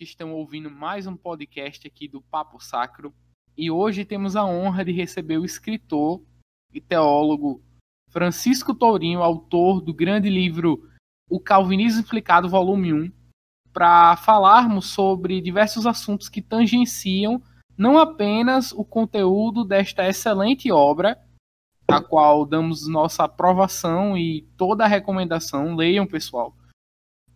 [0.00, 3.12] que estão ouvindo mais um podcast aqui do Papo Sacro.
[3.54, 6.22] E hoje temos a honra de receber o escritor
[6.72, 7.62] e teólogo
[8.08, 10.88] Francisco Tourinho, autor do grande livro
[11.28, 13.12] O Calvinismo Explicado, volume 1,
[13.74, 17.42] para falarmos sobre diversos assuntos que tangenciam
[17.76, 21.22] não apenas o conteúdo desta excelente obra,
[21.86, 26.56] a qual damos nossa aprovação e toda a recomendação, leiam pessoal,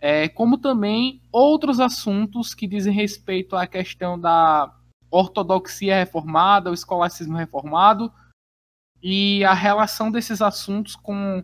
[0.07, 4.71] é, como também outros assuntos que dizem respeito à questão da
[5.11, 8.13] ortodoxia reformada, o escolasticismo reformado
[9.03, 11.43] e a relação desses assuntos com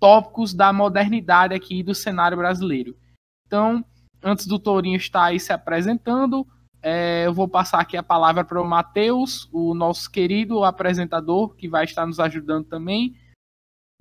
[0.00, 2.96] tópicos da modernidade aqui do cenário brasileiro.
[3.46, 3.84] Então,
[4.20, 6.44] antes do Tourinho estar aí se apresentando,
[6.82, 11.68] é, eu vou passar aqui a palavra para o Matheus, o nosso querido apresentador, que
[11.68, 13.16] vai estar nos ajudando também,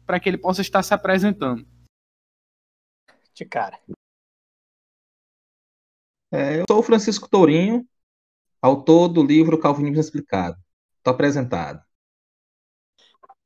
[0.08, 1.70] para que ele possa estar se apresentando
[3.34, 3.80] de cara.
[6.32, 7.86] É, eu sou o Francisco Tourinho,
[8.62, 10.58] autor do livro Calvinismo Explicado.
[10.98, 11.84] Estou apresentado.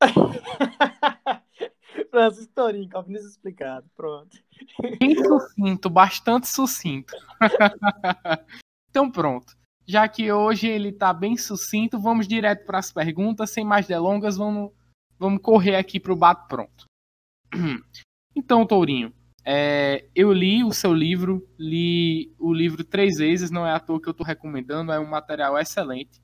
[2.12, 3.90] Francisco Tourinho, Calvinismo Explicado.
[3.96, 4.38] Pronto.
[5.00, 7.14] Bem sucinto, bastante sucinto.
[8.90, 9.58] então pronto.
[9.88, 14.36] Já que hoje ele está bem sucinto, vamos direto para as perguntas, sem mais delongas,
[14.36, 14.72] vamos,
[15.18, 16.86] vamos correr aqui para o bate pronto.
[18.38, 19.14] Então, Tourinho,
[19.46, 24.02] é, eu li o seu livro, li o livro três vezes, não é à toa
[24.02, 26.20] que eu estou recomendando, é um material excelente.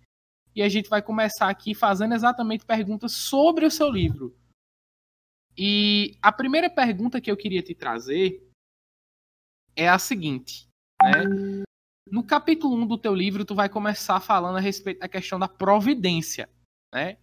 [0.56, 4.36] E a gente vai começar aqui fazendo exatamente perguntas sobre o seu livro.
[5.56, 8.42] E a primeira pergunta que eu queria te trazer
[9.76, 10.68] é a seguinte.
[11.04, 11.64] Né?
[12.10, 15.48] No capítulo 1 do teu livro, tu vai começar falando a respeito da questão da
[15.48, 16.50] providência.
[16.94, 17.18] Né?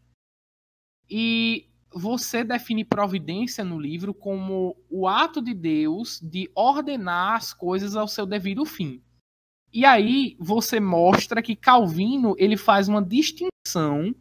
[1.10, 7.96] E você define providência no livro como o ato de Deus de ordenar as coisas
[7.96, 9.02] ao seu devido fim.
[9.72, 14.14] E aí você mostra que Calvino ele faz uma distinção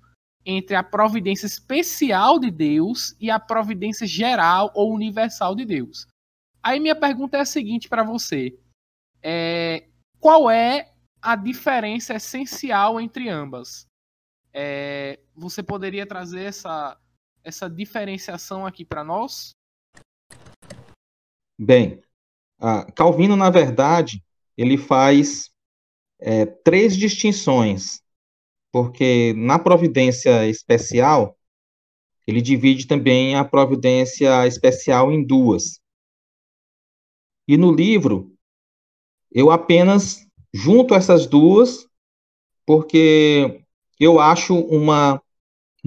[0.45, 6.07] entre a providência especial de Deus e a providência geral ou universal de Deus.
[6.63, 8.57] Aí minha pergunta é a seguinte para você:
[9.21, 9.87] é,
[10.19, 13.85] qual é a diferença essencial entre ambas?
[14.53, 16.97] É, você poderia trazer essa
[17.47, 19.55] essa diferenciação aqui para nós?
[21.57, 22.01] Bem,
[22.93, 24.23] Calvino, na verdade,
[24.57, 25.49] ele faz
[26.19, 28.01] é, três distinções,
[28.71, 31.37] porque na providência especial,
[32.27, 35.79] ele divide também a providência especial em duas.
[37.47, 38.35] E no livro,
[39.31, 41.87] eu apenas junto essas duas,
[42.65, 43.63] porque
[43.97, 45.21] eu acho uma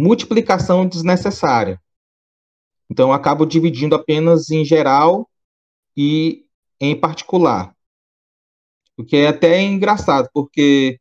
[0.00, 1.80] multiplicação desnecessária.
[2.90, 5.28] Então, eu acabo dividindo apenas em geral
[5.96, 6.46] e
[6.80, 7.74] em particular.
[8.96, 10.98] O que é até engraçado, porque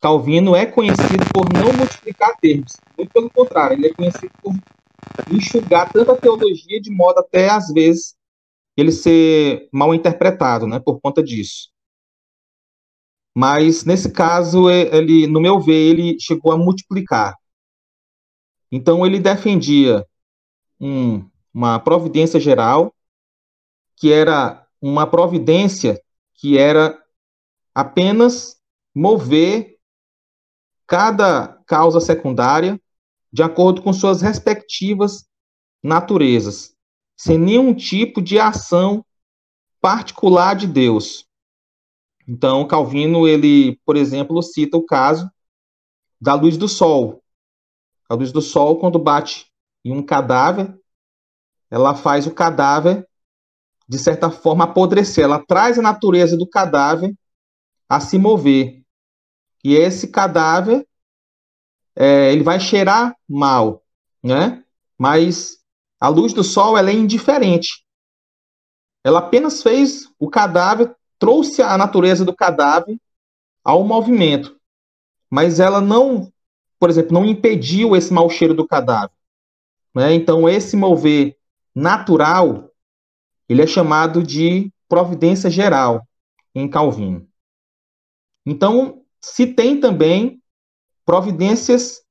[0.00, 2.78] Calvino é conhecido por não multiplicar termos.
[2.96, 4.54] Muito pelo contrário, ele é conhecido por
[5.30, 8.16] enxugar tanta teologia de modo até, às vezes,
[8.76, 11.70] ele ser mal interpretado, né, por conta disso.
[13.34, 17.36] Mas, nesse caso, ele, no meu ver, ele chegou a multiplicar.
[18.72, 20.06] Então, ele defendia
[20.80, 22.94] um, uma providência geral,
[23.96, 26.02] que era uma providência
[26.34, 26.98] que era
[27.74, 28.56] apenas
[28.94, 29.78] mover
[30.86, 32.80] cada causa secundária
[33.32, 35.26] de acordo com suas respectivas
[35.82, 36.74] naturezas,
[37.16, 39.04] sem nenhum tipo de ação
[39.80, 41.26] particular de Deus.
[42.26, 45.30] Então, Calvino, ele, por exemplo, cita o caso
[46.20, 47.21] da luz do sol,
[48.12, 49.50] a luz do sol, quando bate
[49.82, 50.78] em um cadáver,
[51.70, 53.08] ela faz o cadáver,
[53.88, 55.24] de certa forma, apodrecer.
[55.24, 57.14] Ela traz a natureza do cadáver
[57.88, 58.82] a se mover.
[59.64, 60.86] E esse cadáver,
[61.96, 63.82] é, ele vai cheirar mal,
[64.22, 64.62] né?
[64.98, 65.56] Mas
[65.98, 67.82] a luz do sol, ela é indiferente.
[69.02, 73.00] Ela apenas fez o cadáver, trouxe a natureza do cadáver
[73.64, 74.60] ao movimento.
[75.30, 76.30] Mas ela não
[76.82, 79.14] por exemplo, não impediu esse mau cheiro do cadáver.
[79.94, 80.14] Né?
[80.14, 81.36] Então, esse mover
[81.72, 82.72] natural,
[83.48, 86.04] ele é chamado de providência geral
[86.52, 87.24] em Calvino.
[88.44, 90.42] Então, se tem também
[91.04, 92.02] providências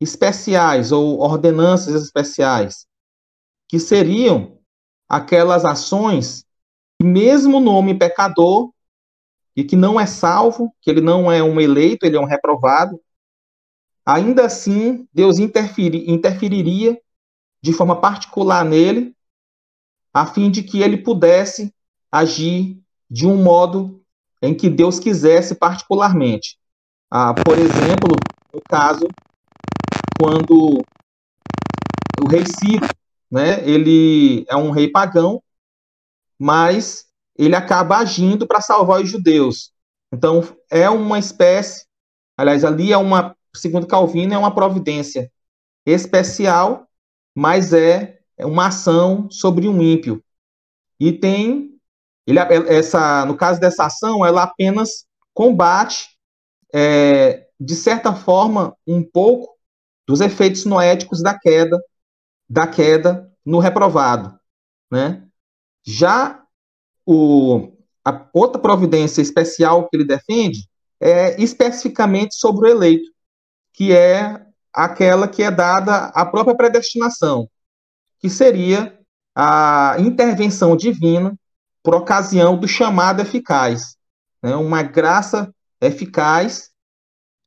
[0.00, 2.84] especiais ou ordenanças especiais,
[3.68, 4.58] que seriam
[5.08, 6.44] aquelas ações
[6.98, 8.72] que mesmo o nome pecador
[9.54, 13.00] e que não é salvo, que ele não é um eleito, ele é um reprovado,
[14.06, 16.98] ainda assim Deus interferi, interferiria
[17.60, 19.14] de forma particular nele,
[20.14, 21.74] a fim de que ele pudesse
[22.10, 22.80] agir
[23.10, 24.00] de um modo
[24.40, 26.56] em que Deus quisesse particularmente.
[27.10, 28.16] Ah, por exemplo,
[28.54, 29.06] no caso,
[30.18, 30.82] quando
[32.22, 32.86] o rei Ciro,
[33.30, 35.42] né, ele é um rei pagão,
[36.38, 37.06] mas
[37.36, 39.72] ele acaba agindo para salvar os judeus.
[40.12, 41.84] Então, é uma espécie,
[42.36, 45.30] aliás, ali é uma, segundo Calvino, é uma providência
[45.84, 46.86] especial,
[47.34, 50.22] mas é uma ação sobre um ímpio.
[50.98, 51.78] E tem,
[52.26, 56.08] ele, essa, no caso dessa ação, ela apenas combate,
[56.72, 59.56] é, de certa forma, um pouco
[60.06, 61.80] dos efeitos noéticos da queda,
[62.48, 64.38] da queda no reprovado,
[64.90, 65.26] né?
[65.84, 66.42] Já
[67.04, 67.72] o,
[68.04, 70.68] a outra providência especial que ele defende
[71.00, 73.10] é especificamente sobre o eleito,
[73.76, 74.42] que é
[74.72, 77.48] aquela que é dada à própria predestinação,
[78.18, 78.98] que seria
[79.34, 81.38] a intervenção divina
[81.82, 83.98] por ocasião do chamado eficaz,
[84.42, 84.56] né?
[84.56, 86.70] uma graça eficaz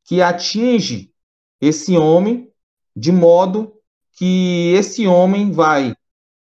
[0.06, 1.12] que atinge
[1.60, 2.48] esse homem
[2.96, 3.74] de modo
[4.14, 5.96] que esse homem vai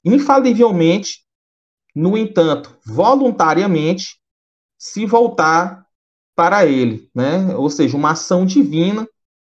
[0.03, 1.23] infalivelmente
[1.95, 4.19] no entanto, voluntariamente
[4.75, 5.85] se voltar
[6.35, 7.55] para ele, né?
[7.55, 9.07] Ou seja, uma ação divina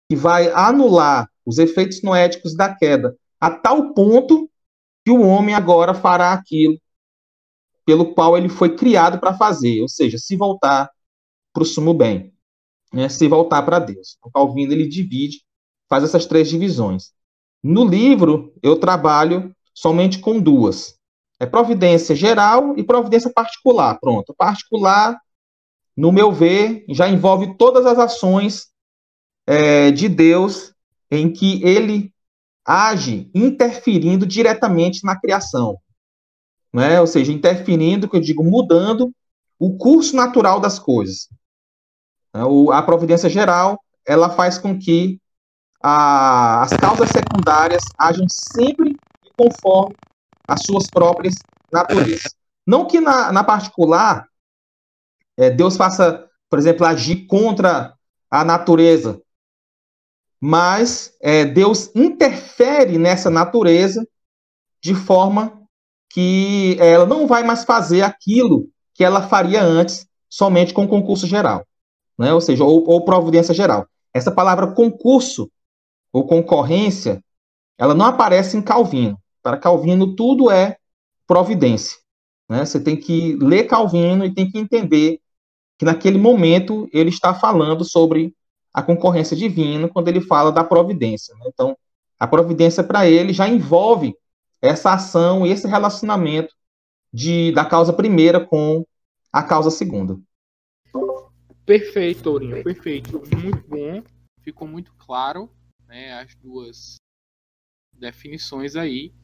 [0.09, 4.51] que vai anular os efeitos noéticos da queda, a tal ponto
[5.05, 6.79] que o homem agora fará aquilo
[7.85, 10.91] pelo qual ele foi criado para fazer, ou seja, se voltar
[11.53, 12.33] para o sumo bem,
[12.93, 13.09] né?
[13.09, 14.17] se voltar para Deus.
[14.23, 15.43] O Calvino ele divide,
[15.89, 17.13] faz essas três divisões.
[17.63, 20.99] No livro eu trabalho somente com duas,
[21.39, 23.99] é providência geral e providência particular.
[24.01, 24.35] Pronto.
[24.35, 25.19] Particular,
[25.97, 28.69] no meu ver, já envolve todas as ações
[29.47, 30.75] é, de Deus
[31.11, 32.13] em que ele
[32.65, 35.79] age interferindo diretamente na criação.
[36.73, 37.01] Né?
[37.01, 39.13] Ou seja, interferindo, que eu digo, mudando
[39.59, 41.29] o curso natural das coisas.
[42.35, 42.41] É,
[42.73, 45.21] a providência geral, ela faz com que
[45.83, 48.97] a, as causas secundárias ajam sempre
[49.37, 49.95] conforme
[50.49, 51.35] as suas próprias
[51.73, 52.35] naturezas.
[52.67, 54.27] Não que na, na particular
[55.37, 57.95] é, Deus faça, por exemplo, agir contra
[58.31, 59.21] a natureza,
[60.47, 64.07] mas é, Deus interfere nessa natureza
[64.79, 65.67] de forma
[66.11, 71.67] que ela não vai mais fazer aquilo que ela faria antes, somente com concurso geral,
[72.19, 72.35] né?
[72.35, 73.89] ou seja, ou, ou providência geral.
[74.13, 75.51] Essa palavra concurso
[76.13, 77.25] ou concorrência,
[77.79, 79.19] ela não aparece em Calvino.
[79.43, 80.77] Para Calvino, tudo é
[81.27, 81.97] providência.
[82.51, 82.67] Né?
[82.67, 85.21] Você tem que ler Calvino e tem que entender
[85.79, 88.35] que naquele momento ele está falando sobre
[88.75, 91.33] a concorrência divina quando ele fala da providência.
[91.37, 91.45] Né?
[91.47, 91.79] Então,
[92.19, 94.15] a providência para ele já envolve
[94.61, 96.53] essa ação e esse relacionamento
[97.13, 98.85] de, da causa primeira com
[99.33, 100.19] a causa segunda.
[101.65, 103.23] Perfeito, Tourinho, perfeito.
[103.37, 104.03] Muito bom.
[104.43, 105.49] Ficou muito claro
[105.87, 106.97] né, as duas
[107.93, 109.15] definições aí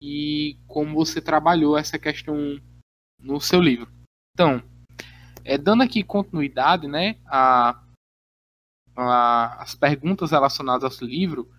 [0.00, 2.60] e como você trabalhou essa questão
[3.18, 3.90] no seu livro.
[4.34, 4.62] Então,
[5.44, 7.82] é, dando aqui continuidade né, a,
[8.96, 11.50] a, as perguntas relacionadas ao seu livro,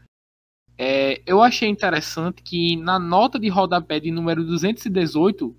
[0.77, 5.55] é, eu achei interessante que na nota de rodapé de número 218,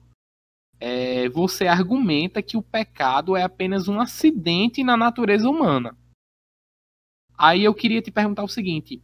[0.81, 5.97] é, você argumenta que o pecado é apenas um acidente na natureza humana.
[7.37, 9.03] Aí eu queria te perguntar o seguinte: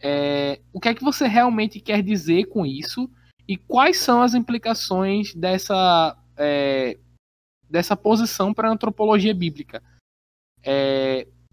[0.00, 3.10] é, o que é que você realmente quer dizer com isso
[3.46, 6.98] e quais são as implicações dessa, é,
[7.68, 9.82] dessa posição para a antropologia bíblica?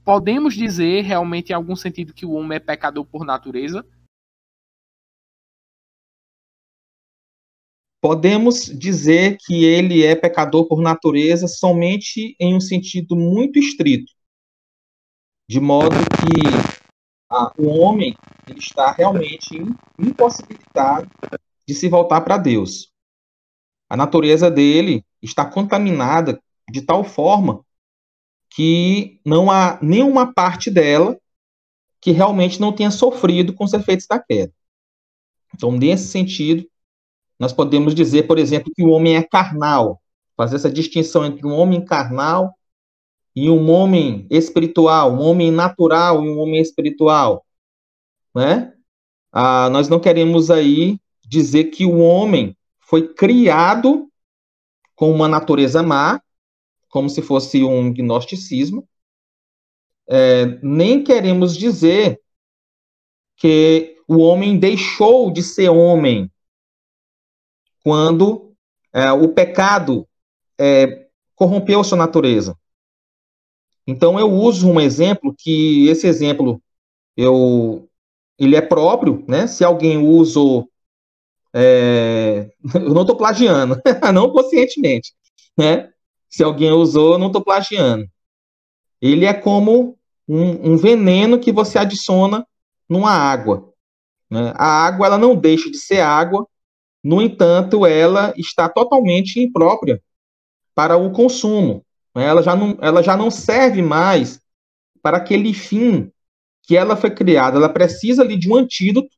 [0.07, 3.85] Podemos dizer realmente em algum sentido que o homem é pecador por natureza?
[8.01, 14.13] Podemos dizer que ele é pecador por natureza somente em um sentido muito estrito,
[15.45, 16.39] de modo que
[17.29, 18.15] ah, o homem
[18.47, 19.57] ele está realmente
[19.99, 21.11] impossibilitado
[21.67, 22.93] de se voltar para Deus.
[23.89, 27.66] A natureza dele está contaminada de tal forma
[28.57, 31.15] que não há nenhuma parte dela
[32.01, 34.51] que realmente não tenha sofrido com os efeitos da queda.
[35.53, 36.67] Então, nesse sentido,
[37.39, 40.01] nós podemos dizer, por exemplo, que o homem é carnal,
[40.35, 42.51] fazer essa distinção entre um homem carnal
[43.35, 47.45] e um homem espiritual, um homem natural e um homem espiritual,
[48.33, 48.73] né?
[49.31, 54.09] Ah, nós não queremos aí dizer que o homem foi criado
[54.95, 56.19] com uma natureza má,
[56.89, 58.87] como se fosse um gnosticismo,
[60.09, 62.21] é, nem queremos dizer
[63.35, 66.31] que o homem deixou de ser homem
[67.83, 68.55] quando
[68.93, 70.07] é, o pecado
[70.57, 72.57] é, corrompeu sua natureza.
[73.85, 76.61] Então eu uso um exemplo que esse exemplo
[77.15, 77.87] eu
[78.37, 79.47] ele é próprio, né?
[79.47, 80.39] Se alguém usa,
[81.53, 83.81] é, eu não estou plagiando,
[84.13, 85.13] não conscientemente,
[85.57, 85.91] né?
[86.29, 88.07] Se alguém usou, eu não estou plagiando.
[89.01, 92.45] Ele é como um, um, veneno que você adiciona
[92.89, 93.73] numa água.
[94.29, 94.53] Né?
[94.55, 96.47] A água ela não deixa de ser água,
[97.03, 100.01] no entanto, ela está totalmente imprópria
[100.75, 101.85] para o consumo.
[102.13, 102.25] Né?
[102.25, 104.41] Ela já não, ela já não serve mais
[105.01, 106.11] para aquele fim
[106.63, 107.57] que ela foi criada.
[107.57, 109.15] Ela precisa ali de um antídoto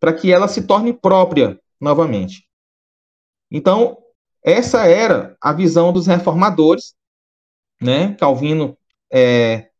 [0.00, 2.48] para que ela se torne própria novamente.
[3.50, 3.98] Então,
[4.44, 6.94] essa era a visão dos reformadores,
[7.80, 8.14] né?
[8.20, 8.76] Calvino
[9.10, 9.70] é,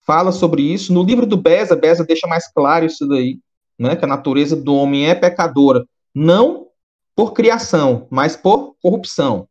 [0.00, 0.94] fala sobre isso.
[0.94, 3.38] No livro do Beza, Beza deixa mais claro isso daí,
[3.78, 3.94] né?
[3.94, 6.68] Que a natureza do homem é pecadora, não
[7.14, 9.46] por criação, mas por corrupção,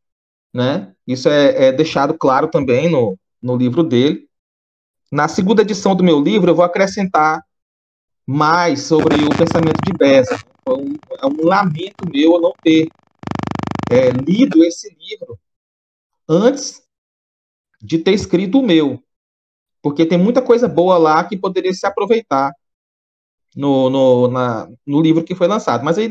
[0.52, 0.94] né?
[1.06, 4.28] Isso é, é deixado claro também no, no livro dele.
[5.12, 7.44] Na segunda edição do meu livro, eu vou acrescentar
[8.26, 10.36] mais sobre o pensamento de Beza.
[10.66, 12.90] É um, é um lamento meu não ter
[13.92, 15.40] é, lido esse livro
[16.28, 16.82] antes
[17.82, 19.04] de ter escrito o meu,
[19.82, 22.54] porque tem muita coisa boa lá que poderia se aproveitar
[23.56, 25.84] no, no, na, no livro que foi lançado.
[25.84, 26.10] Mas aí,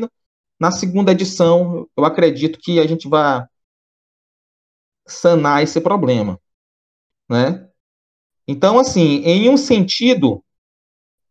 [0.59, 3.45] na segunda edição, eu acredito que a gente vai
[5.05, 6.39] sanar esse problema,
[7.29, 7.67] né?
[8.47, 10.43] Então, assim, em um sentido,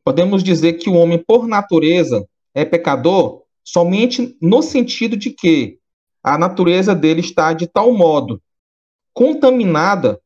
[0.05, 5.79] podemos dizer que o homem, por natureza, é pecador somente no sentido de que
[6.23, 8.41] a natureza dele está de tal modo
[9.13, 10.21] contaminada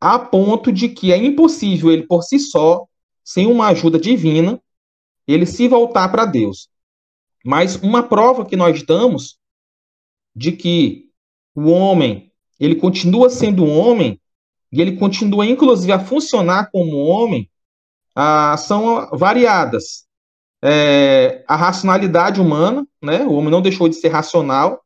[0.00, 2.86] a ponto de que é impossível ele por si só,
[3.24, 4.60] sem uma ajuda divina,
[5.26, 6.68] ele se voltar para Deus.
[7.44, 9.38] Mas uma prova que nós damos
[10.34, 11.10] de que
[11.54, 12.30] o homem,
[12.60, 14.20] ele continua sendo homem
[14.70, 17.48] e ele continua, inclusive, a funcionar como homem,
[18.14, 20.05] ah, são variadas.
[20.62, 23.24] É, a racionalidade humana, né?
[23.24, 24.82] o homem não deixou de ser racional,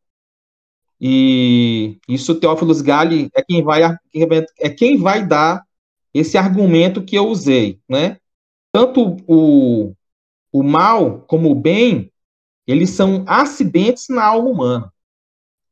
[1.00, 5.64] e isso Teófilo Galli é quem vai é quem vai dar
[6.12, 8.18] esse argumento que eu usei, né?
[8.70, 9.94] Tanto o,
[10.52, 12.12] o mal como o bem,
[12.66, 14.92] eles são acidentes na alma humana.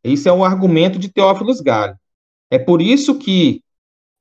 [0.03, 1.95] Esse é o argumento de Teófilo Galli.
[2.51, 3.63] É por isso que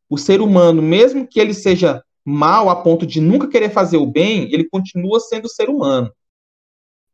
[0.10, 4.05] o ser humano, mesmo que ele seja mal a ponto de nunca querer fazer o
[4.05, 6.12] bem, ele continua sendo ser humano.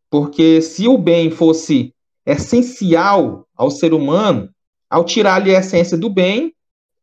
[0.09, 1.93] Porque se o bem fosse
[2.25, 4.49] essencial ao ser humano,
[4.89, 6.51] ao tirar-lhe a essência do bem,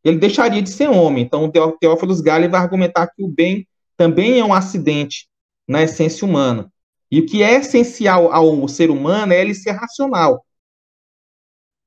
[0.03, 1.23] ele deixaria de ser homem.
[1.23, 3.65] Então, o Teófilo Galli vai argumentar que o bem
[3.95, 5.29] também é um acidente
[5.65, 6.69] na essência humana.
[7.09, 10.45] E o que é essencial ao ser humano é ele ser racional.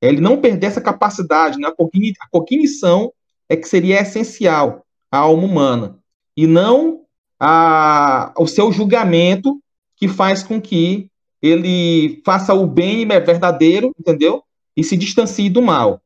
[0.01, 1.67] É ele não perder essa capacidade, né?
[1.67, 3.13] a cognição
[3.47, 5.99] é que seria essencial à alma humana,
[6.35, 7.01] e não
[7.39, 9.61] a, o seu julgamento
[9.95, 11.09] que faz com que
[11.41, 14.43] ele faça o bem verdadeiro, entendeu?
[14.75, 16.01] E se distancie do mal.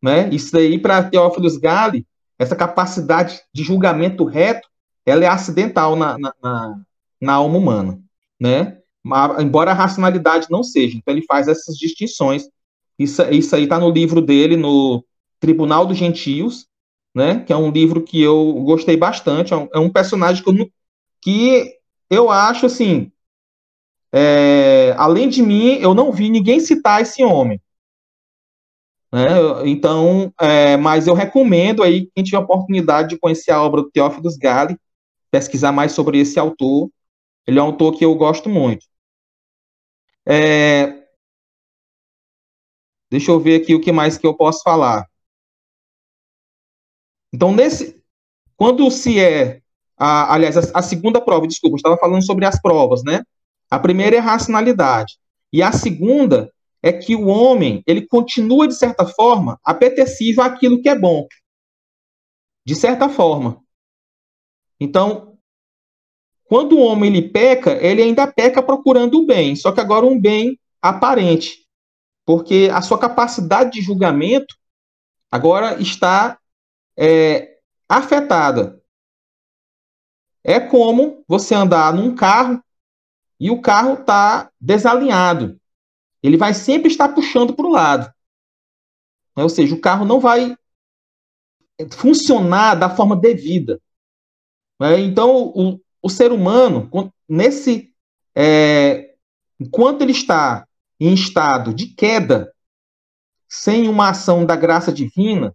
[0.00, 0.28] Né?
[0.30, 2.06] Isso aí, para Teófilos Gale,
[2.38, 4.68] essa capacidade de julgamento reto,
[5.04, 6.80] ela é acidental na, na, na,
[7.20, 7.98] na alma humana.
[8.40, 8.78] Né?
[9.02, 10.96] Mas, embora a racionalidade não seja.
[10.96, 12.48] Então, ele faz essas distinções.
[12.98, 15.04] Isso, isso aí está no livro dele, no
[15.40, 16.66] Tribunal dos Gentios,
[17.14, 17.44] né?
[17.44, 19.52] Que é um livro que eu gostei bastante.
[19.52, 20.70] É um, é um personagem que eu,
[21.20, 21.78] que
[22.10, 23.12] eu acho assim.
[24.12, 27.60] É, além de mim, eu não vi ninguém citar esse homem.
[29.12, 29.28] Né?
[29.66, 34.28] Então, é, mas eu recomendo aí quem tiver oportunidade de conhecer a obra do Teófilo
[34.38, 34.76] Gale,
[35.30, 36.90] pesquisar mais sobre esse autor.
[37.46, 38.86] Ele é um autor que eu gosto muito.
[40.26, 41.04] É,
[43.10, 45.06] deixa eu ver aqui o que mais que eu posso falar.
[47.34, 48.00] Então, nesse,
[48.56, 49.60] quando se é,
[49.98, 53.24] a, aliás, a, a, segunda prova, desculpa, estava falando sobre as provas, né?
[53.68, 55.18] A primeira é a racionalidade.
[55.52, 56.48] E a segunda
[56.80, 61.26] é que o homem, ele continua, de certa forma, apetecível àquilo que é bom.
[62.64, 63.60] De certa forma.
[64.78, 65.36] Então,
[66.44, 70.20] quando o homem ele peca, ele ainda peca procurando o bem, só que agora um
[70.20, 71.66] bem aparente.
[72.24, 74.54] Porque a sua capacidade de julgamento
[75.32, 76.38] agora está
[76.96, 77.58] é,
[77.88, 78.82] afetada.
[80.42, 82.62] É como você andar num carro
[83.40, 85.60] e o carro está desalinhado.
[86.22, 88.12] Ele vai sempre estar puxando para o lado.
[89.36, 90.56] Ou seja, o carro não vai
[91.92, 93.80] funcionar da forma devida.
[94.80, 95.00] Né?
[95.00, 96.88] Então, o, o, ser humano,
[97.28, 97.92] nesse,
[98.34, 99.14] é,
[99.58, 100.66] enquanto ele está
[101.00, 102.52] em estado de queda,
[103.48, 105.54] sem uma ação da graça divina,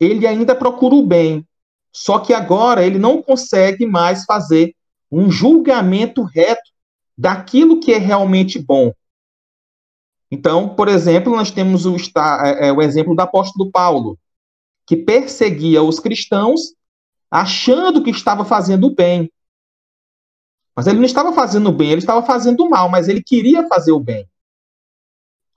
[0.00, 1.46] ele ainda procura o bem.
[1.92, 4.74] Só que agora ele não consegue mais fazer
[5.10, 6.70] um julgamento reto
[7.16, 8.92] daquilo que é realmente bom.
[10.30, 14.18] Então, por exemplo, nós temos o, é, é, o exemplo do apóstolo Paulo,
[14.86, 16.74] que perseguia os cristãos
[17.30, 19.32] achando que estava fazendo bem.
[20.76, 23.98] Mas ele não estava fazendo bem, ele estava fazendo mal, mas ele queria fazer o
[23.98, 24.28] bem.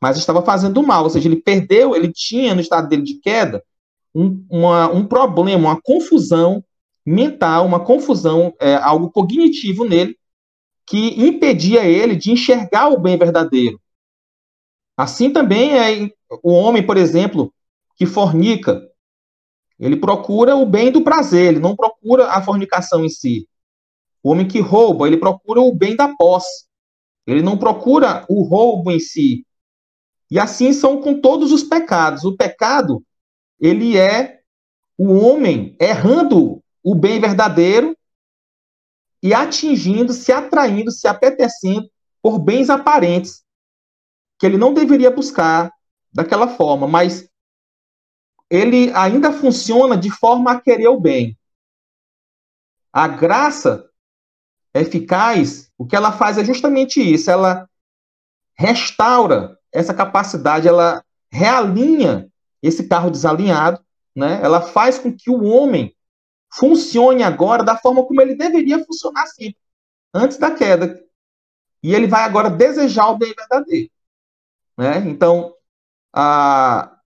[0.01, 3.63] Mas estava fazendo mal, ou seja, ele perdeu, ele tinha no estado dele de queda
[4.13, 6.63] um, uma, um problema, uma confusão
[7.05, 10.17] mental, uma confusão, é, algo cognitivo nele,
[10.85, 13.79] que impedia ele de enxergar o bem verdadeiro.
[14.97, 16.11] Assim também é
[16.43, 17.53] o homem, por exemplo,
[17.95, 18.87] que fornica,
[19.79, 23.47] ele procura o bem do prazer, ele não procura a fornicação em si.
[24.23, 26.65] O homem que rouba, ele procura o bem da posse.
[27.25, 29.45] Ele não procura o roubo em si.
[30.29, 32.23] E assim são com todos os pecados.
[32.23, 33.03] O pecado,
[33.61, 34.41] ele é
[34.97, 37.95] o homem errando o bem verdadeiro
[39.21, 41.87] e atingindo, se atraindo, se apetecendo
[42.23, 43.43] por bens aparentes
[44.39, 45.71] que ele não deveria buscar
[46.11, 47.29] daquela forma, mas
[48.49, 51.37] ele ainda funciona de forma a querer o bem.
[52.91, 53.87] A graça
[54.73, 57.69] eficaz, o que ela faz é justamente isso, ela
[58.57, 62.30] restaura essa capacidade, ela realinha
[62.61, 63.83] esse carro desalinhado,
[64.15, 64.39] né?
[64.43, 65.95] Ela faz com que o homem
[66.53, 69.59] funcione agora da forma como ele deveria funcionar sempre,
[70.13, 71.01] antes da queda.
[71.81, 73.89] E ele vai agora desejar o bem verdadeiro.
[74.77, 74.97] Né?
[75.07, 75.55] Então,
[76.13, 76.99] a,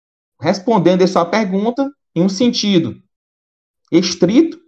[0.40, 3.02] respondendo a sua pergunta em um sentido
[3.90, 4.58] estrito,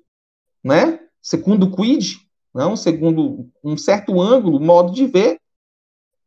[0.63, 1.01] né?
[1.23, 2.19] Segundo quid,
[2.53, 5.41] não, segundo um certo ângulo, modo de ver,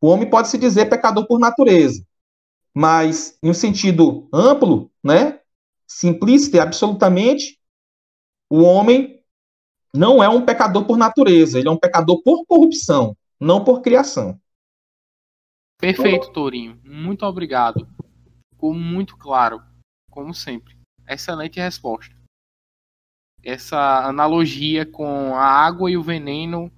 [0.01, 2.03] o homem pode se dizer pecador por natureza.
[2.77, 5.39] Mas em um sentido amplo, né?
[5.87, 7.59] Simplista e absolutamente,
[8.49, 9.23] o homem
[9.93, 14.39] não é um pecador por natureza, ele é um pecador por corrupção, não por criação.
[15.79, 16.79] Perfeito, Tourinho.
[16.83, 17.87] Muito obrigado
[18.57, 19.63] ficou muito claro,
[20.09, 20.75] como sempre.
[21.07, 22.13] Excelente resposta.
[23.43, 26.71] Essa analogia com a água e o veneno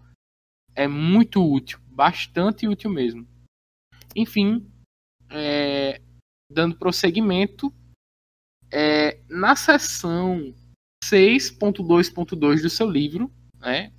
[0.76, 3.26] é muito útil, bastante útil mesmo.
[4.14, 4.70] Enfim,
[5.30, 6.02] é,
[6.52, 7.74] dando prosseguimento,
[8.72, 10.54] é, na seção
[11.04, 13.92] 6.2.2 do seu livro, né,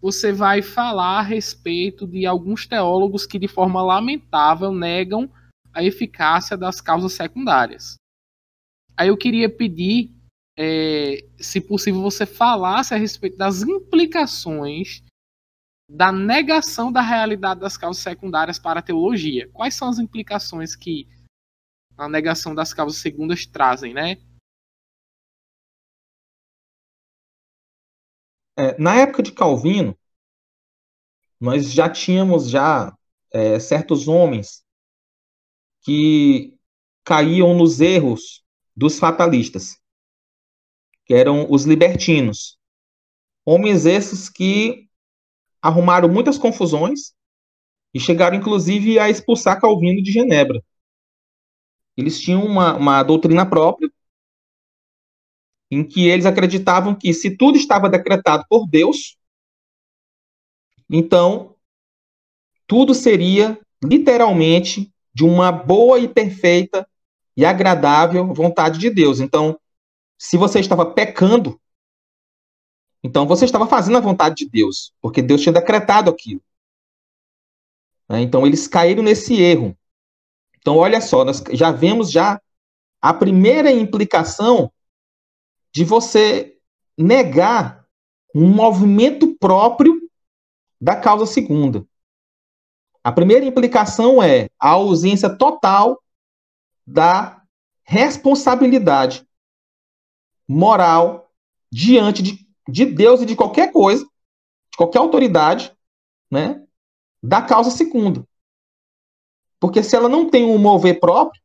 [0.00, 5.30] você vai falar a respeito de alguns teólogos que, de forma lamentável, negam
[5.72, 7.96] a eficácia das causas secundárias.
[8.96, 10.10] Aí eu queria pedir,
[10.58, 15.02] é, se possível, você falasse a respeito das implicações
[15.94, 19.48] da negação da realidade das causas secundárias para a teologia.
[19.52, 21.08] Quais são as implicações que
[21.96, 24.16] a negação das causas segundas trazem, né?
[28.56, 29.96] É, na época de Calvino,
[31.40, 32.96] nós já tínhamos já
[33.32, 34.64] é, certos homens
[35.82, 36.58] que
[37.04, 39.80] caíam nos erros dos fatalistas,
[41.04, 42.58] que eram os libertinos.
[43.44, 44.83] Homens esses que
[45.64, 47.14] arrumaram muitas confusões
[47.94, 50.62] e chegaram, inclusive, a expulsar Calvino de Genebra.
[51.96, 53.90] Eles tinham uma, uma doutrina própria,
[55.70, 59.16] em que eles acreditavam que se tudo estava decretado por Deus,
[60.90, 61.56] então
[62.66, 66.86] tudo seria literalmente de uma boa e perfeita
[67.34, 69.18] e agradável vontade de Deus.
[69.18, 69.58] Então,
[70.18, 71.58] se você estava pecando,
[73.04, 76.42] então você estava fazendo a vontade de Deus, porque Deus tinha decretado aquilo.
[78.08, 78.22] Né?
[78.22, 79.76] Então, eles caíram nesse erro.
[80.58, 82.40] Então, olha só, nós já vemos já
[83.02, 84.72] a primeira implicação
[85.70, 86.56] de você
[86.96, 87.86] negar
[88.34, 90.00] um movimento próprio
[90.80, 91.86] da causa segunda.
[93.02, 96.02] A primeira implicação é a ausência total
[96.86, 97.42] da
[97.82, 99.26] responsabilidade
[100.48, 101.30] moral
[101.70, 105.74] diante de, de Deus e de qualquer coisa, de qualquer autoridade,
[106.30, 106.64] né,
[107.22, 108.26] da causa segunda.
[109.60, 111.40] Porque se ela não tem um mover próprio,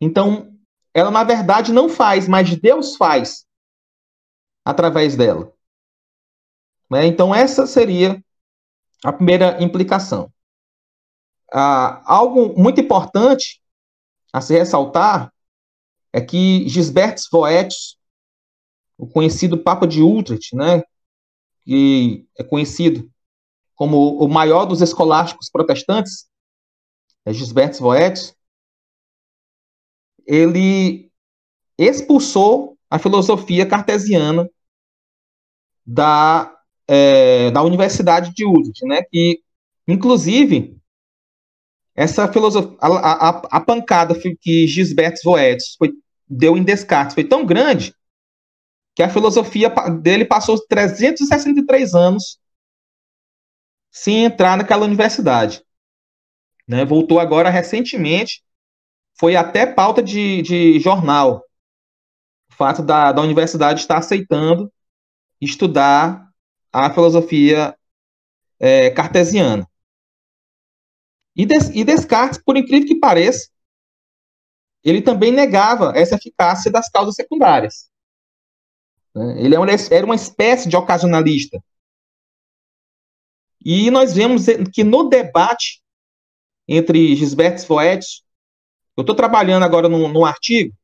[0.00, 0.54] então
[0.92, 3.46] ela na verdade não faz, mas Deus faz
[4.64, 5.52] através dela.
[6.90, 7.06] Né?
[7.06, 8.22] Então essa seria
[9.04, 10.32] a primeira implicação.
[11.52, 13.62] Ah, algo muito importante
[14.32, 15.32] a se ressaltar
[16.12, 17.98] é que Gisbertus Voetius,
[18.98, 20.82] o conhecido Papa de Utrecht, né,
[21.64, 23.10] que é conhecido
[23.74, 26.26] como o maior dos escolásticos protestantes,
[27.24, 28.34] é Gisbertus Voetius,
[30.26, 31.10] ele
[31.76, 34.48] expulsou a filosofia cartesiana
[35.84, 36.52] da,
[36.88, 39.02] é, da Universidade de Utrecht, né?
[39.02, 39.42] Que,
[39.86, 40.76] inclusive,
[41.94, 45.76] essa filosofia, a, a, a pancada que Gisbert Zoetis
[46.28, 47.94] deu em Descartes foi tão grande
[48.96, 49.68] que a filosofia
[50.00, 52.40] dele passou 363 anos
[53.92, 55.62] sem entrar naquela universidade.
[56.66, 56.82] Né?
[56.82, 58.42] Voltou agora recentemente,
[59.18, 61.44] foi até pauta de, de jornal,
[62.50, 64.72] o fato da, da universidade estar aceitando
[65.38, 66.30] estudar
[66.72, 67.76] a filosofia
[68.58, 69.68] é, cartesiana.
[71.36, 73.50] E, Des, e Descartes, por incrível que pareça,
[74.82, 77.90] ele também negava essa eficácia das causas secundárias.
[79.16, 79.42] Né?
[79.42, 79.58] Ele é
[79.90, 81.58] era uma espécie de ocasionalista.
[83.64, 85.82] E nós vemos que no debate
[86.68, 88.22] entre Gisbert Foetz,
[88.96, 90.74] eu estou trabalhando agora num, num, artigo,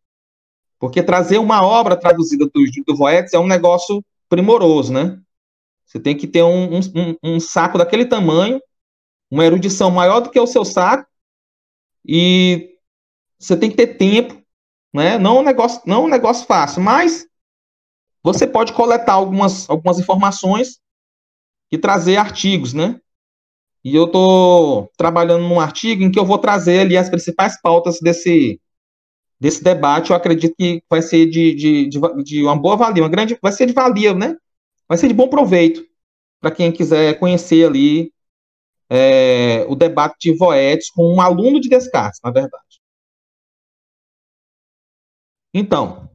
[0.78, 5.20] porque trazer uma obra traduzida do, do é um negócio primoroso, né?
[5.84, 8.60] Você tem que ter um, um, um, saco daquele tamanho,
[9.30, 11.08] uma erudição maior do que o seu saco,
[12.04, 12.76] e
[13.38, 14.42] você tem que ter tempo,
[14.92, 15.18] né?
[15.18, 17.26] Não um negócio, não um negócio fácil, mas
[18.22, 20.80] você pode coletar algumas, algumas informações
[21.70, 23.00] e trazer artigos, né?
[23.84, 27.98] E eu estou trabalhando num artigo em que eu vou trazer ali as principais pautas
[28.00, 28.60] desse,
[29.40, 30.10] desse debate.
[30.10, 33.50] Eu acredito que vai ser de, de, de, de uma boa valia, uma grande, vai
[33.50, 34.36] ser de valia, né?
[34.88, 35.84] Vai ser de bom proveito
[36.40, 38.12] para quem quiser conhecer ali
[38.88, 42.80] é, o debate de Voetes com um aluno de Descartes, na verdade.
[45.54, 46.11] Então,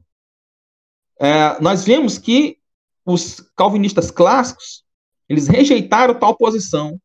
[1.20, 2.58] é, nós vemos que
[3.06, 4.84] os calvinistas clássicos
[5.30, 7.00] eles rejeitaram tal posição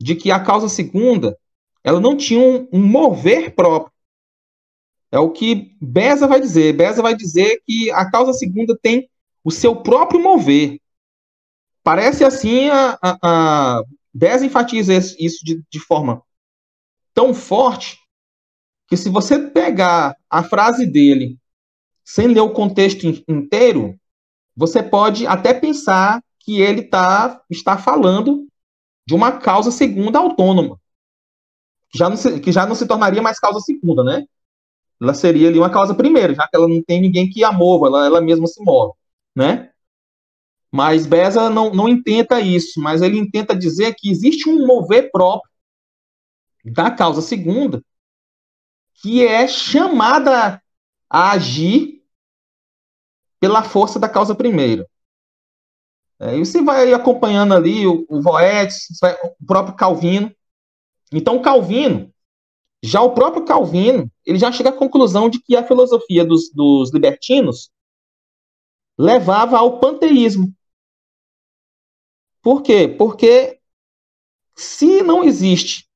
[0.00, 1.38] de que a causa segunda
[1.84, 3.92] ela não tinha um, um mover próprio.
[5.10, 6.72] É o que Beza vai dizer.
[6.72, 9.10] Beza vai dizer que a causa segunda tem
[9.44, 10.80] o seu próprio mover.
[11.82, 13.82] Parece assim, a, a, a
[14.14, 16.22] Beza enfatiza isso de, de forma
[17.12, 17.98] tão forte
[18.88, 21.38] que se você pegar a frase dele
[22.04, 23.98] sem ler o contexto inteiro,
[24.56, 28.46] você pode até pensar que ele tá, está falando
[29.06, 30.78] de uma causa segunda autônoma,
[31.90, 34.24] que já, não se, que já não se tornaria mais causa segunda, né?
[35.00, 37.86] Ela seria ali uma causa primeira, já que ela não tem ninguém que a mova,
[37.86, 38.92] ela, ela mesma se move,
[39.34, 39.70] né?
[40.70, 45.50] Mas Beza não, não intenta isso, mas ele intenta dizer que existe um mover próprio
[46.64, 47.82] da causa segunda
[49.02, 50.61] que é chamada
[51.12, 52.02] a agir
[53.38, 54.88] pela força da causa primeira.
[56.18, 60.34] É, e você vai acompanhando ali o, o o próprio Calvino.
[61.12, 62.10] Então, Calvino,
[62.82, 66.90] já o próprio Calvino, ele já chega à conclusão de que a filosofia dos, dos
[66.94, 67.70] libertinos
[68.98, 70.50] levava ao panteísmo.
[72.40, 72.88] Por quê?
[72.88, 73.60] Porque
[74.56, 75.86] se não existe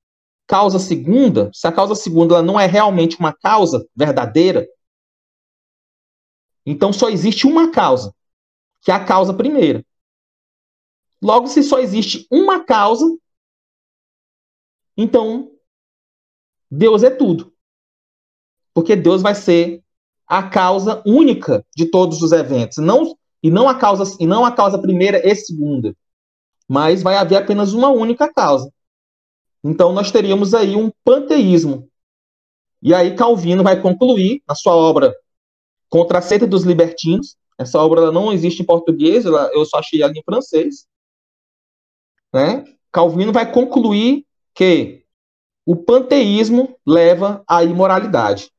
[0.46, 4.66] causa segunda, se a causa segunda não é realmente uma causa verdadeira,
[6.66, 8.12] então só existe uma causa,
[8.82, 9.86] que é a causa primeira.
[11.22, 13.06] Logo, se só existe uma causa,
[14.96, 15.52] então
[16.70, 17.52] Deus é tudo.
[18.74, 19.82] Porque Deus vai ser
[20.26, 24.50] a causa única de todos os eventos, não e não a causa e não a
[24.50, 25.96] causa primeira e segunda,
[26.68, 28.72] mas vai haver apenas uma única causa.
[29.62, 31.88] Então nós teríamos aí um panteísmo.
[32.82, 35.14] E aí Calvino vai concluir na sua obra
[35.88, 37.36] Contra a Seita dos Libertinos.
[37.58, 40.86] Essa obra não existe em português, ela, eu só achei ela em francês.
[42.32, 42.64] Né?
[42.92, 45.04] Calvino vai concluir que
[45.64, 48.50] o panteísmo leva à imoralidade.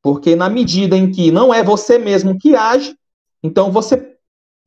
[0.00, 2.96] Porque na medida em que não é você mesmo que age,
[3.42, 4.16] então você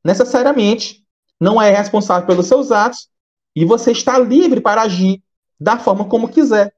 [0.03, 1.05] necessariamente
[1.39, 3.09] não é responsável pelos seus atos
[3.55, 5.21] e você está livre para agir
[5.59, 6.73] da forma como quiser.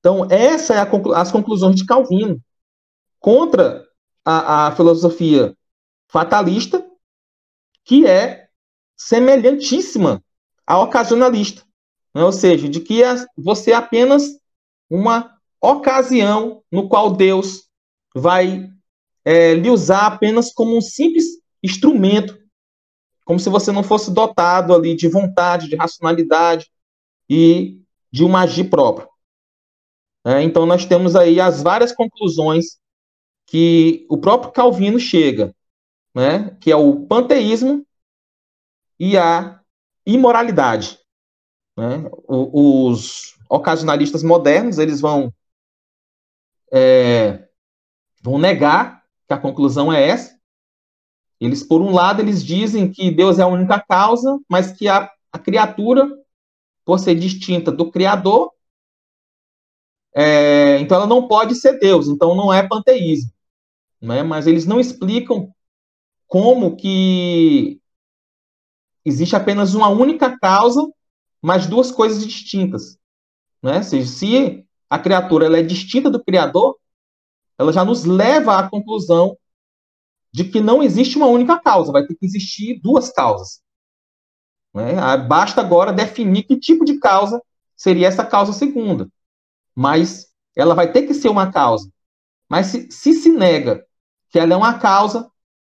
[0.00, 2.40] Então, essa é conclu as conclusões de Calvino
[3.18, 3.85] contra
[4.26, 5.56] a, a filosofia
[6.08, 6.84] fatalista,
[7.84, 8.48] que é
[8.96, 10.20] semelhantíssima
[10.66, 11.62] à ocasionalista.
[12.12, 12.24] Né?
[12.24, 13.02] Ou seja, de que
[13.38, 14.24] você é apenas
[14.90, 17.68] uma ocasião no qual Deus
[18.14, 18.68] vai
[19.24, 21.24] é, lhe usar apenas como um simples
[21.62, 22.36] instrumento,
[23.24, 26.68] como se você não fosse dotado ali de vontade, de racionalidade
[27.28, 29.08] e de uma agir própria.
[30.24, 32.78] É, então nós temos aí as várias conclusões
[33.46, 35.54] que o próprio Calvino chega,
[36.14, 37.86] né, que é o panteísmo
[38.98, 39.60] e a
[40.04, 40.98] imoralidade.
[41.78, 42.08] Né?
[42.26, 45.30] os ocasionalistas modernos eles vão
[46.72, 47.46] é,
[48.22, 50.36] vão negar que a conclusão é essa.
[51.38, 55.10] Eles, por um lado, eles dizem que Deus é a única causa, mas que a,
[55.30, 56.08] a criatura,
[56.84, 58.50] por ser distinta do Criador,
[60.14, 63.30] é, então ela não pode ser Deus, então não é panteísmo.
[64.00, 64.22] Né?
[64.22, 65.52] Mas eles não explicam
[66.26, 67.80] como que
[69.04, 70.82] existe apenas uma única causa,
[71.40, 72.98] mas duas coisas distintas.
[73.62, 73.82] Né?
[73.82, 76.76] Seja, se a criatura ela é distinta do Criador,
[77.58, 79.36] ela já nos leva à conclusão
[80.32, 83.62] de que não existe uma única causa, vai ter que existir duas causas.
[84.74, 84.98] Né?
[84.98, 87.40] Ah, basta agora definir que tipo de causa
[87.74, 89.08] seria essa causa segunda.
[89.74, 91.90] Mas ela vai ter que ser uma causa.
[92.48, 93.86] Mas se se, se nega
[94.30, 95.30] que ela é uma causa,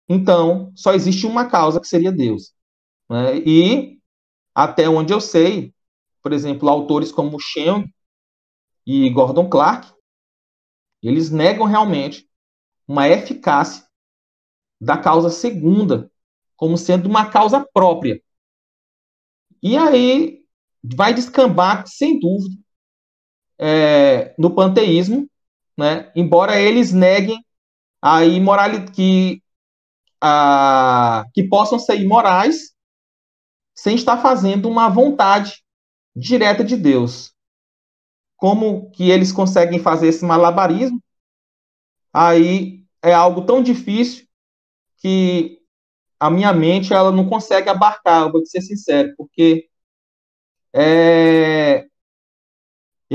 [0.09, 2.55] então só existe uma causa que seria Deus.
[3.09, 3.39] Né?
[3.39, 4.01] E
[4.55, 5.75] até onde eu sei,
[6.23, 7.87] por exemplo, autores como Cheung
[8.87, 9.93] e Gordon Clark,
[11.03, 12.29] eles negam realmente
[12.87, 13.85] uma eficácia
[14.81, 16.11] da causa segunda
[16.57, 18.23] como sendo uma causa própria.
[19.63, 20.45] E aí
[20.83, 22.57] vai descambar, sem dúvida,
[23.59, 25.29] é, no panteísmo,
[25.77, 26.11] né?
[26.15, 27.45] embora eles neguem
[28.01, 28.21] a
[28.93, 29.43] que,
[30.21, 32.73] a, que possam ser imorais
[33.75, 35.63] sem estar fazendo uma vontade
[36.15, 37.33] direta de Deus
[38.43, 41.01] como que eles conseguem fazer esse malabarismo,
[42.13, 44.27] aí é algo tão difícil
[44.99, 45.61] que
[46.19, 49.69] a minha mente ela não consegue abarcar, eu vou te ser sincero, porque
[50.75, 51.87] é...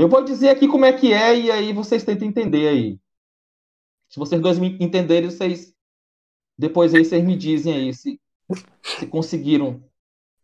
[0.00, 3.00] eu vou dizer aqui como é que é e aí vocês tentam entender aí.
[4.08, 5.74] Se vocês dois me entenderem, vocês
[6.56, 8.20] depois aí vocês me dizem aí se,
[8.82, 9.82] se conseguiram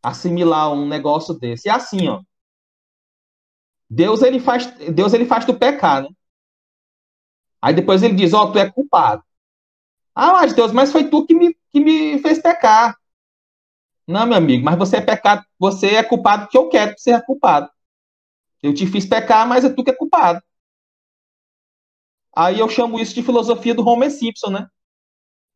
[0.02, 1.68] assimilar um negócio desse.
[1.68, 2.22] É assim, ó.
[3.88, 6.08] Deus ele faz, Deus ele faz tu pecar, né?
[7.62, 9.22] Aí depois ele diz, ó, oh, tu é culpado.
[10.14, 12.96] Ah, mas Deus, mas foi tu que me, que me fez pecar.
[14.06, 17.12] Não, meu amigo, mas você é pecado, você é culpado porque eu quero que você
[17.12, 17.70] é culpado.
[18.64, 20.42] Eu te fiz pecar, mas é tu que é culpado.
[22.34, 24.66] Aí eu chamo isso de filosofia do Homer Simpson, né?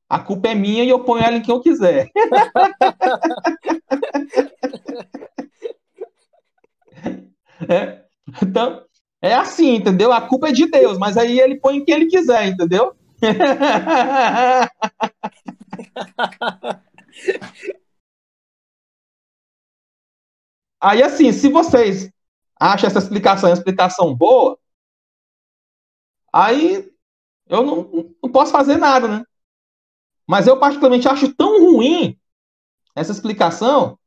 [0.06, 2.10] A culpa é minha e eu ponho ela em quem eu quiser.
[7.66, 8.04] é.
[8.42, 8.84] Então,
[9.22, 10.12] é assim, entendeu?
[10.12, 12.94] A culpa é de Deus, mas aí ele põe quem ele quiser, entendeu?
[20.78, 22.12] aí, assim, se vocês
[22.58, 24.58] acham essa explicação uma explicação boa,
[26.32, 26.92] aí
[27.46, 29.24] eu não, não posso fazer nada, né?
[30.26, 32.18] Mas eu particularmente acho tão ruim
[32.94, 33.98] essa explicação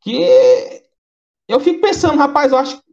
[0.00, 0.84] que
[1.46, 2.90] eu fico pensando, rapaz, eu acho que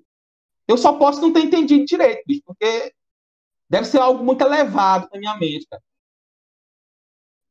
[0.68, 2.94] eu só posso não ter entendido direito, bicho, porque
[3.70, 5.82] deve ser algo muito elevado na minha mente, cara.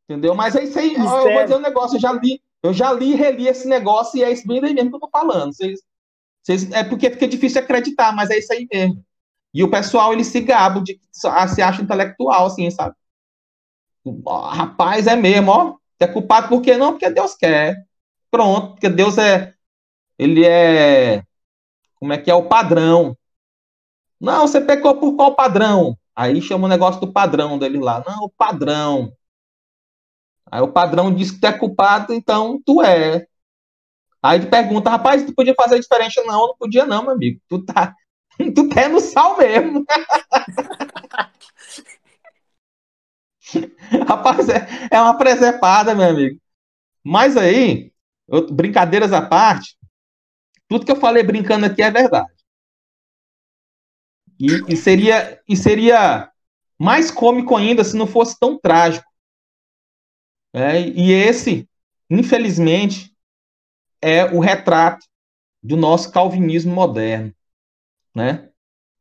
[0.05, 0.35] Entendeu?
[0.35, 3.13] Mas é isso aí, eu vou dizer um negócio, eu já li, eu já li
[3.13, 5.53] e reli esse negócio e é isso bem daí mesmo que eu tô falando.
[5.53, 5.81] Vocês,
[6.47, 9.05] vocês, é porque fica difícil acreditar, mas é isso aí mesmo.
[9.53, 12.95] E o pessoal, ele se gaba de ah, se acha intelectual, assim, sabe?
[14.53, 15.77] rapaz, é mesmo, ó.
[15.99, 16.77] É culpado por quê?
[16.77, 17.77] Não, porque Deus quer.
[18.31, 19.55] Pronto, porque Deus é
[20.19, 21.25] ele é.
[21.97, 23.17] Como é que é o padrão?
[24.21, 25.99] Não, você pecou por qual padrão?
[26.15, 28.05] Aí chama o negócio do padrão dele lá.
[28.07, 29.13] Não, o padrão.
[30.51, 33.27] Aí o padrão diz que tu é culpado, então tu é.
[34.27, 36.21] Aí tu pergunta, rapaz, tu podia fazer diferente?
[36.27, 37.41] Não, não podia não, meu amigo.
[37.49, 37.95] Tu tá,
[38.57, 39.87] tu tá no sal mesmo.
[44.05, 46.41] rapaz, é, é uma presepada, meu amigo.
[47.05, 47.93] Mas aí,
[48.27, 49.79] eu, brincadeiras à parte,
[50.69, 52.35] tudo que eu falei brincando aqui é verdade.
[54.41, 56.33] E, e, seria, e seria
[56.77, 59.07] mais cômico ainda se não fosse tão trágico.
[60.53, 61.69] É, e esse,
[62.11, 63.16] infelizmente,
[64.01, 65.07] é o retrato
[65.63, 67.35] do nosso calvinismo moderno.
[68.15, 68.49] Né?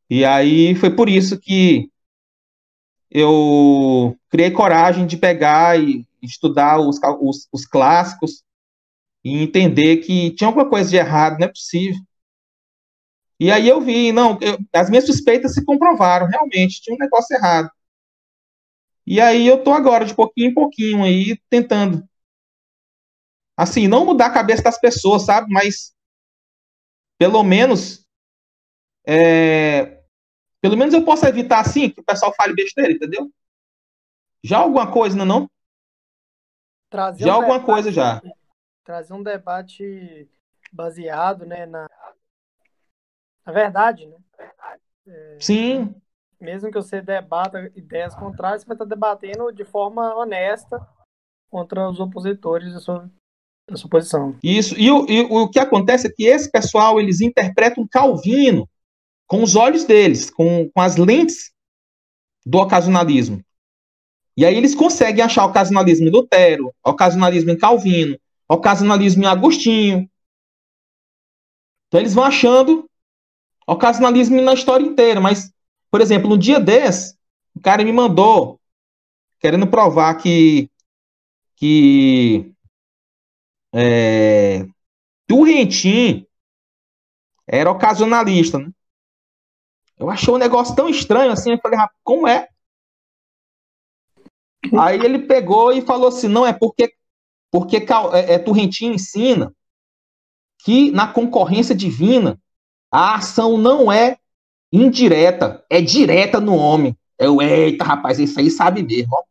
[0.10, 1.90] E aí foi por isso que
[3.10, 8.44] eu criei coragem de pegar e estudar os, os, os clássicos
[9.24, 12.00] e entender que tinha alguma coisa de errado, não é possível.
[13.40, 17.36] E aí eu vi, não, eu, as minhas suspeitas se comprovaram, realmente, tinha um negócio
[17.36, 17.70] errado.
[19.06, 22.08] E aí eu tô agora, de pouquinho em pouquinho, aí, tentando.
[23.58, 25.52] Assim, não mudar a cabeça das pessoas, sabe?
[25.52, 25.96] Mas,
[27.18, 28.06] pelo menos,
[29.08, 30.04] é,
[30.62, 33.32] pelo menos eu posso evitar, assim, que o pessoal fale besteira, entendeu?
[34.44, 35.24] Já alguma coisa, não?
[35.24, 35.50] É não?
[36.90, 38.22] Trazer já um alguma coisa, já
[38.86, 40.30] trazer um debate
[40.72, 41.90] baseado né, na,
[43.44, 44.18] na verdade, né?
[45.08, 45.96] É, Sim.
[46.40, 50.80] mesmo que você debata ideias contrárias, você vai estar debatendo de forma honesta
[51.50, 53.10] contra os opositores sua,
[53.68, 54.36] da sua posição.
[54.44, 54.80] Isso.
[54.80, 58.70] E o, e o que acontece é que esse pessoal, eles interpretam Calvino
[59.28, 61.52] com os olhos deles, com, com as lentes
[62.46, 63.44] do ocasionalismo.
[64.38, 70.10] E aí eles conseguem achar ocasionalismo em Lutero, ocasionalismo em Calvino, ocasionalismo em Agostinho.
[71.88, 72.90] Então eles vão achando
[73.66, 75.52] ocasionalismo na história inteira, mas,
[75.90, 77.16] por exemplo, no dia 10,
[77.56, 78.60] o cara me mandou
[79.40, 80.70] querendo provar que
[81.56, 82.52] que
[83.76, 84.66] é,
[85.28, 86.26] Turrentin
[87.46, 88.72] era ocasionalista, né?
[89.98, 92.48] Eu achei um negócio tão estranho assim, eu falei, como é?
[94.78, 96.94] Aí ele pegou e falou assim, não, é porque,
[97.52, 99.54] porque é, é, Turrentin ensina
[100.64, 102.40] que na concorrência divina
[102.90, 104.18] a ação não é
[104.72, 106.98] indireta, é direta no homem.
[107.18, 109.16] Eu, eita, rapaz, isso aí sabe mesmo.
[109.16, 109.24] Ó.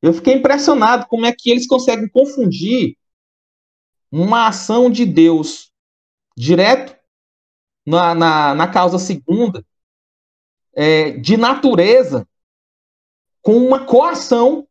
[0.00, 2.96] Eu fiquei impressionado como é que eles conseguem confundir
[4.10, 5.72] uma ação de Deus
[6.36, 6.96] direto
[7.84, 9.64] na, na, na causa segunda,
[10.74, 12.28] é, de natureza,
[13.42, 14.68] com uma coação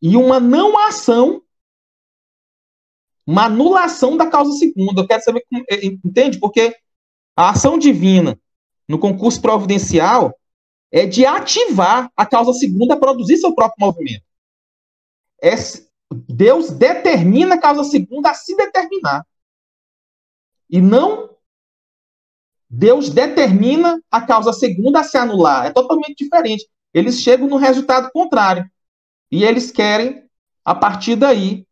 [0.00, 1.42] e uma não ação,
[3.26, 5.00] uma anulação da causa segunda.
[5.00, 6.38] Eu quero saber, é, entende?
[6.38, 6.76] Porque
[7.34, 8.38] a ação divina
[8.86, 10.38] no concurso providencial
[10.94, 14.22] é de ativar a causa segunda a produzir seu próprio movimento.
[15.42, 15.50] É,
[16.28, 19.26] Deus determina a causa segunda a se determinar.
[20.70, 21.30] E não
[22.70, 25.66] Deus determina a causa segunda a se anular.
[25.66, 26.68] É totalmente diferente.
[26.92, 28.64] Eles chegam no resultado contrário.
[29.32, 30.22] E eles querem,
[30.64, 31.66] a partir daí,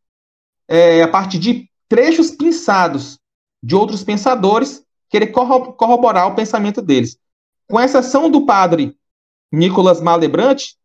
[0.66, 3.20] é, a partir de trechos pensados
[3.62, 7.16] de outros pensadores, querer corroborar o pensamento deles.
[7.68, 8.98] Com exceção do padre
[9.52, 10.76] Nicolas Malebranche,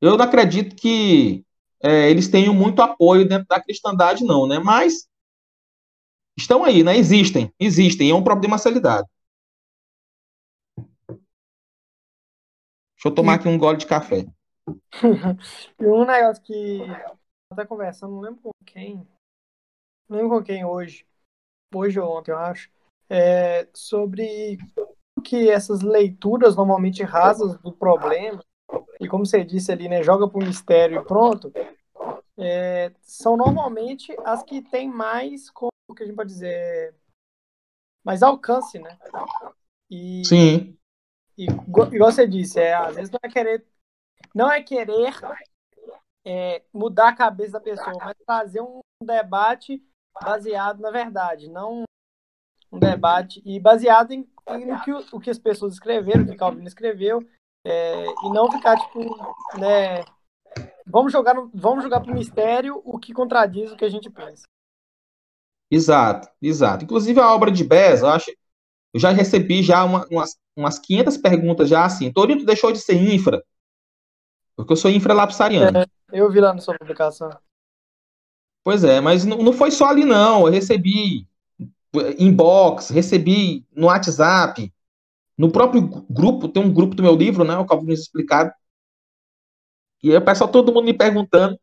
[0.00, 1.44] eu não acredito que
[1.82, 4.58] é, eles tenham muito apoio dentro da cristandade, não, né?
[4.58, 5.08] Mas
[6.36, 6.96] estão aí, né?
[6.96, 9.06] Existem, existem, é um problema a ser lidado.
[12.96, 14.24] Deixa eu tomar aqui um gole de café.
[15.80, 16.82] e um negócio que
[17.50, 19.06] até conversando, não lembro com quem,
[20.08, 21.04] não lembro com quem hoje,
[21.74, 22.70] hoje ou ontem, eu acho,
[23.10, 24.58] é sobre
[25.22, 28.44] que essas leituras normalmente rasas do problema,
[29.00, 31.52] e como você disse ali, né, joga para o mistério e pronto,
[32.38, 36.94] é, são normalmente as que têm mais, como que a gente pode dizer,
[38.04, 38.98] mais alcance, né?
[39.90, 40.76] E, Sim.
[41.36, 43.66] E igual você disse, é, às vezes não é querer,
[44.34, 45.14] não é querer
[46.24, 49.82] é, mudar a cabeça da pessoa, mas fazer um debate
[50.22, 51.84] baseado na verdade, não
[52.72, 56.34] um debate e baseado em, em no que, o que as pessoas escreveram, o que
[56.34, 57.20] Calvino escreveu,
[57.64, 59.00] é, e não ficar tipo,
[59.58, 60.02] né,
[60.86, 64.44] vamos jogar no, vamos jogar pro mistério o que contradiz o que a gente pensa.
[65.70, 66.84] Exato, exato.
[66.84, 68.30] Inclusive a obra de Bez, eu acho,
[68.92, 72.94] eu já recebi já uma, umas, umas 500 perguntas já assim, Torinho, deixou de ser
[72.94, 73.44] infra?
[74.56, 75.78] Porque eu sou infra lapsariano.
[75.78, 77.30] É, eu vi lá na sua publicação.
[78.64, 81.26] Pois é, mas não, não foi só ali não, eu recebi
[82.18, 84.72] inbox, recebi no WhatsApp,
[85.36, 88.52] no próprio grupo, tem um grupo do meu livro, né, o Calvinismo Explicado,
[90.02, 91.58] e aí o pessoal, todo mundo me perguntando,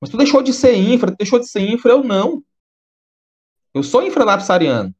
[0.00, 1.92] mas tu deixou de ser infra, deixou de ser infra?
[1.92, 2.44] Eu não.
[3.72, 4.94] Eu sou infralapsariano.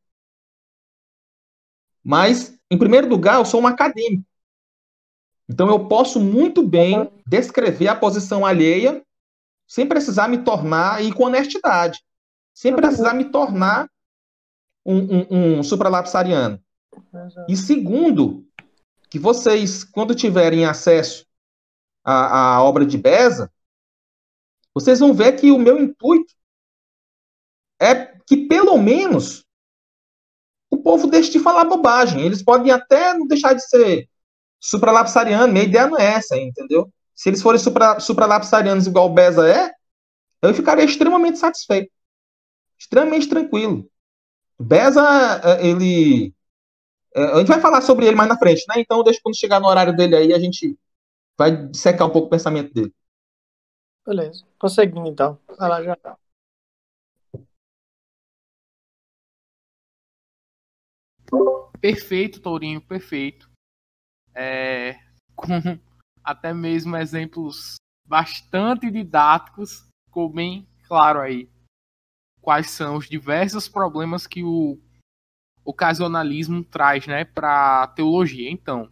[2.02, 4.24] Mas, em primeiro lugar, eu sou um acadêmico.
[5.46, 9.04] Então eu posso muito bem descrever a posição alheia
[9.66, 12.02] sem precisar me tornar, e com honestidade
[12.54, 13.90] sem precisar me tornar
[14.86, 16.62] um, um, um supralapsariano.
[17.48, 18.46] E segundo,
[19.10, 21.26] que vocês, quando tiverem acesso
[22.04, 23.50] à, à obra de Beza,
[24.72, 26.32] vocês vão ver que o meu intuito
[27.80, 29.44] é que, pelo menos,
[30.70, 32.22] o povo deixe de falar bobagem.
[32.22, 34.08] Eles podem até não deixar de ser
[34.60, 36.90] supralapsariano, minha ideia não é essa, entendeu?
[37.14, 39.70] Se eles forem supra, supralapsarianos igual o Beza é,
[40.40, 41.93] eu ficaria extremamente satisfeito
[42.78, 43.88] extremamente tranquilo.
[44.58, 45.02] Beza,
[45.42, 46.34] é, ele.
[47.14, 48.74] É, a gente vai falar sobre ele mais na frente, né?
[48.78, 50.78] Então, deixa quando chegar no horário dele aí, a gente
[51.36, 52.92] vai secar um pouco o pensamento dele.
[54.06, 54.44] Beleza.
[54.58, 55.38] Prosseguindo então.
[55.58, 55.96] Vai lá já.
[61.80, 63.50] Perfeito, Tourinho, perfeito.
[64.34, 64.98] É,
[65.34, 65.78] com
[66.22, 71.48] até mesmo exemplos bastante didáticos, ficou bem claro aí
[72.44, 74.78] quais são os diversos problemas que o,
[75.64, 78.50] ocasionalismo traz né, para a teologia.
[78.50, 78.90] Então,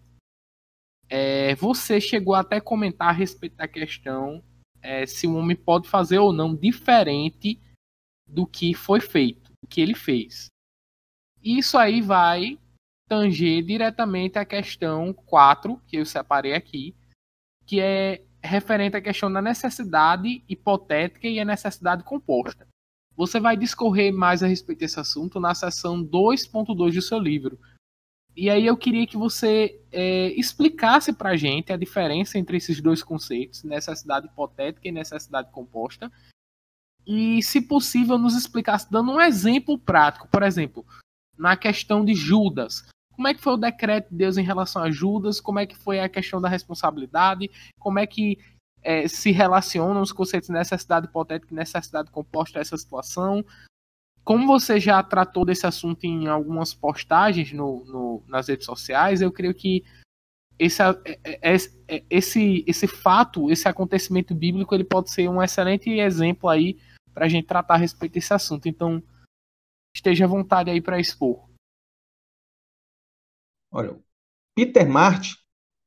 [1.09, 4.43] é, você chegou até a comentar a respeito da questão
[4.81, 7.61] é, se o homem pode fazer ou não diferente
[8.27, 10.47] do que foi feito, do que ele fez.
[11.43, 12.59] Isso aí vai
[13.09, 16.97] tanger diretamente a questão 4, que eu separei aqui,
[17.67, 22.67] que é referente à questão da necessidade hipotética e a necessidade composta.
[23.17, 27.59] Você vai discorrer mais a respeito desse assunto na seção 2.2 do seu livro.
[28.35, 32.81] E aí eu queria que você é, explicasse para a gente a diferença entre esses
[32.81, 36.11] dois conceitos, necessidade hipotética e necessidade composta,
[37.07, 40.29] e, se possível, nos explicasse dando um exemplo prático.
[40.29, 40.87] Por exemplo,
[41.37, 42.85] na questão de Judas.
[43.13, 45.41] Como é que foi o decreto de Deus em relação a Judas?
[45.41, 47.51] Como é que foi a questão da responsabilidade?
[47.79, 48.39] Como é que
[48.83, 53.45] é, se relacionam os conceitos de necessidade hipotética e necessidade composta a essa situação?
[54.25, 59.33] Como você já tratou desse assunto em algumas postagens no, no nas redes sociais, eu
[59.33, 59.85] creio que
[60.59, 61.57] esse, é, é,
[61.89, 66.79] é, esse, esse fato, esse acontecimento bíblico, ele pode ser um excelente exemplo aí
[67.13, 68.69] para a gente tratar a respeito desse assunto.
[68.69, 69.03] Então,
[69.95, 71.49] esteja à vontade aí para expor.
[73.73, 73.99] Olha,
[74.55, 75.35] Peter Martin,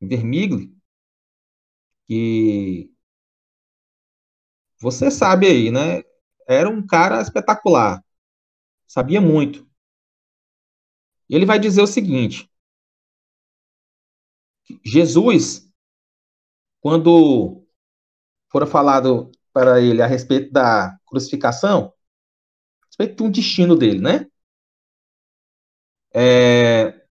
[0.01, 0.74] Vermigli,
[2.07, 2.91] que
[4.79, 6.03] você sabe aí, né?
[6.47, 8.03] Era um cara espetacular,
[8.87, 9.67] sabia muito.
[11.29, 12.49] Ele vai dizer o seguinte:
[14.83, 15.67] Jesus,
[16.79, 17.65] quando
[18.49, 21.93] for falado para ele a respeito da crucificação,
[22.83, 24.27] a respeito de um destino dele, né?
[26.13, 27.05] É,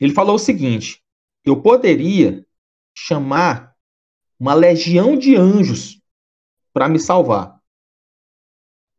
[0.00, 1.02] ele falou o seguinte:
[1.44, 2.44] eu poderia
[2.94, 3.69] chamar
[4.40, 6.00] uma legião de anjos
[6.72, 7.60] para me salvar.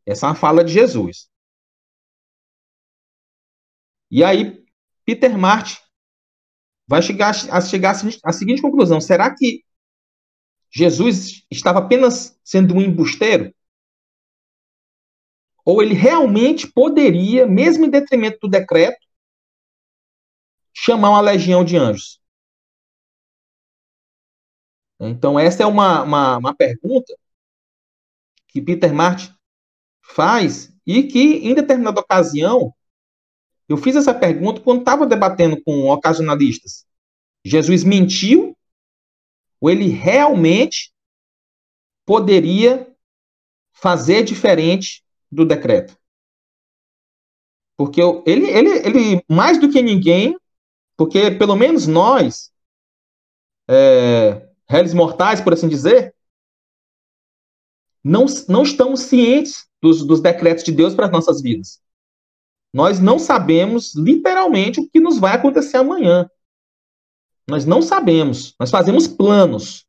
[0.05, 1.27] Essa é uma fala de Jesus.
[4.11, 4.63] E aí,
[5.03, 5.79] Peter Martin
[6.87, 9.65] vai chegar a chegar à seguinte conclusão: será que
[10.69, 13.53] Jesus estava apenas sendo um embusteiro?
[15.65, 19.07] Ou ele realmente poderia, mesmo em detrimento do decreto,
[20.73, 22.20] chamar uma legião de anjos?
[25.03, 27.17] Então, essa é uma, uma, uma pergunta
[28.47, 29.33] que Peter Martin
[30.03, 32.71] faz e que, em determinada ocasião,
[33.67, 36.85] eu fiz essa pergunta quando estava debatendo com ocasionalistas.
[37.43, 38.55] Jesus mentiu
[39.59, 40.93] ou ele realmente
[42.05, 42.95] poderia
[43.73, 45.97] fazer diferente do decreto?
[47.75, 50.37] Porque ele, ele, ele mais do que ninguém,
[50.95, 52.51] porque pelo menos nós,
[53.67, 56.15] é, réis mortais, por assim dizer,
[58.01, 61.82] não, não estamos cientes dos, dos decretos de Deus para as nossas vidas.
[62.74, 66.30] Nós não sabemos literalmente o que nos vai acontecer amanhã.
[67.49, 68.55] Nós não sabemos.
[68.57, 69.86] Nós fazemos planos.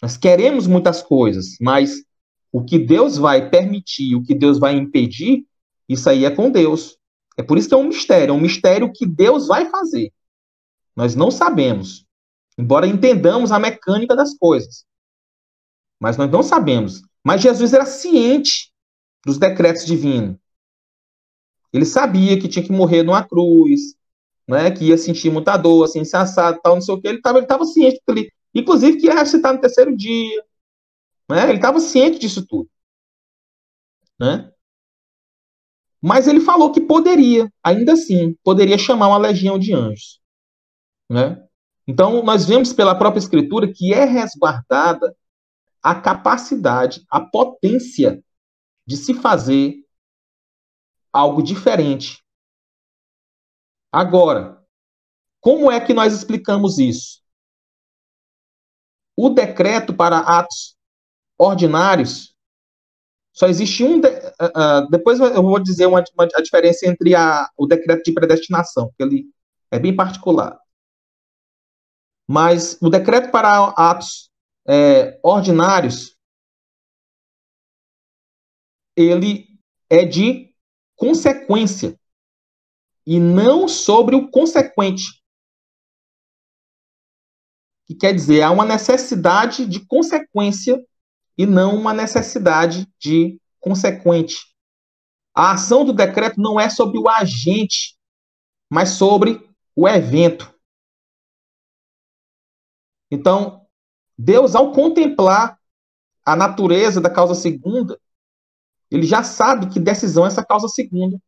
[0.00, 2.04] Nós queremos muitas coisas, mas
[2.52, 5.44] o que Deus vai permitir, o que Deus vai impedir,
[5.88, 6.96] isso aí é com Deus.
[7.36, 10.12] É por isso que é um mistério, é um mistério que Deus vai fazer.
[10.94, 12.06] Nós não sabemos,
[12.60, 14.84] embora entendamos a mecânica das coisas.
[15.98, 17.02] Mas nós não sabemos.
[17.24, 18.70] Mas Jesus era ciente
[19.24, 20.36] dos decretos divinos.
[21.72, 23.94] Ele sabia que tinha que morrer numa cruz,
[24.46, 27.08] né, que ia sentir muita dor, assim, assado, tal, não sei o que.
[27.08, 30.44] Ele estava ele tava ciente, ele, inclusive que ia ressuscitar no terceiro dia.
[31.30, 32.68] Né, ele estava ciente disso tudo.
[34.18, 34.52] Né?
[36.02, 40.20] Mas ele falou que poderia, ainda assim, poderia chamar uma legião de anjos.
[41.08, 41.42] Né?
[41.86, 45.16] Então, nós vemos pela própria Escritura que é resguardada
[45.82, 48.22] a capacidade, a potência
[48.86, 49.84] de se fazer
[51.12, 52.22] algo diferente.
[53.90, 54.64] Agora,
[55.40, 57.20] como é que nós explicamos isso?
[59.16, 60.76] O decreto para atos
[61.38, 62.34] ordinários
[63.32, 64.00] só existe um.
[64.00, 68.02] De, uh, uh, depois eu vou dizer uma, uma, a diferença entre a, o decreto
[68.04, 69.24] de predestinação, que ele
[69.70, 70.59] é bem particular.
[72.32, 74.30] Mas o decreto para atos
[74.64, 76.16] é, ordinários
[78.96, 79.48] ele
[79.88, 80.54] é de
[80.94, 81.98] consequência
[83.04, 85.20] e não sobre o consequente.
[87.86, 90.80] Que quer dizer, há uma necessidade de consequência
[91.36, 94.36] e não uma necessidade de consequente.
[95.34, 97.98] A ação do decreto não é sobre o agente,
[98.70, 100.59] mas sobre o evento.
[103.10, 103.66] Então,
[104.16, 105.58] Deus, ao contemplar
[106.24, 107.98] a natureza da causa segunda,
[108.90, 111.20] ele já sabe que decisão essa causa segunda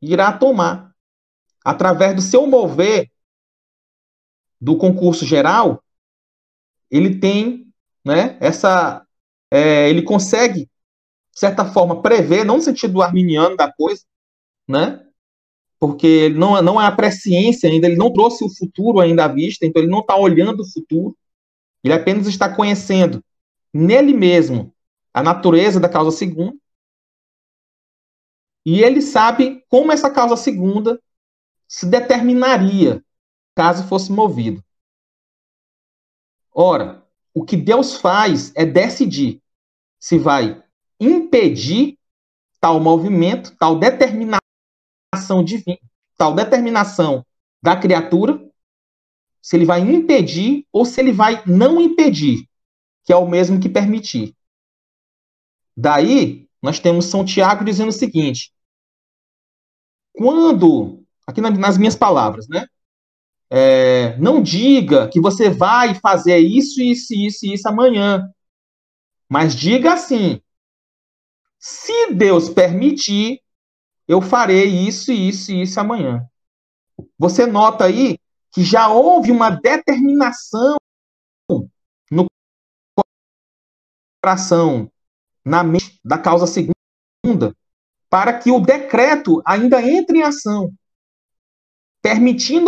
[0.00, 0.90] irá tomar.
[1.62, 3.10] através do seu mover
[4.58, 5.84] do concurso geral,
[6.90, 7.70] ele tem,
[8.04, 9.06] né, essa,
[9.50, 14.02] é, ele consegue, de certa forma, prever, não no sentido arminiano da coisa,
[14.66, 15.06] né,
[15.78, 19.64] porque não, não é a presciência ainda, ele não trouxe o futuro ainda à vista,
[19.64, 21.16] então ele não está olhando o futuro,
[21.82, 23.24] ele apenas está conhecendo
[23.72, 24.74] nele mesmo
[25.12, 26.56] a natureza da causa segunda,
[28.64, 31.00] e ele sabe como essa causa segunda
[31.66, 33.02] se determinaria
[33.54, 34.62] caso fosse movido.
[36.52, 39.42] Ora, o que Deus faz é decidir
[39.98, 40.62] se vai
[40.98, 41.98] impedir
[42.60, 44.40] tal movimento, tal determinação
[45.44, 45.78] divina,
[46.16, 47.24] tal determinação
[47.62, 48.49] da criatura,
[49.42, 52.46] se ele vai impedir ou se ele vai não impedir,
[53.04, 54.34] que é o mesmo que permitir.
[55.76, 58.52] Daí, nós temos São Tiago dizendo o seguinte:
[60.12, 62.66] quando, aqui nas minhas palavras, né?
[63.52, 68.30] É, não diga que você vai fazer isso, isso, isso e isso amanhã.
[69.28, 70.40] Mas diga assim:
[71.58, 73.40] se Deus permitir,
[74.06, 76.24] eu farei isso, isso e isso amanhã.
[77.18, 78.18] Você nota aí
[78.52, 80.76] que já houve uma determinação
[82.10, 82.26] no
[84.22, 84.90] coração,
[85.44, 87.54] na mente da causa segunda,
[88.08, 90.72] para que o decreto ainda entre em ação,
[92.02, 92.66] permitindo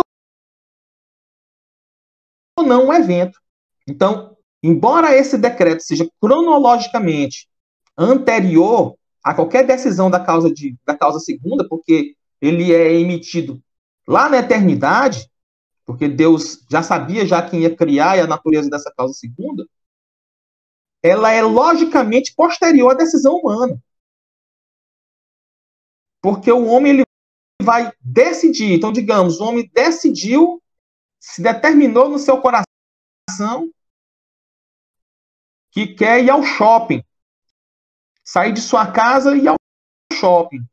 [2.57, 3.39] ou não o evento.
[3.87, 7.49] Então, embora esse decreto seja cronologicamente
[7.97, 13.61] anterior a qualquer decisão da causa, de, da causa segunda, porque ele é emitido
[14.07, 15.29] lá na eternidade,
[15.85, 19.67] porque Deus já sabia já quem ia criar e a natureza dessa causa segunda,
[21.01, 23.81] ela é logicamente posterior à decisão humana.
[26.21, 27.03] Porque o homem ele
[27.61, 28.71] vai decidir.
[28.71, 30.63] Então, digamos, o homem decidiu,
[31.19, 33.69] se determinou no seu coração
[35.71, 37.03] que quer ir ao shopping.
[38.23, 39.57] Sair de sua casa e ir ao
[40.13, 40.65] shopping.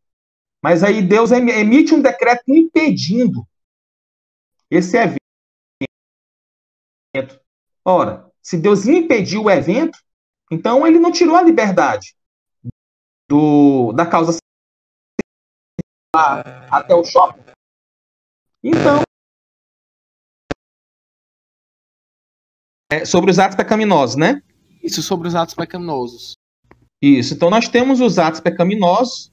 [0.63, 3.45] Mas aí Deus emite um decreto impedindo
[4.71, 5.19] esse evento.
[7.85, 9.99] Ora, se Deus impediu o evento,
[10.51, 12.15] então ele não tirou a liberdade
[13.29, 14.39] do, da causa
[16.15, 17.41] até o shopping.
[18.63, 19.03] Então,
[22.91, 24.43] é sobre os atos pecaminosos, né?
[24.83, 26.35] Isso sobre os atos pecaminosos.
[27.01, 27.35] Isso.
[27.35, 29.33] Então nós temos os atos pecaminosos.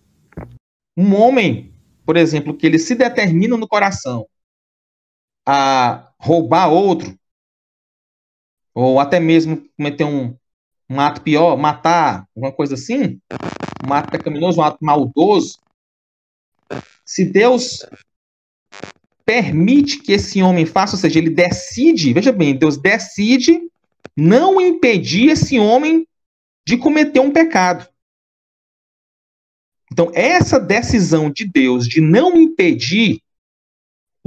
[0.95, 1.73] Um homem,
[2.05, 4.27] por exemplo, que ele se determina no coração
[5.49, 7.17] a roubar outro,
[8.75, 10.35] ou até mesmo cometer um,
[10.89, 13.21] um ato pior, matar, alguma coisa assim,
[13.87, 15.57] um ato pecaminoso, um ato maldoso,
[17.05, 17.85] se Deus
[19.25, 23.71] permite que esse homem faça, ou seja, ele decide, veja bem, Deus decide
[24.17, 26.05] não impedir esse homem
[26.67, 27.87] de cometer um pecado.
[29.91, 33.21] Então, essa decisão de Deus de não impedir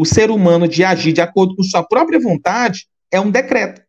[0.00, 3.82] o ser humano de agir de acordo com sua própria vontade é um decreto.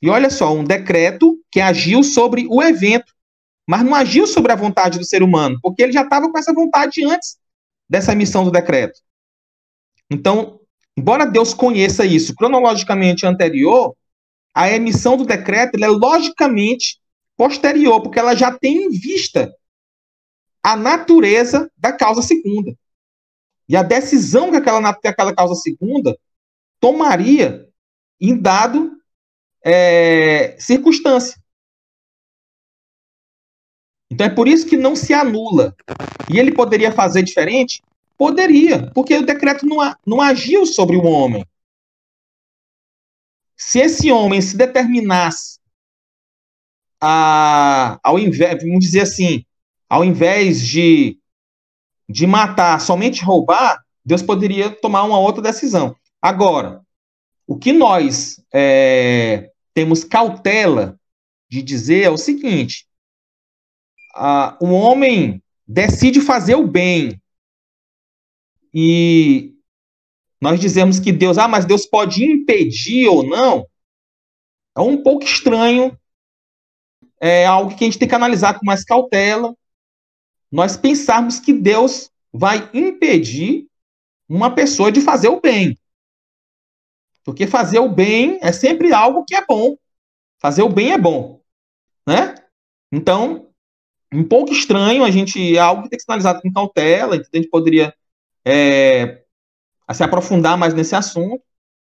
[0.00, 3.12] E olha só, um decreto que agiu sobre o evento
[3.68, 6.54] mas não agiu sobre a vontade do ser humano, porque ele já estava com essa
[6.54, 7.36] vontade antes
[7.86, 8.98] dessa emissão do decreto.
[10.10, 10.58] Então,
[10.96, 13.94] embora Deus conheça isso cronologicamente anterior,
[14.54, 16.98] a emissão do decreto é logicamente
[17.36, 19.54] posterior, porque ela já tem em vista
[20.62, 22.74] a natureza da causa segunda.
[23.68, 26.18] E a decisão que aquela, que aquela causa segunda
[26.80, 27.68] tomaria
[28.20, 28.98] em dado
[29.64, 31.40] é, circunstância.
[34.10, 35.76] Então é por isso que não se anula.
[36.32, 37.82] E ele poderia fazer diferente?
[38.16, 41.44] Poderia, porque o decreto não, não agiu sobre o homem.
[43.56, 45.58] Se esse homem se determinasse
[47.00, 49.44] a, ao invés, vamos dizer assim,
[49.88, 51.17] ao invés de,
[52.08, 55.94] de matar, somente roubar, Deus poderia tomar uma outra decisão.
[56.20, 56.80] Agora,
[57.46, 60.98] o que nós é, temos cautela
[61.50, 62.86] de dizer é o seguinte:
[64.16, 67.20] uh, o homem decide fazer o bem
[68.72, 69.54] e
[70.40, 73.66] nós dizemos que Deus, ah, mas Deus pode impedir ou não,
[74.76, 75.98] é um pouco estranho,
[77.20, 79.54] é algo que a gente tem que analisar com mais cautela.
[80.50, 83.66] Nós pensarmos que Deus vai impedir
[84.28, 85.78] uma pessoa de fazer o bem.
[87.24, 89.76] Porque fazer o bem é sempre algo que é bom.
[90.40, 91.40] Fazer o bem é bom,
[92.06, 92.34] né?
[92.92, 93.48] Então,
[94.12, 97.28] um pouco estranho, a gente é algo que tem que ser analisado com cautela, então
[97.32, 97.94] a gente poderia
[98.44, 99.22] é,
[99.92, 101.42] se aprofundar mais nesse assunto,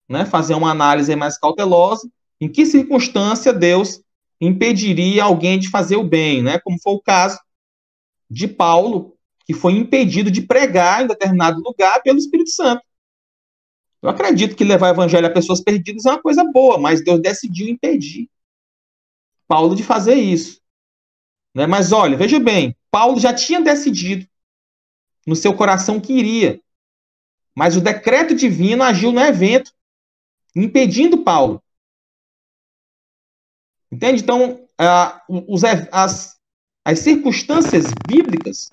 [0.07, 2.07] né, fazer uma análise mais cautelosa,
[2.39, 4.01] em que circunstância Deus
[4.39, 7.39] impediria alguém de fazer o bem, né, como foi o caso
[8.33, 9.15] de Paulo,
[9.45, 12.81] que foi impedido de pregar em determinado lugar pelo Espírito Santo.
[14.01, 17.21] Eu acredito que levar o evangelho a pessoas perdidas é uma coisa boa, mas Deus
[17.21, 18.29] decidiu impedir
[19.47, 20.59] Paulo de fazer isso.
[21.53, 21.67] Né?
[21.67, 24.27] Mas olha, veja bem, Paulo já tinha decidido
[25.25, 26.59] no seu coração que iria,
[27.55, 29.71] mas o decreto divino agiu no evento,
[30.55, 31.63] impedindo Paulo.
[33.91, 34.23] Entende?
[34.23, 36.32] Então, uh, os, as,
[36.85, 38.69] as circunstâncias bíblicas,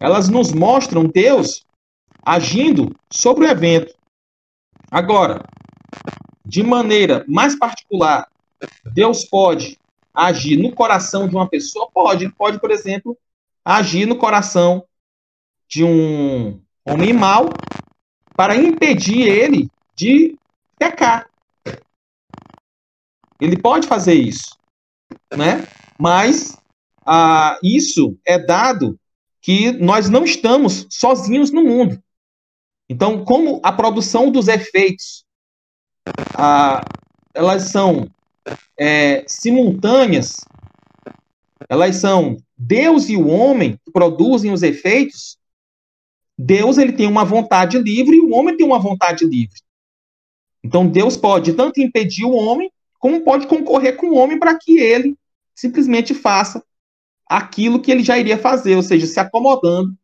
[0.00, 1.66] elas nos mostram Deus
[2.22, 3.94] agindo sobre o evento.
[4.90, 5.44] Agora,
[6.44, 8.28] de maneira mais particular,
[8.92, 9.78] Deus pode
[10.12, 11.88] agir no coração de uma pessoa?
[11.92, 12.28] Pode.
[12.30, 13.16] Pode, por exemplo,
[13.64, 14.84] agir no coração
[15.68, 17.50] de um homem mau
[18.34, 20.36] para impedir ele de
[20.78, 21.28] pecar.
[23.40, 24.56] Ele pode fazer isso,
[25.36, 25.66] né?
[25.98, 26.56] Mas
[27.10, 29.00] ah, isso é dado
[29.40, 31.98] que nós não estamos sozinhos no mundo.
[32.86, 35.24] Então, como a produção dos efeitos,
[36.34, 36.84] ah,
[37.32, 38.10] elas são
[38.78, 40.36] é, simultâneas,
[41.66, 45.38] elas são Deus e o homem que produzem os efeitos.
[46.36, 49.58] Deus ele tem uma vontade livre e o homem tem uma vontade livre.
[50.62, 54.78] Então Deus pode tanto impedir o homem, como pode concorrer com o homem para que
[54.78, 55.16] ele
[55.54, 56.62] simplesmente faça
[57.28, 59.96] aquilo que ele já iria fazer, ou seja, se acomodando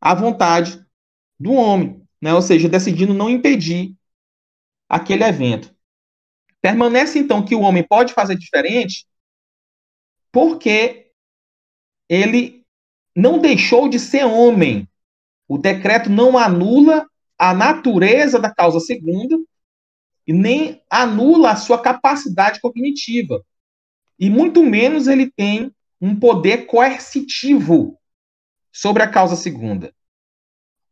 [0.00, 0.84] à vontade
[1.38, 2.34] do homem, né?
[2.34, 3.94] ou seja, decidindo não impedir
[4.88, 5.74] aquele evento.
[6.60, 9.06] Permanece então que o homem pode fazer diferente
[10.32, 11.10] porque
[12.08, 12.64] ele
[13.14, 14.88] não deixou de ser homem.
[15.48, 17.06] O decreto não anula
[17.38, 19.38] a natureza da causa segunda
[20.26, 23.44] e nem anula a sua capacidade cognitiva.
[24.18, 27.98] E muito menos ele tem um poder coercitivo
[28.72, 29.94] sobre a causa segunda.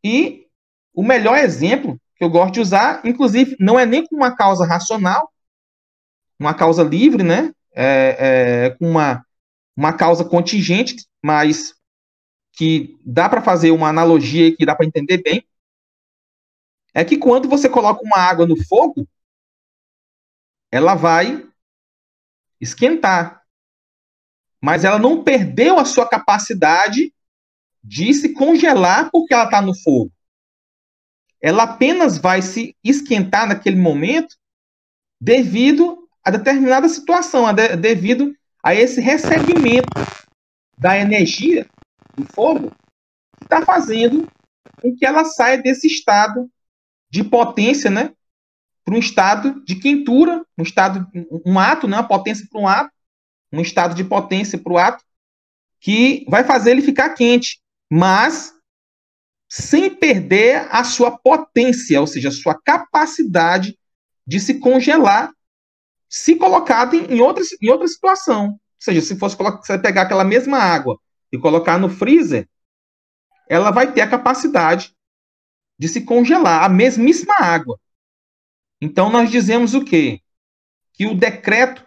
[0.03, 0.47] E
[0.93, 4.65] o melhor exemplo que eu gosto de usar, inclusive, não é nem com uma causa
[4.65, 5.31] racional,
[6.39, 7.53] uma causa livre, né?
[7.77, 9.25] É, é, com uma,
[9.75, 11.75] uma causa contingente, mas
[12.53, 15.45] que dá para fazer uma analogia que dá para entender bem,
[16.93, 19.05] é que quando você coloca uma água no fogo,
[20.71, 21.45] ela vai
[22.59, 23.44] esquentar.
[24.65, 27.13] Mas ela não perdeu a sua capacidade
[27.83, 30.11] de se congelar porque ela está no fogo.
[31.39, 34.35] Ela apenas vai se esquentar naquele momento
[35.21, 39.87] devido a determinada situação, a de, devido a esse recebimento
[40.75, 41.69] da energia
[42.17, 42.71] do fogo,
[43.37, 44.27] que está fazendo
[44.81, 46.49] com que ela saia desse estado
[47.11, 48.11] de potência, né,
[48.83, 51.07] para um estado de quentura, um estado,
[51.45, 52.94] um ato, né, uma potência para um ato,
[53.55, 55.03] um estado de potência para o ato,
[55.79, 58.53] que vai fazer ele ficar quente, mas
[59.49, 63.77] sem perder a sua potência, ou seja, a sua capacidade
[64.25, 65.31] de se congelar
[66.09, 68.51] se colocado em, outra, em outra situação.
[68.51, 70.99] Ou seja, se fosse você pegar aquela mesma água
[71.31, 72.47] e colocar no freezer,
[73.49, 74.95] ela vai ter a capacidade
[75.77, 77.79] de se congelar, a mesmíssima água.
[78.79, 80.21] Então nós dizemos o quê?
[80.93, 81.85] Que o decreto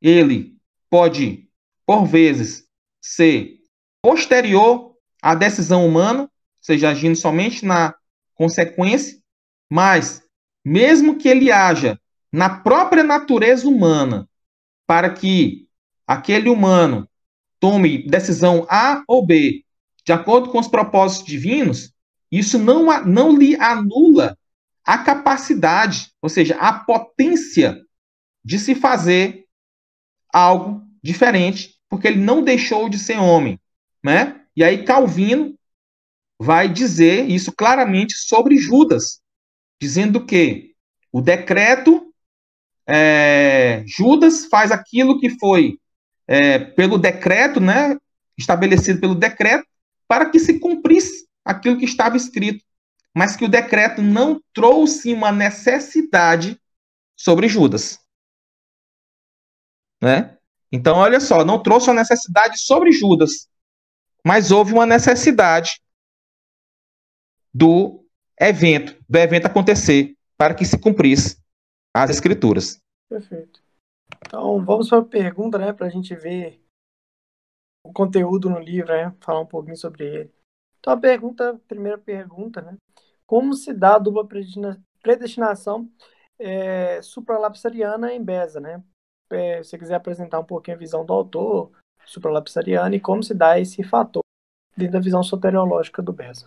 [0.00, 0.59] ele
[0.90, 1.48] pode
[1.86, 2.66] por vezes
[3.00, 3.60] ser
[4.02, 6.28] posterior à decisão humana, ou
[6.60, 7.94] seja, agindo somente na
[8.34, 9.18] consequência,
[9.70, 10.22] mas
[10.64, 11.98] mesmo que ele haja
[12.32, 14.28] na própria natureza humana
[14.86, 15.68] para que
[16.06, 17.08] aquele humano
[17.58, 19.64] tome decisão A ou B
[20.04, 21.92] de acordo com os propósitos divinos,
[22.32, 24.36] isso não, não lhe anula
[24.84, 27.80] a capacidade, ou seja, a potência
[28.44, 29.44] de se fazer
[30.32, 33.58] algo diferente, porque ele não deixou de ser homem,
[34.02, 34.40] né?
[34.56, 35.54] E aí Calvino
[36.38, 39.20] vai dizer isso claramente sobre Judas,
[39.80, 40.74] dizendo que
[41.12, 42.12] o decreto
[42.86, 45.78] é, Judas faz aquilo que foi
[46.26, 47.96] é, pelo decreto, né,
[48.38, 49.66] estabelecido pelo decreto,
[50.08, 52.64] para que se cumprisse aquilo que estava escrito,
[53.14, 56.58] mas que o decreto não trouxe uma necessidade
[57.16, 57.98] sobre Judas.
[60.02, 60.36] Né?
[60.72, 63.48] Então, olha só, não trouxe uma necessidade sobre Judas,
[64.24, 65.80] mas houve uma necessidade
[67.52, 68.06] do
[68.38, 71.38] evento, do evento acontecer, para que se cumprisse
[71.94, 72.78] as escrituras.
[73.08, 73.60] Perfeito.
[74.26, 76.62] Então, vamos para a pergunta, né, para a gente ver
[77.84, 80.34] o conteúdo no livro, né, falar um pouquinho sobre ele.
[80.78, 82.76] Então, a pergunta, a primeira pergunta, né?
[83.26, 84.26] Como se dá a dupla
[85.02, 85.90] predestinação
[86.38, 88.82] é, supralapsariana em Beza, né?
[89.30, 91.72] É, se você quiser apresentar um pouquinho a visão do autor
[92.04, 94.22] supralapsariana e como se dá esse fator
[94.76, 96.46] dentro da visão soteriológica do Beza.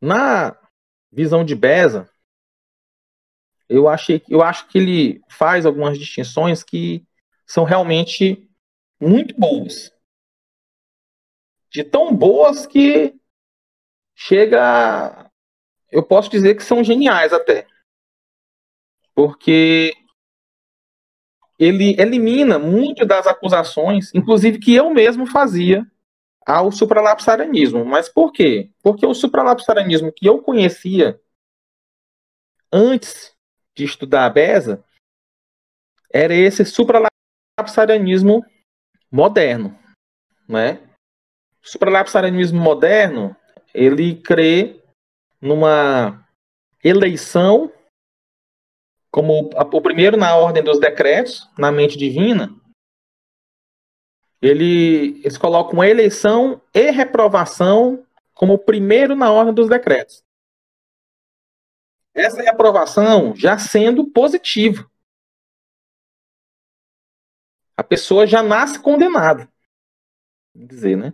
[0.00, 0.56] Na
[1.12, 2.08] visão de Beza,
[3.68, 7.06] eu, achei, eu acho que ele faz algumas distinções que
[7.46, 8.48] são realmente
[9.00, 9.92] muito boas.
[11.70, 13.14] De tão boas que
[14.14, 15.30] chega.
[15.90, 17.66] Eu posso dizer que são geniais até.
[19.14, 19.92] Porque
[21.58, 25.86] ele elimina muito das acusações, inclusive que eu mesmo fazia
[26.46, 27.84] ao supralapsarianismo.
[27.84, 28.70] Mas por quê?
[28.82, 31.20] Porque o supralapsarianismo que eu conhecia
[32.72, 33.36] antes
[33.76, 34.82] de estudar a Beza
[36.12, 38.44] era esse supralapsarianismo
[39.10, 39.78] moderno,
[40.48, 40.80] né?
[41.62, 43.36] O supralapsarianismo moderno,
[43.74, 44.82] ele crê
[45.40, 46.26] numa
[46.82, 47.70] eleição
[49.10, 52.54] como o primeiro na ordem dos decretos, na mente divina,
[54.40, 60.24] ele, eles colocam eleição e reprovação como o primeiro na ordem dos decretos.
[62.14, 64.90] Essa reprovação já sendo positiva.
[67.76, 69.50] A pessoa já nasce condenada.
[70.54, 71.12] Dizer, né?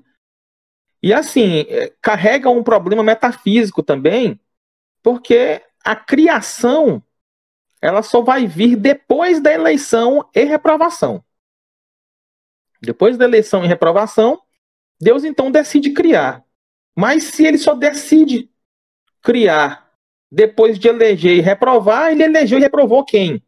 [1.02, 4.40] E assim, é, carrega um problema metafísico também,
[5.02, 7.02] porque a criação
[7.86, 11.24] ela só vai vir depois da eleição e reprovação.
[12.82, 14.42] Depois da eleição e reprovação,
[15.00, 16.44] Deus então decide criar.
[16.96, 18.50] Mas se ele só decide
[19.22, 19.88] criar
[20.28, 23.40] depois de eleger e reprovar, ele elegeu e reprovou quem?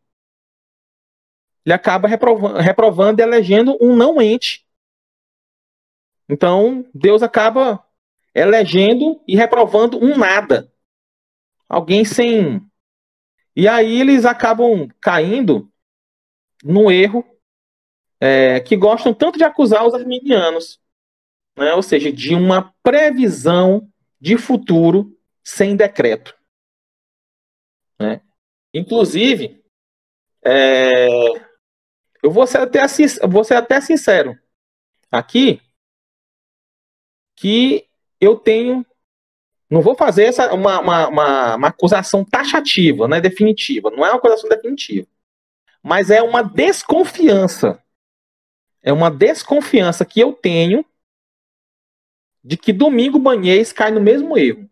[1.67, 4.65] Ele acaba reprovando, reprovando e elegendo um não ente.
[6.29, 7.85] Então, Deus acaba
[8.33, 10.73] elegendo e reprovando um nada.
[11.69, 12.68] Alguém sem
[13.59, 15.69] e aí eles acabam caindo
[16.63, 17.25] no erro
[18.21, 20.81] é, que gostam tanto de acusar os arminianos,
[21.57, 21.75] né?
[21.75, 26.39] ou seja, de uma previsão de futuro sem decreto.
[27.99, 28.21] Né?
[28.73, 29.61] Inclusive,
[30.45, 31.09] é,
[32.23, 32.83] eu vou ser, até,
[33.29, 34.39] vou ser até sincero
[35.11, 35.61] aqui,
[37.35, 37.91] que
[38.21, 38.87] eu tenho
[39.71, 43.91] não vou fazer essa, uma, uma, uma, uma acusação taxativa, né, definitiva.
[43.91, 45.07] Não é uma acusação definitiva.
[45.83, 47.83] Mas é uma desconfiança.
[48.83, 50.85] É uma desconfiança que eu tenho
[52.43, 54.69] de que Domingo Banhês cai no mesmo erro.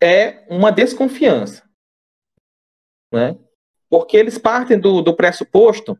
[0.00, 1.68] É uma desconfiança.
[3.12, 3.36] Né?
[3.88, 5.98] Porque eles partem do, do pressuposto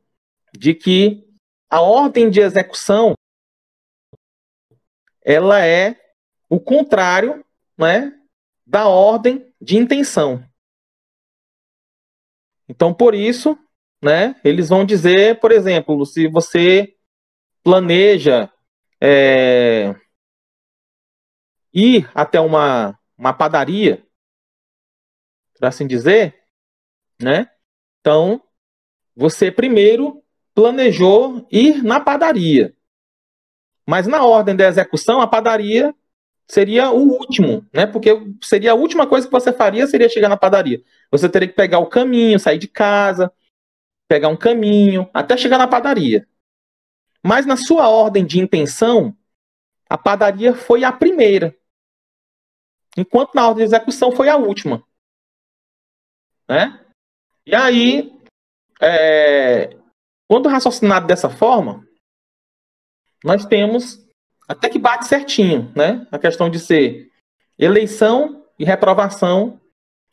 [0.56, 1.26] de que
[1.68, 3.14] a ordem de execução
[5.24, 6.01] ela é
[6.52, 7.42] o contrário
[7.78, 8.12] né,
[8.66, 10.46] da ordem de intenção.
[12.68, 13.58] Então, por isso,
[14.02, 16.94] né, eles vão dizer, por exemplo, se você
[17.62, 18.52] planeja
[19.00, 19.94] é,
[21.72, 24.06] ir até uma, uma padaria,
[25.58, 26.38] por assim dizer,
[27.18, 27.50] né?
[28.00, 28.42] Então,
[29.16, 30.22] você primeiro
[30.54, 32.76] planejou ir na padaria.
[33.86, 35.94] Mas na ordem da execução, a padaria
[36.52, 37.86] seria o último, né?
[37.86, 38.10] Porque
[38.42, 40.84] seria a última coisa que você faria seria chegar na padaria.
[41.10, 43.32] Você teria que pegar o caminho, sair de casa,
[44.06, 46.28] pegar um caminho, até chegar na padaria.
[47.24, 49.16] Mas na sua ordem de intenção,
[49.88, 51.56] a padaria foi a primeira.
[52.98, 54.86] Enquanto na ordem de execução foi a última.
[56.46, 56.84] Né?
[57.46, 58.12] E aí,
[58.78, 59.74] é,
[60.28, 61.82] quando raciocinado dessa forma,
[63.24, 64.06] nós temos
[64.52, 66.06] até que bate certinho, né?
[66.10, 67.10] A questão de ser
[67.58, 69.60] eleição e reprovação,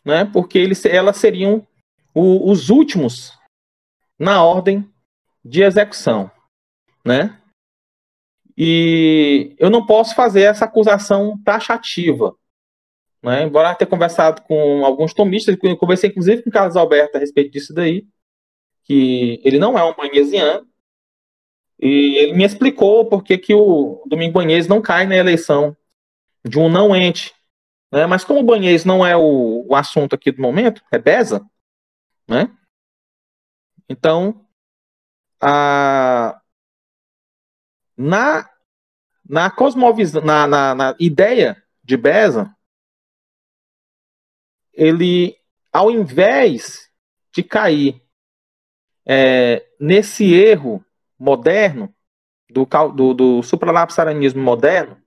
[0.04, 0.26] né?
[0.26, 1.68] Porque eles, elas seriam
[2.14, 3.38] o, os últimos
[4.18, 4.90] na ordem
[5.44, 6.32] de execução,
[7.06, 7.38] né?
[8.58, 12.36] E eu não posso fazer essa acusação taxativa,
[13.22, 13.44] né?
[13.44, 18.06] Embora ter conversado com alguns tomistas, conversei inclusive com Carlos Alberto a respeito disso daí,
[18.84, 20.69] que ele não é um manhesiano,
[21.80, 25.76] e ele me explicou por que, que o Domingo Banhês não cai na eleição
[26.46, 27.34] de um não ente.
[27.90, 28.06] Né?
[28.06, 31.46] Mas como o Banhês não é o, o assunto aqui do momento, é Beza,
[32.28, 32.54] né?
[33.88, 34.46] Então,
[35.42, 36.40] a,
[37.98, 38.50] na,
[39.28, 42.54] na cosmovisão, na, na, na ideia de Beza,
[44.74, 45.38] ele,
[45.72, 46.92] ao invés
[47.32, 48.02] de cair
[49.06, 50.86] é, nesse erro
[51.20, 51.94] moderno
[52.50, 54.98] do, do, do supralapsarianismo moderno,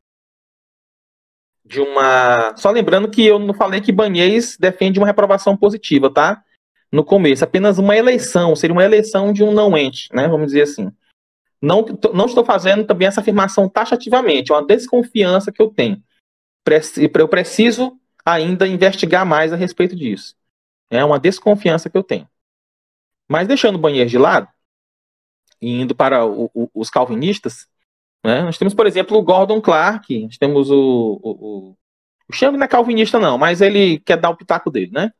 [1.64, 2.54] de uma.
[2.56, 6.42] Só lembrando que eu não falei que Banhês defende uma reprovação positiva, tá?
[6.90, 10.28] No começo, apenas uma eleição, seria uma eleição de um não ente, né?
[10.28, 10.92] Vamos dizer assim.
[11.60, 16.02] Não, não estou fazendo também essa afirmação taxativamente, é uma desconfiança que eu tenho.
[17.16, 20.34] Eu preciso ainda investigar mais a respeito disso.
[20.90, 22.28] É uma desconfiança que eu tenho.
[23.28, 24.48] Mas deixando o banheiro de lado,
[25.62, 27.66] indo para o, o, os calvinistas,
[28.24, 31.20] né, nós temos, por exemplo, o Gordon Clark, nós temos o.
[31.22, 31.76] O,
[32.28, 35.12] o, Chang não é calvinista, não, mas ele quer dar o pitaco dele, né?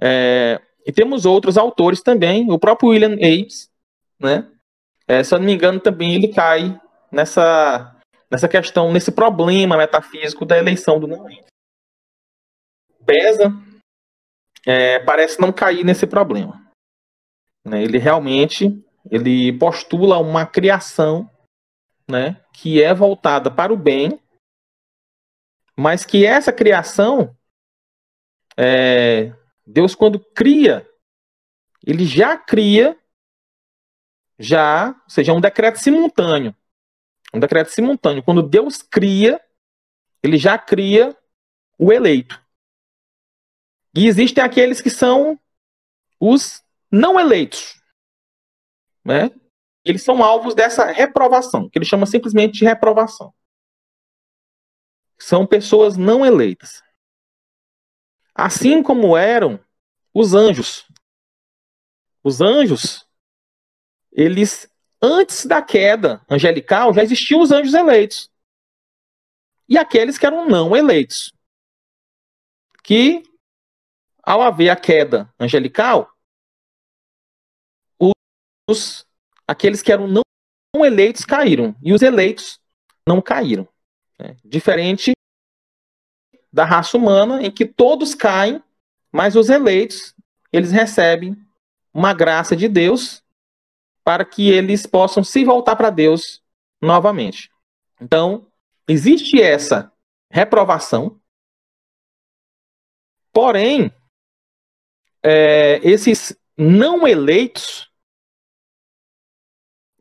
[0.00, 3.70] É, e temos outros autores também, o próprio William Ames,
[4.18, 4.50] né?
[5.06, 6.78] É, se eu não me engano, também ele cai
[7.10, 7.96] nessa,
[8.30, 11.26] nessa questão, nesse problema metafísico da eleição do não
[13.00, 13.52] Beza
[14.66, 16.60] é, parece não cair nesse problema.
[17.64, 17.82] Né?
[17.82, 21.30] Ele realmente ele postula uma criação
[22.08, 24.20] né, que é voltada para o bem,
[25.76, 27.36] mas que essa criação,
[28.56, 29.32] é,
[29.66, 30.88] Deus quando cria,
[31.86, 32.98] ele já cria
[34.38, 36.54] já, ou seja, é um decreto simultâneo.
[37.34, 38.22] Um decreto simultâneo.
[38.22, 39.40] Quando Deus cria,
[40.22, 41.16] ele já cria
[41.78, 42.40] o eleito.
[43.94, 45.38] E existem aqueles que são
[46.20, 47.77] os não eleitos.
[49.08, 49.30] Né?
[49.82, 53.32] Eles são alvos dessa reprovação, que ele chama simplesmente de reprovação.
[55.18, 56.82] São pessoas não eleitas.
[58.34, 59.58] Assim como eram
[60.12, 60.86] os anjos.
[62.22, 63.08] Os anjos
[64.12, 68.30] eles, antes da queda angelical, já existiam os anjos eleitos.
[69.66, 71.32] E aqueles que eram não eleitos.
[72.84, 73.22] Que,
[74.22, 76.12] ao haver a queda angelical,
[78.68, 79.06] os,
[79.46, 80.22] aqueles que eram não
[80.84, 81.74] eleitos caíram.
[81.82, 82.60] E os eleitos
[83.06, 83.66] não caíram.
[84.18, 84.36] Né?
[84.44, 85.12] Diferente
[86.52, 88.62] da raça humana, em que todos caem,
[89.10, 90.14] mas os eleitos,
[90.52, 91.36] eles recebem
[91.92, 93.22] uma graça de Deus
[94.04, 96.42] para que eles possam se voltar para Deus
[96.80, 97.50] novamente.
[98.00, 98.46] Então,
[98.86, 99.92] existe essa
[100.30, 101.20] reprovação,
[103.32, 103.92] porém,
[105.22, 107.87] é, esses não eleitos,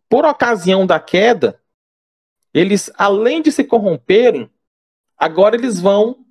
[0.10, 1.62] por ocasião da queda,
[2.54, 4.52] eles, além de se corromperem,
[5.18, 6.26] agora eles vão,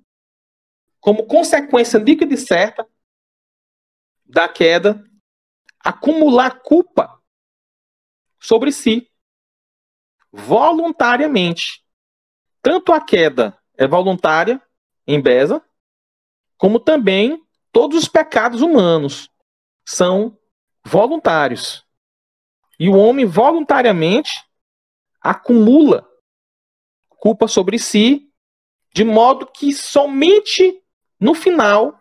[0.99, 2.87] como consequência líquida e certa
[4.25, 5.03] da queda,
[5.79, 7.21] acumular culpa
[8.39, 9.09] sobre si,
[10.31, 11.83] voluntariamente.
[12.61, 14.61] Tanto a queda é voluntária
[15.05, 15.63] em Beza,
[16.57, 19.29] como também todos os pecados humanos
[19.85, 20.37] são
[20.83, 21.86] voluntários.
[22.79, 24.45] E o homem voluntariamente
[25.21, 26.07] acumula
[27.17, 28.31] culpa sobre si,
[28.93, 30.81] de modo que somente
[31.19, 31.99] no final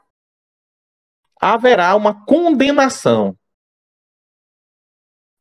[1.40, 3.36] haverá uma condenação.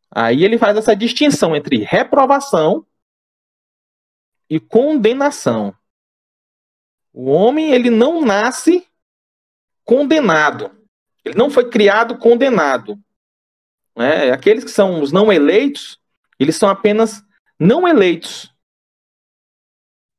[0.09, 2.85] Aí ele faz essa distinção entre reprovação
[4.49, 5.75] e condenação.
[7.13, 8.87] O homem ele não nasce
[9.83, 10.71] condenado.
[11.23, 12.97] Ele não foi criado condenado.
[13.95, 14.31] Né?
[14.31, 15.99] Aqueles que são os não eleitos,
[16.39, 17.23] eles são apenas
[17.59, 18.53] não eleitos.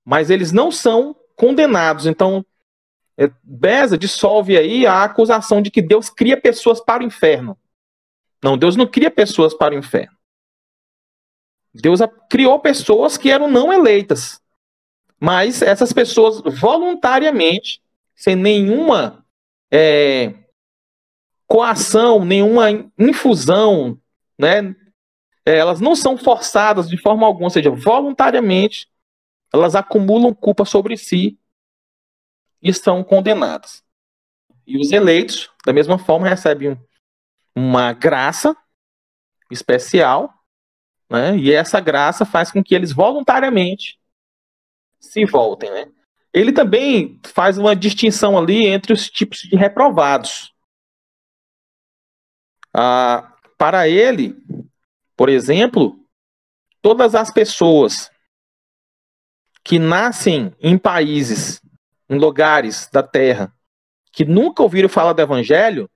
[0.04, 2.06] Mas eles não são condenados.
[2.06, 2.44] Então,
[3.16, 7.58] é, Beza dissolve aí a acusação de que Deus cria pessoas para o inferno.
[8.42, 10.16] Não, Deus não cria pessoas para o inferno.
[11.74, 12.00] Deus
[12.30, 14.40] criou pessoas que eram não eleitas.
[15.20, 17.82] Mas essas pessoas voluntariamente,
[18.14, 19.24] sem nenhuma
[19.70, 20.34] é,
[21.46, 23.98] coação, nenhuma infusão,
[24.38, 24.74] né?
[25.44, 28.88] É, elas não são forçadas de forma alguma, ou seja, voluntariamente,
[29.52, 31.38] elas acumulam culpa sobre si
[32.60, 33.84] e são condenadas.
[34.66, 36.76] E os eleitos, da mesma forma, recebem
[37.54, 38.56] uma graça
[39.50, 40.34] especial,
[41.08, 41.36] né?
[41.36, 44.00] E essa graça faz com que eles voluntariamente
[44.98, 45.88] se voltem, né?
[46.32, 50.52] Ele também faz uma distinção ali entre os tipos de reprovados.
[52.76, 54.36] Ah, para ele,
[55.16, 55.98] por exemplo,
[56.82, 58.10] todas as pessoas
[59.64, 61.60] que nascem em países,
[62.08, 63.52] em lugares da terra,
[64.12, 65.90] que nunca ouviram falar do evangelho,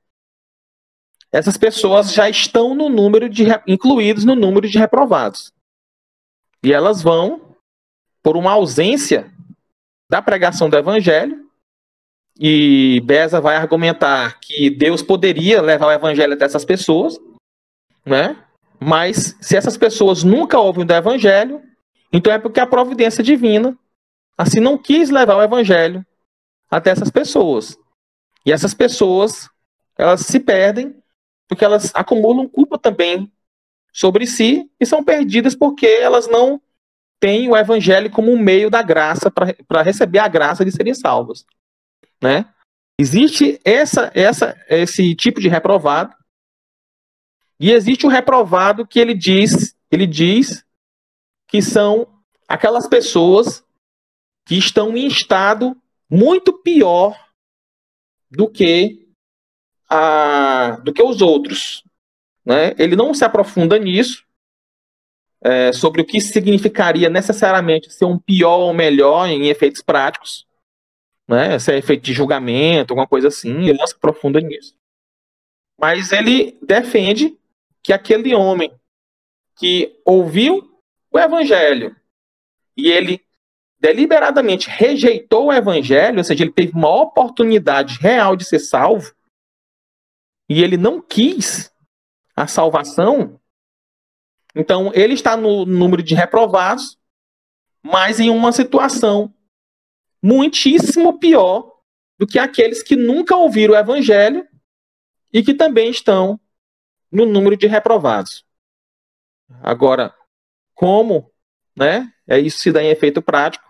[1.31, 5.53] essas pessoas já estão no número de incluídos no número de reprovados.
[6.62, 7.57] E elas vão
[8.22, 9.33] por uma ausência
[10.09, 11.49] da pregação do evangelho.
[12.43, 17.20] E Beza vai argumentar que Deus poderia levar o evangelho até essas pessoas,
[18.05, 18.43] né?
[18.80, 21.61] Mas se essas pessoas nunca ouvem do evangelho,
[22.11, 23.76] então é porque a providência divina
[24.38, 26.05] assim não quis levar o evangelho
[26.70, 27.78] até essas pessoas.
[28.47, 29.51] E essas pessoas,
[29.99, 30.97] elas se perdem
[31.47, 33.30] porque elas acumulam culpa também
[33.93, 36.59] sobre si e são perdidas porque elas não
[37.18, 41.45] têm o evangelho como um meio da graça para receber a graça de serem salvas,
[42.22, 42.52] né?
[42.98, 46.14] Existe essa, essa, esse tipo de reprovado
[47.58, 50.64] e existe o reprovado que ele diz, ele diz
[51.46, 52.06] que são
[52.48, 53.64] aquelas pessoas
[54.46, 55.76] que estão em estado
[56.10, 57.16] muito pior
[58.30, 59.08] do que
[59.88, 61.84] a, do que os outros.
[62.44, 62.74] Né?
[62.78, 64.24] Ele não se aprofunda nisso,
[65.42, 70.46] é, sobre o que significaria necessariamente ser um pior ou melhor em efeitos práticos,
[71.31, 71.59] né?
[71.61, 74.74] se é efeito de julgamento, alguma coisa assim, ele não se aprofunda nisso.
[75.78, 77.39] Mas ele defende
[77.83, 78.74] que aquele homem
[79.57, 80.76] que ouviu
[81.11, 81.95] o evangelho
[82.76, 83.24] e ele
[83.78, 89.14] deliberadamente rejeitou o evangelho, ou seja, ele teve uma oportunidade real de ser salvo,
[90.49, 91.72] e ele não quis
[92.37, 93.41] a salvação,
[94.55, 96.99] então ele está no número de reprovados,
[97.83, 99.33] mas em uma situação
[100.22, 101.80] muitíssimo pior
[102.18, 104.46] do que aqueles que nunca ouviram o evangelho
[105.32, 106.38] e que também estão
[107.10, 108.44] no número de reprovados.
[109.62, 110.14] Agora,
[110.74, 111.30] como
[111.74, 113.64] né, é isso se dá em efeito prático?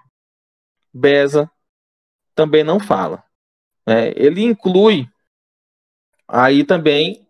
[0.92, 1.50] Beza
[2.34, 3.24] também não fala.
[3.86, 4.12] Né?
[4.16, 5.08] Ele inclui
[6.26, 7.26] aí também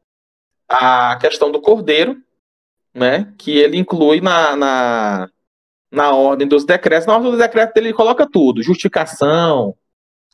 [0.69, 2.23] a questão do cordeiro,
[2.95, 3.35] né?
[3.39, 5.31] que ele inclui na, na,
[5.91, 7.07] na ordem dos decretos.
[7.07, 9.77] Na ordem dos decretos ele coloca tudo: justificação,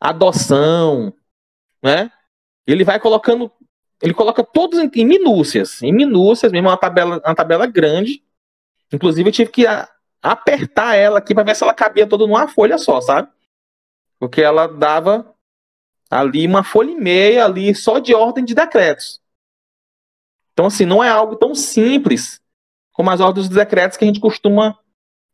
[0.01, 1.13] adoção,
[1.83, 2.11] né?
[2.67, 3.51] Ele vai colocando,
[4.03, 8.23] ele coloca todos em, em minúcias, em minúcias mesmo, uma tabela, uma tabela grande.
[8.93, 9.65] Inclusive eu tive que
[10.23, 13.29] apertar ela aqui para ver se ela cabia toda numa folha só, sabe?
[14.19, 15.35] Porque ela dava
[16.11, 19.21] ali uma folha e meia ali só de ordem de decretos.
[20.53, 22.41] Então, assim, não é algo tão simples
[22.93, 24.79] como as ordens de decretos que a gente costuma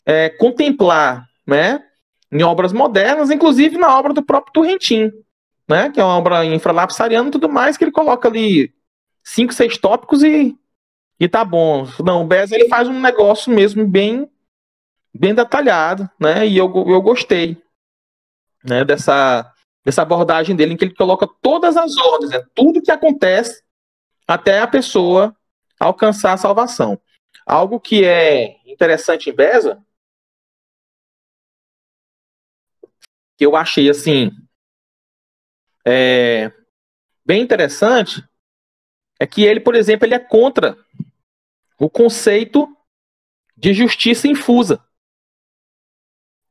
[0.04, 1.84] é, contemplar, né?
[2.30, 5.12] Em obras modernas, inclusive na obra do próprio Turrentin,
[5.68, 5.90] né?
[5.90, 8.72] Que é uma obra infralapsariana e tudo mais, que ele coloca ali
[9.22, 10.56] cinco, seis tópicos e,
[11.20, 11.86] e tá bom.
[12.04, 14.28] Não, o Bez ele faz um negócio mesmo bem
[15.14, 16.46] bem detalhado, né?
[16.46, 17.62] E eu, eu gostei
[18.64, 19.52] né, dessa,
[19.84, 23.62] dessa abordagem dele, em que ele coloca todas as ordens, né, tudo que acontece
[24.26, 25.36] até a pessoa
[25.78, 26.98] alcançar a salvação.
[27.44, 29.82] Algo que é interessante em Beza,
[33.42, 34.30] que eu achei assim
[35.84, 36.52] é,
[37.26, 38.22] bem interessante,
[39.18, 40.78] é que ele, por exemplo, ele é contra
[41.76, 42.68] o conceito
[43.56, 44.80] de justiça infusa.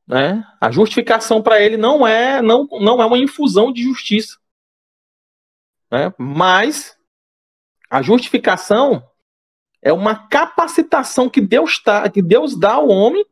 [0.06, 0.44] Né?
[0.60, 4.38] A justificação para ele não é não, não é uma infusão de justiça,
[5.90, 6.12] né?
[6.18, 6.94] mas
[7.88, 9.10] a justificação
[9.80, 13.24] é uma capacitação que Deus tá, que Deus dá ao homem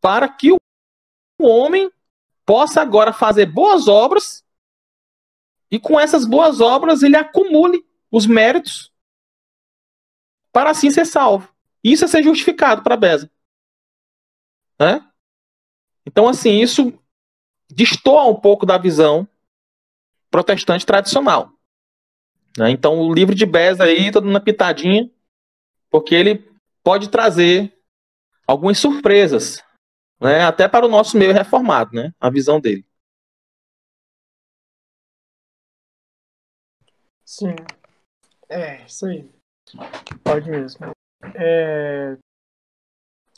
[0.00, 0.61] para que o
[1.44, 1.90] homem
[2.44, 4.44] possa agora fazer boas obras
[5.70, 8.92] e com essas boas obras ele acumule os méritos
[10.52, 11.52] para assim ser salvo.
[11.82, 13.30] Isso é ser justificado para Beza.
[14.78, 15.04] Né?
[16.06, 16.92] Então, assim, isso
[17.70, 19.26] destoa um pouco da visão
[20.30, 21.52] protestante tradicional.
[22.56, 22.70] Né?
[22.70, 25.10] Então, o livro de Bez aí, todo na pitadinha,
[25.90, 26.50] porque ele
[26.82, 27.72] pode trazer
[28.46, 29.62] algumas surpresas,
[30.22, 30.42] né?
[30.42, 32.12] até para o nosso meio reformado, né?
[32.20, 32.84] a visão dele.
[37.24, 37.54] Sim,
[38.48, 39.28] é, isso aí.
[40.22, 40.92] Pode mesmo.
[41.34, 42.18] É,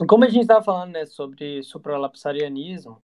[0.09, 2.99] como a gente estava falando né, sobre supralapsarianismo,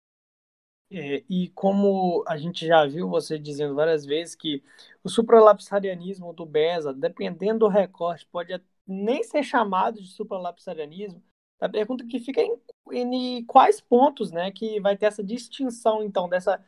[0.93, 4.63] é, e como a gente já viu você dizendo várias vezes que
[5.05, 11.23] o supralapsarianismo do Beza, dependendo do recorte, pode nem ser chamado de supralapsarianismo,
[11.61, 12.47] a pergunta que fica é
[12.93, 16.65] em, em, quais pontos né, que vai ter essa distinção, então, dessa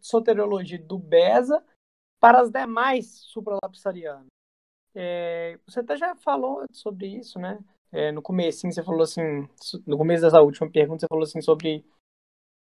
[0.00, 1.62] soteriologia do Beza
[2.20, 4.26] para as demais supralapsarianas.
[4.94, 7.58] É, você até já falou sobre isso, né?
[7.90, 9.48] É, no começo você falou assim,
[9.86, 11.84] no começo dessa última pergunta, você falou assim sobre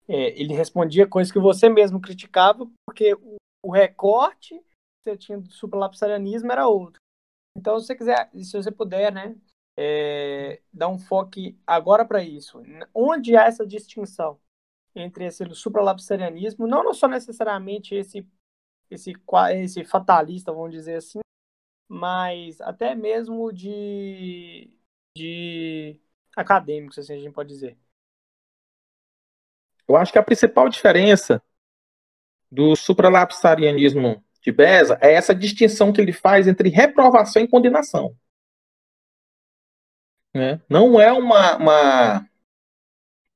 [0.08, 5.40] é, ele respondia coisas que você mesmo criticava, porque o, o recorte que você tinha
[5.40, 7.00] do supralapsarianismo era outro.
[7.58, 9.36] Então, se você quiser, se você puder, né,
[9.78, 12.62] é, dar um foco agora para isso,
[12.94, 14.40] onde há essa distinção
[14.96, 18.28] entre esse supralapsarianismo, não, não só necessariamente esse
[18.92, 19.14] esse
[19.56, 21.20] esse fatalista, vamos dizer assim,
[21.88, 24.72] mas até mesmo de,
[25.18, 26.00] de
[26.36, 27.78] acadêmicos, assim a gente pode dizer.
[29.88, 31.42] Eu acho que a principal diferença
[32.52, 38.16] do supralapsarianismo de Beza é essa distinção que ele faz entre reprovação e condenação.
[40.34, 40.62] Né?
[40.68, 42.30] Não é uma, uma,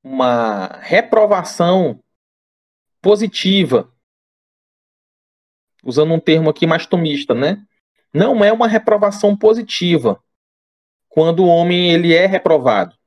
[0.03, 2.03] uma reprovação
[3.01, 3.91] positiva,
[5.83, 7.65] usando um termo aqui mais tomista, né?
[8.13, 10.21] Não é uma reprovação positiva
[11.07, 12.97] quando o homem ele é reprovado.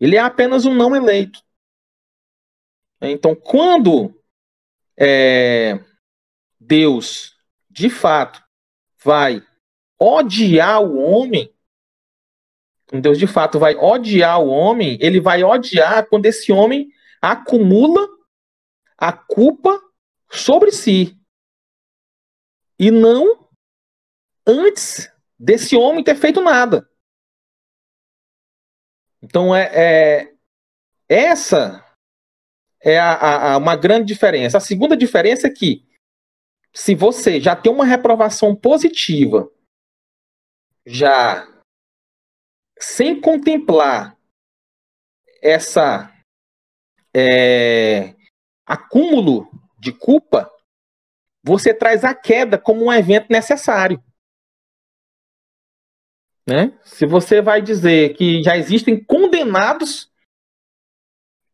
[0.00, 1.42] Ele é apenas um não eleito.
[3.00, 4.14] Então, quando
[4.96, 5.78] é,
[6.58, 7.36] Deus,
[7.70, 8.42] de fato,
[9.02, 9.42] vai
[9.98, 11.52] odiar o homem,
[12.92, 16.88] Deus de fato vai odiar o homem, ele vai odiar quando esse homem
[17.20, 18.08] acumula
[18.96, 19.78] a culpa
[20.30, 21.18] sobre si.
[22.78, 23.48] E não
[24.46, 26.88] antes desse homem ter feito nada.
[29.22, 30.34] Então é, é
[31.08, 31.84] essa
[32.80, 34.58] é a, a, uma grande diferença.
[34.58, 35.86] A segunda diferença é que
[36.72, 39.50] se você já tem uma reprovação positiva,
[40.86, 41.46] já
[42.80, 44.16] sem contemplar
[45.42, 46.12] essa
[47.14, 48.14] é,
[48.66, 49.48] acúmulo
[49.78, 50.50] de culpa,
[51.42, 54.02] você traz a queda como um evento necessário.
[56.46, 56.78] Né?
[56.82, 60.10] Se você vai dizer que já existem condenados,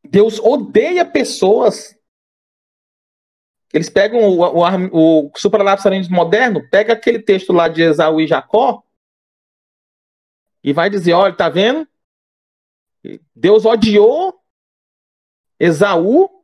[0.04, 1.98] Deus odeia pessoas.
[3.72, 8.83] Eles pegam o, o, o supralapsarianismo moderno, pega aquele texto lá de Esaú e Jacó,
[10.64, 11.86] e vai dizer: olha, tá vendo?
[13.36, 14.42] Deus odiou
[15.60, 16.42] Esaú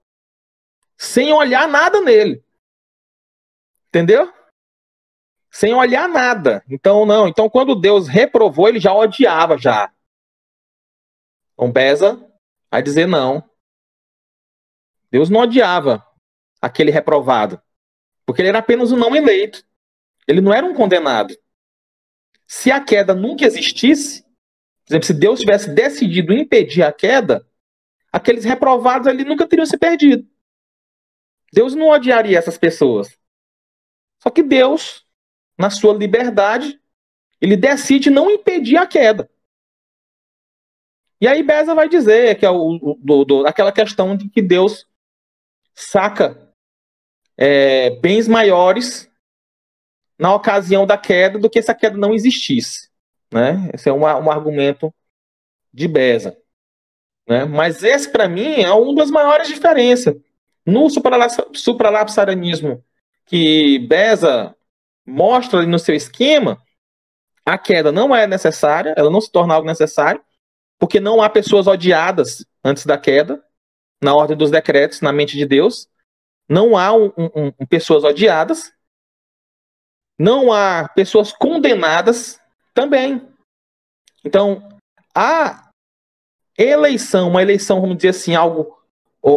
[0.98, 2.44] sem olhar nada nele.
[3.88, 4.30] Entendeu?
[5.50, 6.62] Sem olhar nada.
[6.68, 7.26] Então, não.
[7.26, 9.92] Então, quando Deus reprovou, ele já odiava já.
[11.54, 12.30] Então, Beza
[12.70, 13.42] vai dizer não.
[15.10, 16.06] Deus não odiava
[16.60, 17.60] aquele reprovado.
[18.26, 19.64] Porque ele era apenas um não eleito.
[20.28, 21.34] Ele não era um condenado.
[22.52, 24.24] Se a queda nunca existisse,
[24.84, 27.46] por exemplo, se Deus tivesse decidido impedir a queda,
[28.10, 30.28] aqueles reprovados ali nunca teriam se perdido.
[31.52, 33.16] Deus não odiaria essas pessoas.
[34.20, 35.06] Só que Deus,
[35.56, 36.80] na sua liberdade,
[37.40, 39.30] ele decide não impedir a queda.
[41.20, 44.88] E aí Beza vai dizer que é o, do, do, aquela questão de que Deus
[45.72, 46.52] saca
[47.36, 49.09] é, bens maiores
[50.20, 52.90] na ocasião da queda do que se a queda não existisse.
[53.32, 53.70] Né?
[53.72, 54.92] Esse é um, um argumento
[55.72, 56.36] de Beza.
[57.26, 57.46] Né?
[57.46, 60.14] Mas esse, para mim, é uma das maiores diferenças.
[60.66, 62.84] No supralapsarianismo
[63.24, 64.54] que Beza
[65.06, 66.60] mostra no seu esquema,
[67.46, 70.20] a queda não é necessária, ela não se torna algo necessário,
[70.78, 73.42] porque não há pessoas odiadas antes da queda,
[74.02, 75.88] na ordem dos decretos, na mente de Deus.
[76.46, 78.72] Não há um, um, um, pessoas odiadas,
[80.20, 82.38] não há pessoas condenadas
[82.74, 83.26] também.
[84.22, 84.68] Então,
[85.14, 85.70] a
[86.58, 88.78] eleição, uma eleição, vamos dizer assim, algo,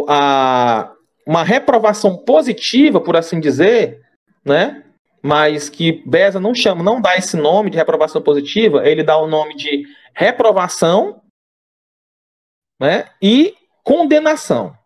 [0.06, 0.92] a,
[1.26, 4.06] uma reprovação positiva, por assim dizer,
[4.44, 4.84] né?
[5.22, 9.26] Mas que Beza não chama, não dá esse nome de reprovação positiva, ele dá o
[9.26, 11.22] nome de reprovação,
[12.78, 13.08] né?
[13.22, 14.76] E condenação.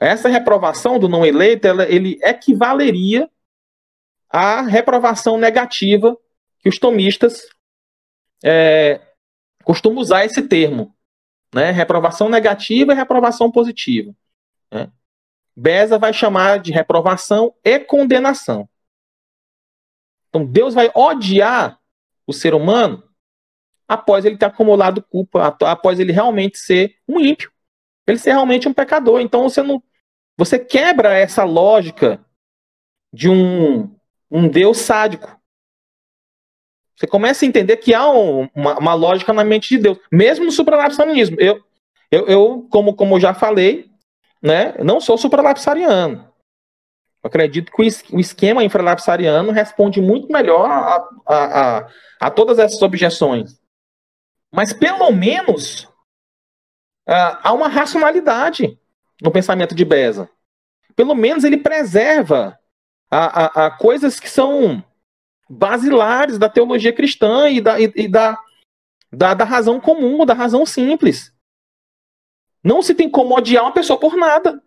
[0.00, 3.30] Essa reprovação do não eleito, ela, ele equivaleria
[4.36, 6.16] a reprovação negativa
[6.60, 7.46] que os tomistas
[8.44, 9.00] é,
[9.64, 10.94] costumam usar esse termo.
[11.54, 11.70] Né?
[11.70, 14.14] Reprovação negativa e reprovação positiva.
[14.70, 14.90] Né?
[15.56, 18.68] Beza vai chamar de reprovação e condenação.
[20.28, 21.80] Então Deus vai odiar
[22.26, 23.02] o ser humano
[23.88, 27.50] após ele ter acumulado culpa, após ele realmente ser um ímpio,
[28.06, 29.20] ele ser realmente um pecador.
[29.20, 29.82] Então você não,
[30.36, 32.22] você quebra essa lógica
[33.12, 33.95] de um
[34.30, 35.36] um Deus sádico.
[36.96, 40.46] Você começa a entender que há um, uma, uma, lógica na mente de Deus, mesmo
[40.46, 41.36] no supralapsarianismo.
[41.38, 41.62] Eu,
[42.10, 43.90] eu, eu como, como já falei,
[44.42, 46.26] né, não sou supralapsariano.
[47.22, 47.82] Acredito que
[48.12, 51.88] o esquema infralapsariano responde muito melhor a, a, a,
[52.20, 53.60] a todas essas objeções.
[54.52, 55.84] Mas, pelo menos,
[57.08, 58.78] uh, há uma racionalidade
[59.20, 60.30] no pensamento de Beza.
[60.94, 62.58] Pelo menos ele preserva
[63.10, 64.84] a, a, a coisas que são
[65.48, 68.38] basilares da teologia cristã e, da, e, e da,
[69.12, 71.32] da, da, razão comum, da razão simples.
[72.62, 74.62] Não se tem como odiar uma pessoa por nada.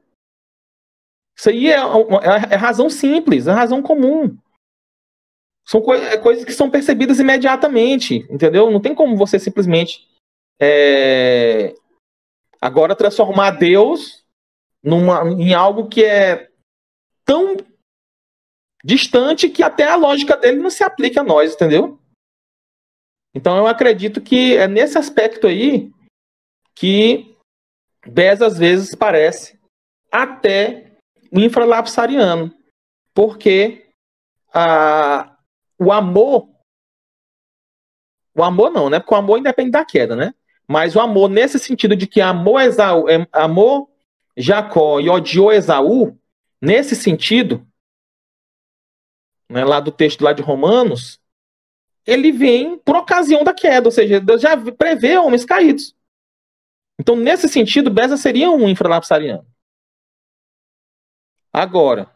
[1.38, 4.38] Isso aí é, é, é razão simples, é razão comum.
[5.66, 8.72] São co é, coisas que são percebidas imediatamente, entendeu?
[8.72, 10.07] Não tem como você simplesmente
[10.60, 11.76] é,
[12.60, 14.26] agora transformar Deus
[14.84, 16.49] numa, em algo que é
[17.24, 17.56] tão
[18.84, 21.99] distante que até a lógica dele não se aplica a nós, entendeu?
[23.34, 25.91] Então eu acredito que é nesse aspecto aí
[26.76, 27.35] que
[28.07, 29.60] Bez às vezes parece
[30.11, 30.93] até
[31.31, 32.53] infralapsariano,
[33.14, 33.88] porque
[34.53, 35.38] a,
[35.77, 36.49] o amor,
[38.34, 38.99] o amor não, né?
[38.99, 40.34] Porque o amor independe da queda, né?
[40.68, 43.89] Mas o amor nesse sentido de que amor Esaú, é, amor
[44.38, 46.18] Jacó e odiou Esaú,
[46.61, 47.68] nesse sentido,
[49.49, 51.19] né, lá do texto lá de Romanos,
[52.05, 55.95] ele vem por ocasião da queda, ou seja, Deus já prevê homens caídos.
[56.99, 59.45] Então, nesse sentido, Beza seria um infralapsariano.
[61.51, 62.09] Agora,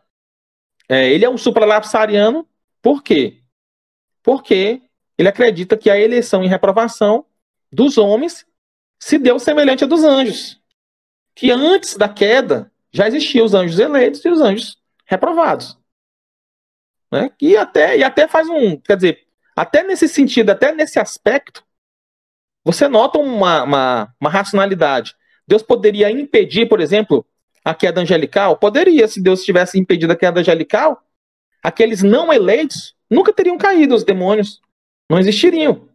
[0.89, 2.47] é, ele é um supralapsariano
[2.81, 3.41] por quê?
[4.22, 4.81] Porque
[5.18, 7.26] ele acredita que a eleição e reprovação
[7.72, 8.45] dos homens
[8.99, 10.61] se deu semelhante a dos anjos.
[11.34, 15.80] Que antes da queda já existiam os anjos eleitos e os anjos reprovados.
[17.14, 17.30] Né?
[17.40, 18.76] E, até, e até faz um.
[18.76, 19.19] Quer dizer,
[19.56, 21.64] até nesse sentido, até nesse aspecto,
[22.65, 25.14] você nota uma, uma, uma racionalidade.
[25.48, 27.23] Deus poderia impedir, por exemplo,
[27.64, 28.57] a queda angelical?
[28.57, 31.03] Poderia, se Deus tivesse impedido a queda angelical,
[31.61, 34.60] aqueles não eleitos nunca teriam caído, os demônios.
[35.07, 35.88] Não existiriam.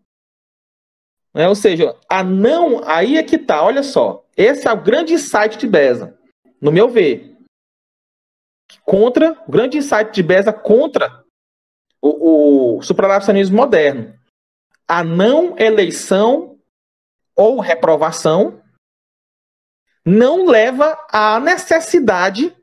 [1.35, 2.89] É, ou seja, a não.
[2.89, 4.25] Aí é que tá, olha só.
[4.37, 6.17] Esse é o grande insight de Beza,
[6.61, 7.37] no meu ver.
[8.85, 11.25] Contra, o grande insight de Beza contra
[12.01, 14.19] o, o supralapsanismo moderno.
[14.87, 16.59] A não eleição
[17.35, 18.63] ou reprovação
[20.05, 22.57] não leva à necessidade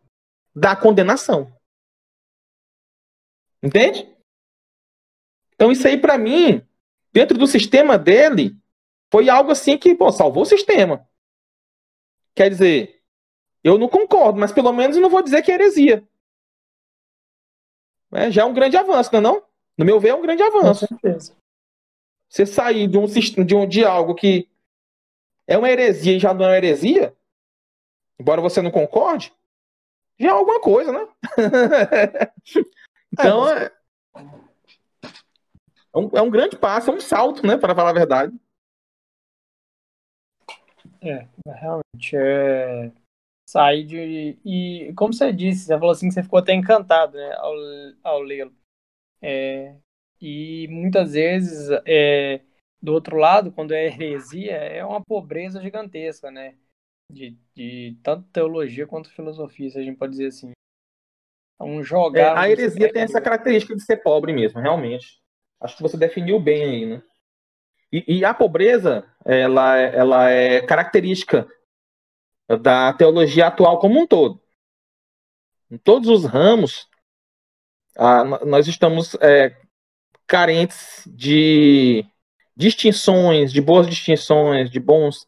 [0.55, 1.53] da condenação.
[3.61, 4.15] Entende?
[5.53, 6.65] Então isso aí para mim,
[7.11, 8.55] dentro do sistema dele,
[9.11, 11.07] foi algo assim que, pô, salvou o sistema.
[12.35, 12.94] Quer dizer,
[13.65, 16.07] eu não concordo, mas pelo menos eu não vou dizer que é heresia.
[18.13, 19.43] É, já é um grande avanço, não é não?
[19.75, 20.87] No meu ver, é um grande avanço.
[20.87, 21.35] Com certeza.
[22.29, 24.47] Você sair de um, de um de algo que
[25.47, 27.17] é uma heresia e já não é uma heresia,
[28.19, 29.33] embora você não concorde,
[30.19, 31.07] já é alguma coisa, né?
[33.11, 33.71] então, é,
[34.15, 38.31] é, um, é um grande passo, é um salto, né, para falar a verdade.
[41.01, 42.91] É, realmente, é
[43.45, 44.37] sair de.
[44.43, 47.53] E como você disse, você falou assim que você ficou até encantado né, ao,
[48.03, 48.53] ao lê-lo.
[49.21, 49.75] É,
[50.19, 52.41] e muitas vezes é,
[52.81, 56.55] do outro lado, quando é heresia, é uma pobreza gigantesca, né?
[57.11, 60.51] De, de tanto teologia quanto filosofia, se a gente pode dizer assim.
[61.59, 62.35] É um jogar.
[62.35, 65.19] É, a heresia tem essa característica de ser pobre mesmo, realmente.
[65.61, 67.03] Acho que você definiu bem aí, né?
[67.91, 71.47] E, e a pobreza, ela, ela é característica
[72.47, 74.41] da teologia atual como um todo.
[75.69, 76.87] Em todos os ramos,
[77.97, 79.55] ah, nós estamos é,
[80.27, 82.05] carentes de
[82.55, 85.27] distinções, de boas distinções, de bons,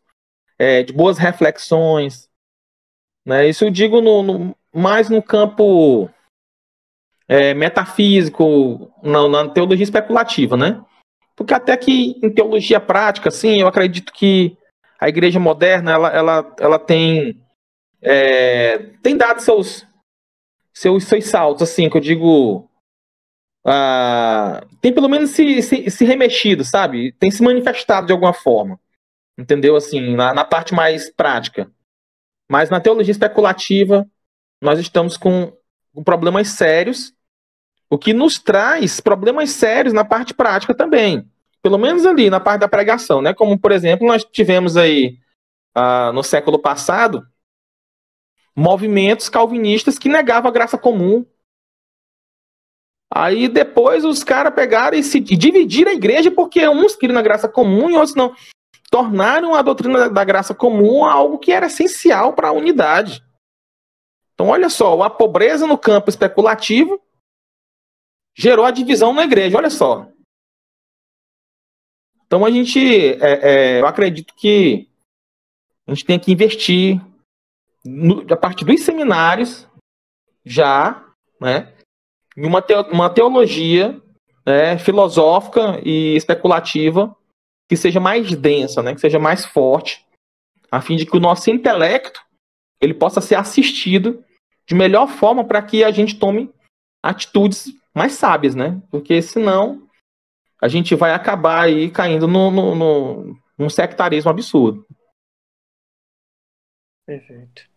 [0.58, 2.30] é, de boas reflexões.
[3.26, 3.48] Né?
[3.50, 6.10] Isso eu digo no, no mais no campo
[7.28, 10.84] é, metafísico, na, na, teologia especulativa, né?
[11.36, 14.58] Porque até que em teologia prática, sim, eu acredito que
[15.00, 17.44] a igreja moderna, ela, ela, ela tem
[18.02, 19.86] é, tem dado seus,
[20.74, 22.70] seus, seus saltos, assim, que eu digo
[23.70, 27.12] ah, tem pelo menos se, se, se, remexido, sabe?
[27.20, 28.80] Tem se manifestado de alguma forma.
[29.38, 29.76] Entendeu?
[29.76, 31.70] Assim, na, na parte mais prática.
[32.50, 34.10] Mas na teologia especulativa,
[34.62, 35.52] nós estamos com,
[35.94, 37.14] com problemas sérios,
[37.90, 41.30] o que nos traz problemas sérios na parte prática também.
[41.62, 43.34] Pelo menos ali na parte da pregação, né?
[43.34, 45.18] Como, por exemplo, nós tivemos aí
[45.76, 47.26] ah, no século passado
[48.56, 51.24] movimentos calvinistas que negavam a graça comum,
[53.10, 57.22] Aí depois os caras pegaram e se e dividiram a igreja porque uns queriam na
[57.22, 58.36] graça comum e outros não.
[58.92, 63.24] Tornaram a doutrina da graça comum algo que era essencial para a unidade.
[64.34, 67.02] Então, olha só, a pobreza no campo especulativo
[68.38, 70.08] gerou a divisão na igreja, olha só.
[72.28, 74.88] Então, a gente, é, é, eu acredito que
[75.88, 77.02] a gente tem que investir
[77.84, 79.66] no, a partir dos seminários,
[80.46, 81.06] já,
[81.40, 81.74] né,
[82.36, 84.00] em uma, uma teologia
[84.46, 87.16] né, filosófica e especulativa
[87.70, 90.06] que seja mais densa, né, que seja mais forte,
[90.70, 92.22] a fim de que o nosso intelecto
[92.82, 94.24] ele possa ser assistido
[94.68, 96.52] de melhor forma para que a gente tome
[97.02, 98.82] atitudes mais sábias, né?
[98.92, 99.87] Porque senão
[100.62, 104.86] a gente vai acabar aí caindo no, no, no, num sectarismo absurdo.
[107.06, 107.70] Perfeito.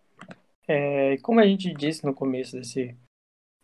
[0.67, 2.97] É, como a gente disse no começo desse,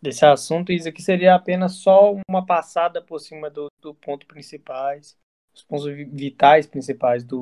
[0.01, 5.16] desse assunto, isso aqui seria apenas só uma passada por cima do, do ponto principais,
[5.55, 7.40] os pontos vitais principais do,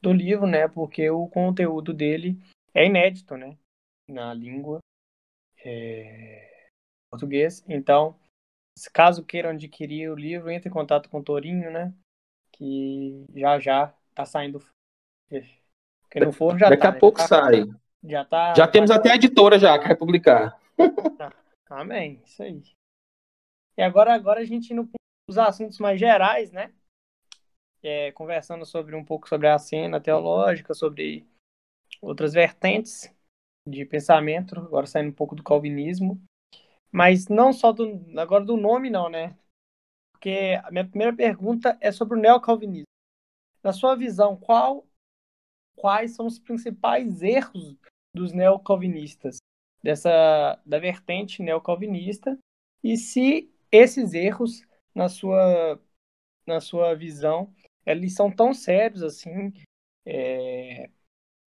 [0.00, 0.68] do livro, né?
[0.68, 2.38] Porque o conteúdo dele
[2.74, 3.56] é inédito, né?
[4.08, 4.78] Na língua
[5.64, 6.68] é,
[7.10, 7.64] português.
[7.68, 8.18] Então,
[8.86, 11.92] caso queiram adquirir o livro, entre em contato com o Torinho, né?
[12.52, 14.64] Que já já tá saindo.
[16.02, 17.64] Porque no forno já Daqui tá, a pouco já tá, sai.
[18.04, 18.54] Já tá.
[18.54, 20.58] Já temos até a editora já que vai publicar.
[21.68, 22.62] Amém, isso aí.
[23.76, 24.98] E agora, agora a gente indo para
[25.28, 26.72] os assuntos mais gerais, né?
[27.82, 31.28] É, conversando sobre um pouco sobre a cena teológica, sobre
[32.00, 33.14] outras vertentes
[33.68, 36.20] de pensamento, agora saindo um pouco do calvinismo,
[36.90, 39.36] mas não só do agora do nome não, né?
[40.12, 42.86] Porque a minha primeira pergunta é sobre o neocalvinismo.
[43.62, 44.86] Na sua visão, qual
[45.76, 47.76] quais são os principais erros
[48.14, 49.38] dos neocalvinistas,
[49.82, 52.36] dessa da vertente neocalvinista,
[52.82, 54.62] e se esses erros
[54.94, 55.80] na sua
[56.44, 57.52] na sua visão,
[57.84, 59.52] eles são tão sérios assim,
[60.04, 60.90] é,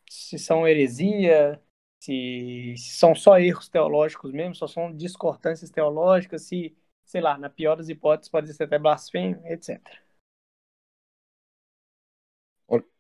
[0.08, 1.62] se são heresia,
[2.02, 6.76] se, são só erros teológicos mesmo, só são discordâncias teológicas, se,
[7.06, 9.80] sei lá, na pior das hipóteses pode ser até blasfêmia, etc.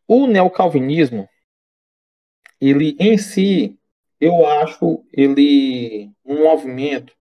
[0.08, 1.28] O neocalvinismo,
[2.60, 3.80] ele em si,
[4.20, 7.16] eu acho ele um movimento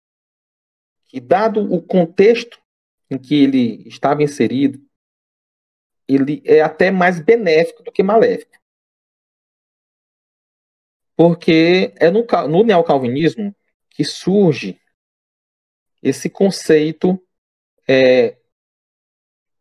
[1.05, 2.59] que, dado o contexto
[3.09, 4.83] em que ele estava inserido,
[6.07, 8.58] ele é até mais benéfico do que maléfico.
[11.19, 13.53] Porque é no, no neocalvinismo
[13.89, 14.79] que surge
[16.01, 17.21] esse conceito
[17.85, 18.37] é,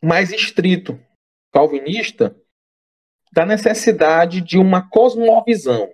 [0.00, 1.04] mais estrito
[1.50, 2.40] calvinista
[3.32, 5.92] da necessidade de uma cosmovisão,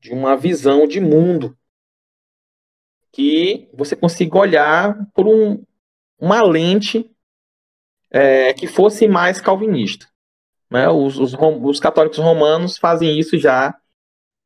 [0.00, 1.54] de uma visão de mundo
[3.12, 5.62] que você consiga olhar por um,
[6.18, 7.14] uma lente
[8.10, 10.10] é, que fosse mais calvinista.
[10.70, 10.88] Né?
[10.88, 13.78] Os, os, os, católicos romanos fazem isso já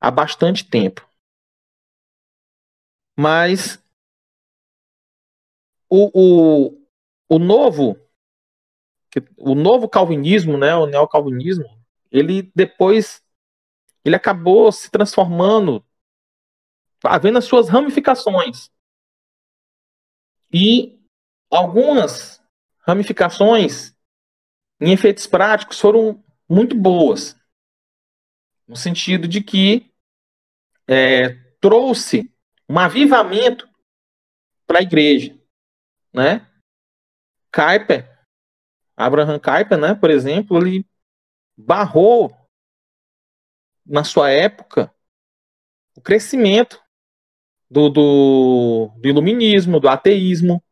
[0.01, 1.09] há bastante tempo.
[3.17, 3.83] Mas
[5.89, 6.89] o, o,
[7.29, 7.97] o novo
[9.37, 11.65] o novo calvinismo, né, o neocalvinismo,
[12.11, 13.23] ele depois
[14.05, 15.85] ele acabou se transformando,
[17.05, 18.71] havendo as suas ramificações.
[20.53, 20.99] E
[21.51, 22.43] algumas
[22.87, 23.95] ramificações
[24.81, 27.37] em efeitos práticos foram muito boas,
[28.67, 29.93] no sentido de que
[30.87, 32.33] é, trouxe
[32.69, 33.69] um avivamento
[34.67, 35.39] para a igreja,
[36.13, 36.47] né?
[37.51, 38.19] Kuyper
[38.99, 40.85] Abraham Kuyper, né, por exemplo, ele
[41.57, 42.37] barrou
[43.87, 44.93] na sua época
[45.95, 46.83] o crescimento
[47.71, 50.63] do, do, do iluminismo, do ateísmo,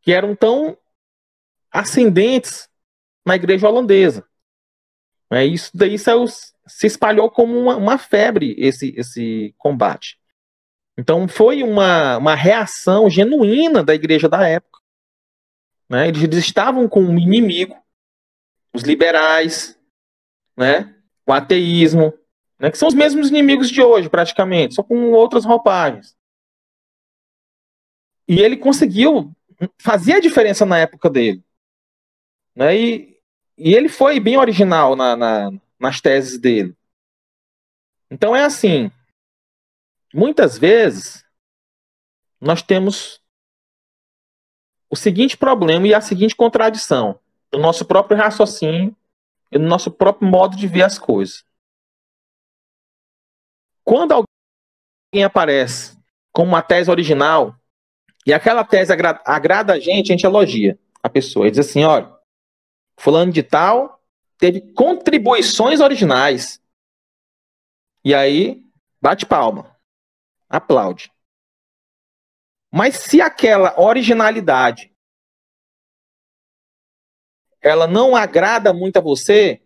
[0.00, 0.78] que eram tão
[1.70, 2.67] ascendentes
[3.28, 4.24] na igreja holandesa.
[5.30, 10.18] É, isso daí saiu, se espalhou como uma, uma, febre esse, esse combate.
[10.96, 14.78] Então foi uma, uma reação genuína da igreja da época
[15.88, 16.08] né?
[16.08, 17.76] Eles estavam com um inimigo,
[18.74, 19.78] os liberais,
[20.56, 20.94] né?
[21.26, 22.12] o ateísmo,
[22.58, 22.70] né?
[22.70, 26.16] que são os mesmos inimigos de hoje, praticamente, só com outras roupagens.
[28.26, 29.34] E ele conseguiu
[29.78, 31.42] fazer a diferença na época dele.
[32.54, 32.76] Né?
[32.76, 33.17] E,
[33.58, 36.76] e ele foi bem original na, na, nas teses dele.
[38.10, 38.90] Então é assim:
[40.14, 41.24] muitas vezes
[42.40, 43.20] nós temos
[44.88, 47.18] o seguinte problema e a seguinte contradição
[47.52, 48.96] no nosso próprio raciocínio
[49.50, 51.44] e no nosso próprio modo de ver as coisas.
[53.84, 55.98] Quando alguém aparece
[56.32, 57.56] com uma tese original
[58.24, 61.84] e aquela tese agrada, agrada a gente, a gente elogia a pessoa e diz assim:
[61.84, 62.17] olha,
[62.98, 64.02] fulano de tal
[64.36, 66.62] teve contribuições originais.
[68.04, 68.64] E aí,
[69.00, 69.76] bate palma,
[70.48, 71.12] aplaude.
[72.70, 74.94] Mas se aquela originalidade
[77.60, 79.60] ela não agrada muito a você,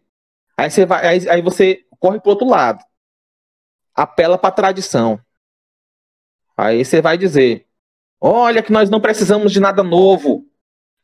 [0.57, 2.83] aí você vai, aí, você corre para outro lado,
[3.95, 5.23] apela para a tradição.
[6.57, 7.69] Aí você vai dizer:
[8.21, 10.51] olha que nós não precisamos de nada novo,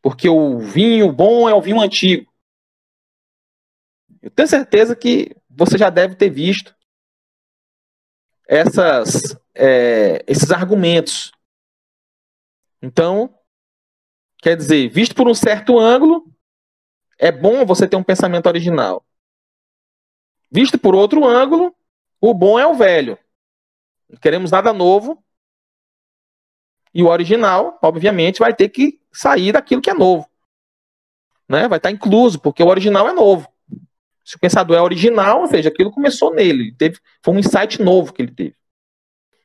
[0.02, 2.30] porque o vinho bom é o vinho antigo.
[4.22, 6.74] Eu tenho certeza que você já deve ter visto
[8.46, 11.32] essas, é, esses argumentos
[12.82, 13.34] Então,
[14.38, 16.24] quer dizer, visto por um certo ângulo,
[17.18, 19.04] é bom você ter um pensamento original.
[20.50, 21.74] Visto por outro ângulo,
[22.20, 23.18] o bom é o velho.
[24.08, 25.22] Não queremos nada novo.
[26.94, 30.28] E o original, obviamente, vai ter que sair daquilo que é novo.
[31.48, 31.68] Né?
[31.68, 33.48] Vai estar incluso, porque o original é novo.
[34.24, 36.74] Se o pensador é original, ou seja, aquilo começou nele.
[36.76, 38.56] Teve, foi um insight novo que ele teve.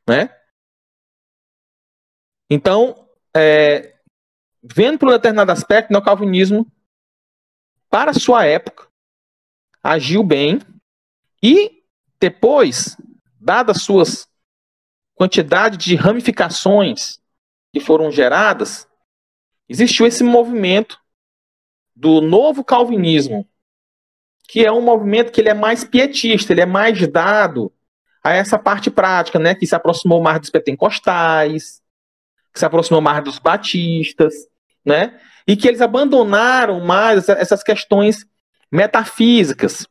[0.07, 0.30] Né?
[2.49, 3.95] Então, é,
[4.61, 6.70] vendo por um determinado aspecto, né, o calvinismo,
[7.90, 8.88] para sua época,
[9.82, 10.60] agiu bem
[11.41, 11.84] e
[12.20, 12.98] depois,
[13.40, 14.30] dadas suas
[15.14, 17.20] quantidade de ramificações
[17.73, 18.87] que foram geradas,
[19.67, 20.99] existiu esse movimento
[21.95, 23.47] do novo calvinismo,
[24.47, 27.73] que é um movimento que ele é mais pietista, ele é mais dado
[28.23, 31.81] a essa parte prática, né, que se aproximou mais dos pentecostais,
[32.53, 34.33] que se aproximou mais dos batistas,
[34.85, 38.25] né, e que eles abandonaram mais essas questões
[38.71, 39.87] metafísicas.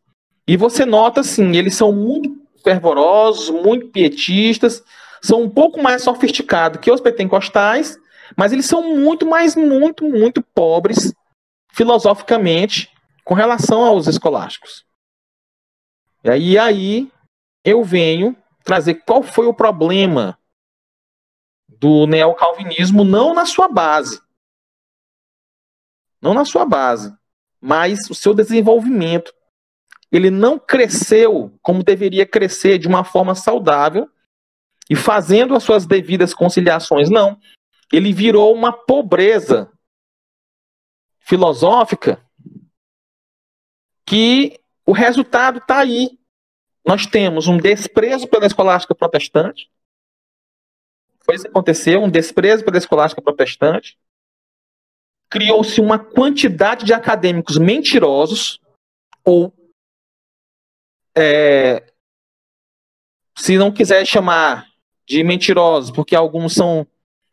[0.46, 2.30] E você nota assim, eles são muito
[2.62, 4.82] fervorosos, muito pietistas,
[5.22, 7.96] são um pouco mais sofisticados que os pentecostais,
[8.36, 11.14] mas eles são muito mais, muito, muito pobres
[11.70, 12.90] filosoficamente
[13.24, 14.84] com relação aos escolásticos.
[16.24, 17.12] E aí, aí
[17.64, 20.38] eu venho trazer qual foi o problema
[21.68, 24.20] do neocalvinismo, não na sua base,
[26.20, 27.12] não na sua base,
[27.60, 29.32] mas o seu desenvolvimento.
[30.10, 34.08] Ele não cresceu como deveria crescer de uma forma saudável
[34.92, 37.08] e fazendo as suas devidas conciliações.
[37.08, 37.40] Não.
[37.90, 39.72] Ele virou uma pobreza
[41.20, 42.22] filosófica
[44.06, 46.18] que o resultado está aí.
[46.84, 49.72] Nós temos um desprezo pela escolástica protestante.
[51.24, 53.98] Foi isso que aconteceu, um desprezo pela escolástica protestante.
[55.30, 58.60] Criou-se uma quantidade de acadêmicos mentirosos,
[59.24, 59.54] ou,
[61.16, 61.94] é,
[63.38, 64.70] se não quiser chamar
[65.06, 66.86] de mentirosos, porque alguns são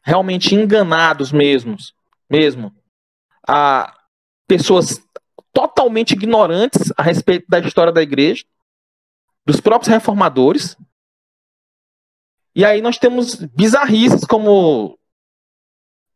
[0.04, 1.94] realmente enganados mesmos,
[2.30, 2.74] mesmo,
[3.48, 3.96] a
[4.48, 5.02] pessoas
[5.54, 8.46] totalmente ignorantes a respeito da história da igreja,
[9.46, 10.78] dos próprios reformadores.
[12.56, 14.98] E aí nós temos bizarrices como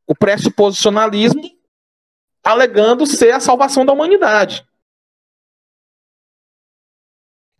[0.08, 1.42] o pressuposicionalismo
[2.44, 4.68] alegando ser a salvação da humanidade.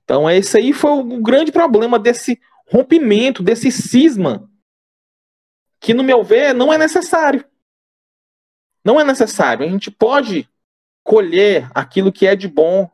[0.04, 4.50] Então esse aí foi o grande problema desse rompimento, desse cisma
[5.80, 7.46] que no meu ver não é necessário.
[8.84, 9.66] Não é necessário.
[9.66, 10.48] A gente pode
[11.04, 12.90] colher aquilo que é de bom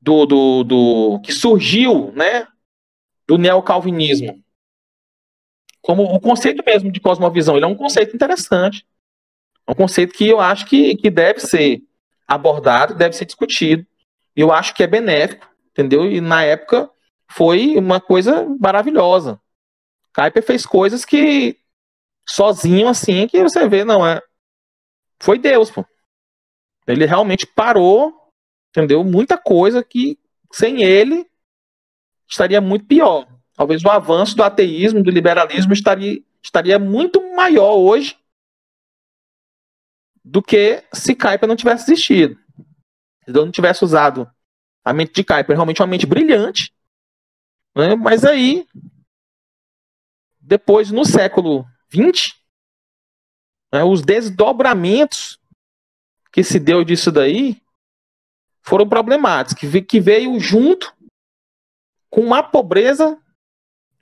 [0.00, 2.46] do, do, do que surgiu, né,
[3.26, 4.42] do neocalvinismo.
[5.82, 8.86] Como o conceito mesmo de cosmovisão, ele é um conceito interessante.
[9.66, 11.82] É um conceito que eu acho que, que deve ser
[12.26, 13.84] abordado, deve ser discutido.
[14.36, 16.10] Eu acho que é benéfico, entendeu?
[16.10, 16.88] E na época
[17.30, 19.40] foi uma coisa maravilhosa.
[20.14, 21.56] Kuyper fez coisas que
[22.28, 24.20] sozinho assim que você vê, não é.
[25.20, 25.84] Foi Deus, pô.
[26.86, 28.12] Ele realmente parou,
[28.70, 29.04] entendeu?
[29.04, 30.18] Muita coisa que
[30.52, 31.24] sem ele
[32.28, 33.28] estaria muito pior.
[33.54, 38.18] Talvez o avanço do ateísmo, do liberalismo estaria, estaria muito maior hoje
[40.24, 42.36] do que se Kuyper não tivesse existido.
[43.24, 44.28] Se eu não tivesse usado
[44.84, 46.72] a mente de Kuyper, realmente uma mente brilhante,
[47.76, 47.94] né?
[47.94, 48.66] mas aí,
[50.40, 52.34] depois, no século XX,
[53.72, 55.38] né, os desdobramentos
[56.32, 57.60] que se deu disso daí
[58.62, 60.94] foram problemáticos, que veio junto
[62.08, 63.20] com uma pobreza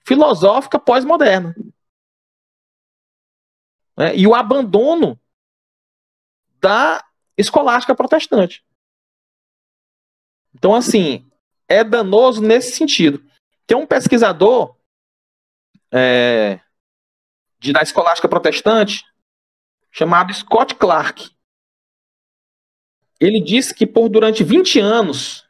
[0.05, 1.55] filosófica pós-moderna.
[3.97, 4.17] Né?
[4.17, 5.21] E o abandono
[6.61, 7.05] da
[7.37, 8.65] escolástica protestante.
[10.55, 11.31] Então, assim,
[11.69, 13.28] é danoso nesse sentido.
[13.69, 14.75] Tem um pesquisador
[15.93, 16.59] é,
[17.59, 19.05] de, da escolástica protestante
[19.93, 21.37] chamado Scott Clark.
[23.21, 25.47] Ele disse que por durante 20 anos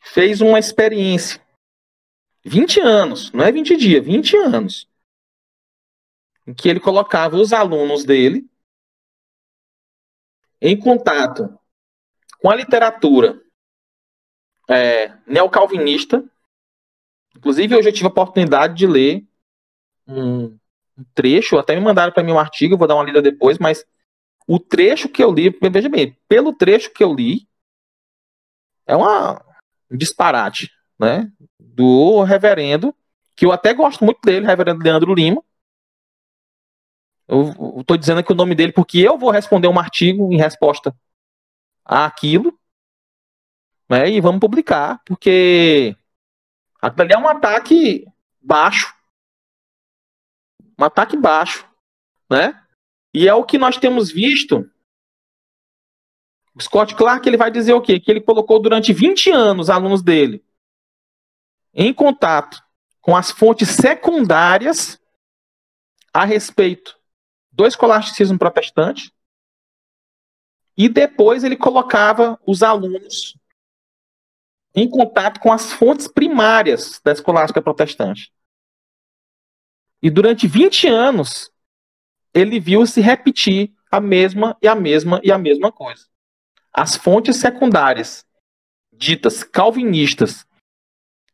[0.00, 1.46] fez uma experiência.
[2.44, 4.88] 20 anos, não é 20 dias, 20 anos.
[6.46, 8.48] Em que ele colocava os alunos dele
[10.58, 11.58] em contato
[12.38, 13.44] com a literatura
[14.70, 16.24] é, neocalvinista.
[17.38, 19.24] Inclusive, hoje eu tive a oportunidade de ler
[20.06, 20.58] um,
[21.14, 23.84] trecho, até me mandaram para mim um artigo, vou dar uma lida depois, mas
[24.46, 27.46] o trecho que eu li, veja bem, pelo trecho que eu li,
[28.86, 29.40] é uma,
[29.90, 31.30] um disparate, né?
[31.58, 32.94] Do reverendo,
[33.36, 35.42] que eu até gosto muito dele, reverendo Leandro Lima,
[37.28, 40.96] Eu estou dizendo aqui o nome dele porque eu vou responder um artigo em resposta
[41.84, 42.58] àquilo,
[43.88, 44.10] né?
[44.10, 45.94] E vamos publicar, porque
[46.80, 48.06] aquilo ali é um ataque
[48.40, 48.94] baixo.
[50.78, 51.68] Um ataque baixo,
[52.30, 52.64] né?
[53.12, 54.70] E é o que nós temos visto.
[56.54, 57.98] O Scott Clark ele vai dizer o quê?
[57.98, 60.44] Que ele colocou durante 20 anos alunos dele
[61.72, 62.62] em contato
[63.00, 65.00] com as fontes secundárias
[66.12, 66.98] a respeito
[67.52, 69.12] do escolasticismo protestante
[70.76, 73.36] e depois ele colocava os alunos
[74.74, 78.32] em contato com as fontes primárias da escolástica protestante.
[80.02, 81.50] E durante 20 anos,
[82.32, 86.06] ele viu se repetir a mesma e a mesma e a mesma coisa.
[86.72, 88.24] As fontes secundárias,
[88.92, 90.46] ditas calvinistas,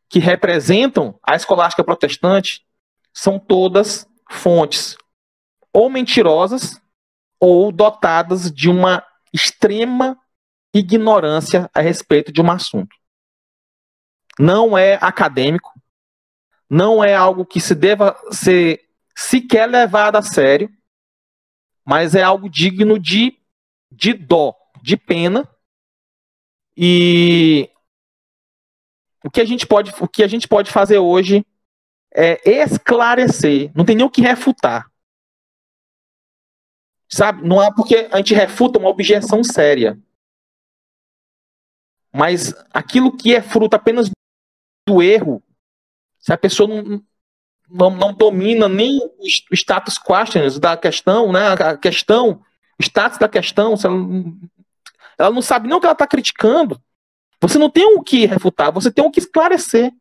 [0.08, 2.64] que representam a escolástica protestante,
[3.12, 4.96] são todas fontes
[5.72, 6.80] ou mentirosas
[7.38, 10.16] ou dotadas de uma extrema
[10.72, 12.94] ignorância a respeito de um assunto.
[14.38, 15.72] Não é acadêmico,
[16.68, 20.68] não é algo que se deva ser sequer levado a sério,
[21.84, 23.38] mas é algo digno de,
[23.90, 25.48] de dó, de pena.
[26.76, 27.70] E
[29.24, 31.46] o que a gente pode, o que a gente pode fazer hoje
[32.12, 34.90] é esclarecer, não tem nem o que refutar.
[37.08, 37.46] Sabe?
[37.46, 39.98] Não é porque a gente refuta uma objeção séria.
[42.12, 44.10] Mas aquilo que é fruto apenas
[44.86, 45.42] do erro,
[46.18, 47.02] se a pessoa não,
[47.68, 51.52] não, não domina nem o status questions da questão, né?
[51.52, 52.42] A questão,
[52.80, 53.96] status da questão, ela,
[55.18, 56.80] ela não sabe nem o que ela está criticando.
[57.40, 59.92] Você não tem o que refutar, você tem o que esclarecer.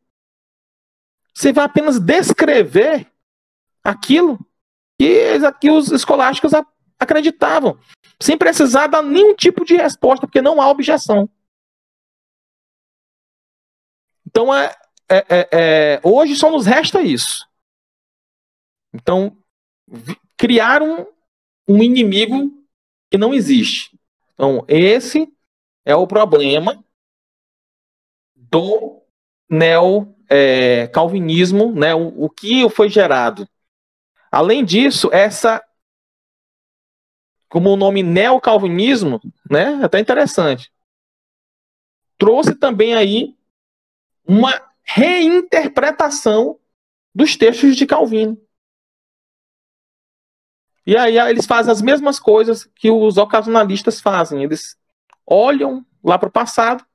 [1.34, 3.08] Você vai apenas descrever
[3.84, 4.40] aquilo
[5.00, 6.54] que, que os escolásticos
[7.00, 7.78] acreditavam,
[8.22, 11.30] sem precisar dar nenhum tipo de resposta, porque não há objeção.
[14.34, 14.76] Então, é,
[15.08, 17.48] é, é, é hoje só nos resta isso.
[18.92, 19.38] Então,
[20.36, 21.08] criaram
[21.68, 22.52] um, um inimigo
[23.12, 23.96] que não existe.
[24.34, 25.32] Então, esse
[25.86, 26.84] é o problema
[28.36, 29.04] do
[29.48, 33.48] neo-calvinismo, é, né, o, o que foi gerado.
[34.32, 35.64] Além disso, essa
[37.54, 39.80] como o nome neocalvinismo, né?
[39.80, 40.72] É até interessante.
[42.18, 43.38] Trouxe também aí
[44.28, 46.60] uma reinterpretação
[47.14, 48.38] dos textos de Calvino.
[50.86, 54.44] E aí eles fazem as mesmas coisas que os ocasionalistas fazem.
[54.44, 54.76] Eles
[55.26, 56.86] olham lá para o passado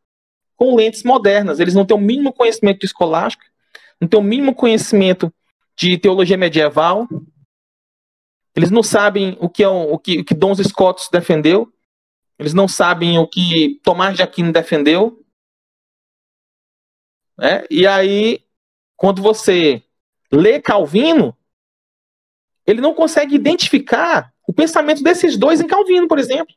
[0.56, 1.60] com lentes modernas.
[1.60, 3.46] Eles não têm o mínimo conhecimento de escolástica,
[4.00, 5.32] não têm o mínimo conhecimento
[5.74, 7.08] de teologia medieval,
[8.58, 11.72] eles não sabem o que, é o, que, o que Dons Scotus defendeu.
[12.36, 15.24] Eles não sabem o que Tomás de Aquino defendeu.
[17.38, 17.64] Né?
[17.70, 18.44] E aí,
[18.96, 19.82] quando você
[20.30, 21.36] lê Calvino,
[22.66, 26.54] ele não consegue identificar o pensamento desses dois em Calvino, por exemplo.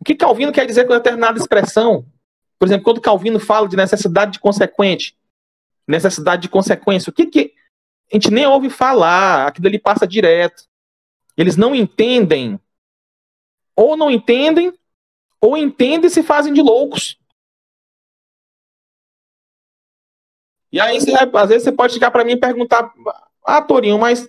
[0.00, 2.06] O que Calvino quer dizer com determinada expressão?
[2.58, 5.16] Por exemplo, quando Calvino fala de necessidade de consequente,
[5.86, 7.54] necessidade de consequência, o que, que
[8.12, 10.64] a gente nem ouve falar, aquilo ali passa direto.
[11.36, 12.60] Eles não entendem,
[13.74, 14.72] ou não entendem,
[15.40, 17.18] ou entendem e se fazem de loucos.
[20.72, 22.92] E aí, você, às vezes, você pode chegar para mim e perguntar:
[23.44, 24.28] Ah, Torinho, mas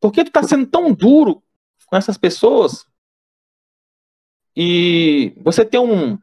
[0.00, 1.42] por que tu está sendo tão duro
[1.86, 2.86] com essas pessoas?
[4.56, 6.18] E você tem um,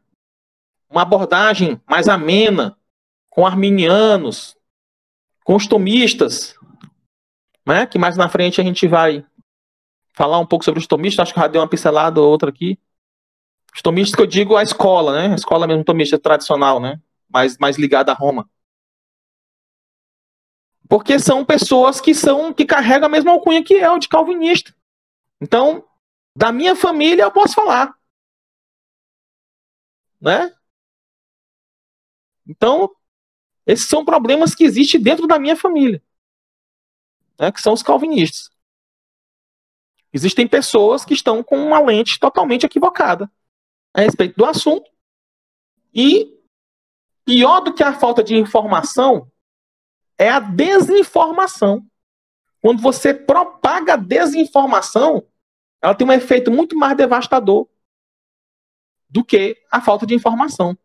[0.90, 2.76] uma abordagem mais amena
[3.30, 4.56] com arminianos,
[5.44, 6.56] com os tomistas,
[7.64, 7.86] né?
[7.86, 9.24] que mais na frente a gente vai
[10.12, 12.78] falar um pouco sobre os tomistas, acho que já deu uma pincelada ou outra aqui.
[13.74, 15.32] Os tomistas que eu digo a escola, né?
[15.32, 17.00] A escola mesmo tomista tradicional, né?
[17.28, 18.48] Mais, mais ligada a Roma.
[20.88, 24.74] Porque são pessoas que são que carregam a mesma alcunha que eu, de calvinista.
[25.40, 25.86] Então,
[26.36, 27.94] da minha família eu posso falar.
[30.20, 30.54] Né?
[32.46, 32.94] Então,
[33.66, 36.02] esses são problemas que existem dentro da minha família,
[37.38, 38.50] né, que são os calvinistas.
[40.12, 43.30] Existem pessoas que estão com uma lente totalmente equivocada
[43.92, 44.88] a respeito do assunto.
[45.92, 46.38] E
[47.24, 49.30] pior do que a falta de informação
[50.18, 51.86] é a desinformação.
[52.60, 55.26] Quando você propaga desinformação,
[55.82, 57.68] ela tem um efeito muito mais devastador
[59.08, 60.76] do que a falta de informação.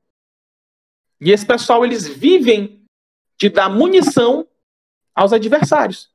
[1.22, 2.86] E esse pessoal, eles vivem
[3.38, 4.48] de dar munição
[5.16, 6.14] aos adversários.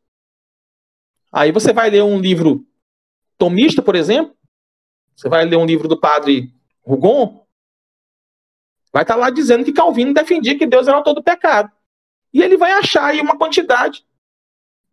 [1.33, 2.67] Aí você vai ler um livro
[3.37, 4.37] tomista, por exemplo,
[5.17, 7.47] você vai ler um livro do padre Rougon,
[8.93, 11.73] vai estar tá lá dizendo que Calvino defendia que Deus era o autor do pecado.
[12.35, 14.05] E ele vai achar aí uma quantidade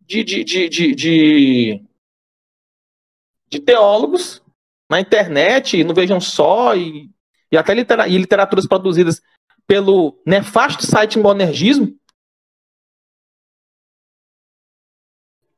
[0.00, 1.84] de, de, de, de, de,
[3.48, 4.40] de teólogos
[4.88, 7.10] na internet, no Vejam Só, e,
[7.50, 9.20] e até litera, e literaturas produzidas
[9.66, 11.98] pelo nefasto site Monergismo,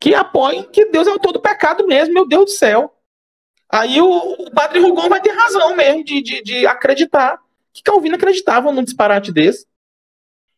[0.01, 2.97] que apoiem que Deus é o todo pecado mesmo, meu Deus do céu.
[3.69, 7.43] Aí o, o padre Rugon vai ter razão mesmo de, de, de acreditar
[7.73, 9.67] que Calvino acreditava num disparate desse.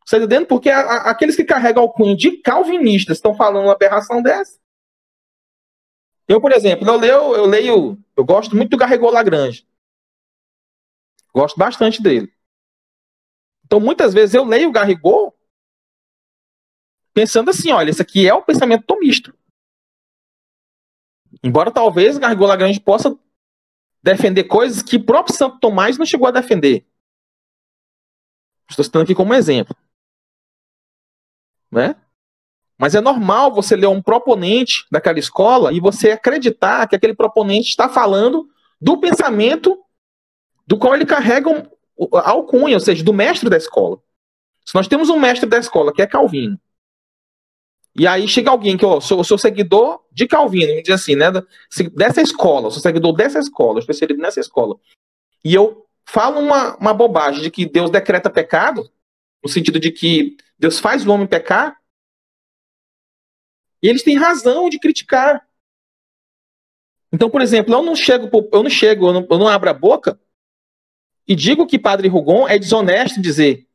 [0.07, 0.47] Você tá entendendo?
[0.47, 4.59] Porque a, a, aqueles que carregam o cunho de calvinistas estão falando uma aberração dessa.
[6.29, 9.67] Eu, por exemplo, eu leio, eu leio, eu gosto muito do Garrigou Lagrange.
[11.35, 12.33] Gosto bastante dele.
[13.65, 15.37] Então, muitas vezes eu leio o Garrigou
[17.13, 19.35] pensando assim, olha, esse aqui é o pensamento tomista.
[21.43, 23.19] Embora talvez Gargol Lagrange possa
[24.03, 26.87] defender coisas que o próprio Santo Tomás não chegou a defender.
[28.69, 29.77] Estou citando aqui como exemplo.
[31.71, 31.97] Né?
[32.79, 37.71] Mas é normal você ler um proponente daquela escola e você acreditar que aquele proponente
[37.71, 38.49] está falando
[38.81, 39.83] do pensamento
[40.67, 41.51] do qual ele carrega
[42.15, 43.99] a alcunha, ou seja, do mestre da escola.
[44.65, 46.59] Se nós temos um mestre da escola que é Calvino,
[47.99, 51.29] e aí chega alguém que, ó, sou, sou seguidor de Calvino, me diz assim, né?
[51.95, 54.77] Dessa escola, sou seguidor dessa escola, estou inserido nessa escola.
[55.43, 58.91] E eu falo uma, uma bobagem de que Deus decreta pecado,
[59.43, 61.77] no sentido de que Deus faz o homem pecar,
[63.83, 65.47] e eles têm razão de criticar.
[67.13, 69.75] Então, por exemplo, eu não chego, eu não chego, eu não, eu não abro a
[69.75, 70.19] boca
[71.27, 73.69] e digo que Padre Rugon é desonesto dizer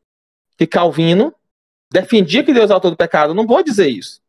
[0.57, 1.33] que Calvino
[1.91, 3.31] defendia que Deus é autor do pecado.
[3.31, 4.21] Eu não vou dizer isso.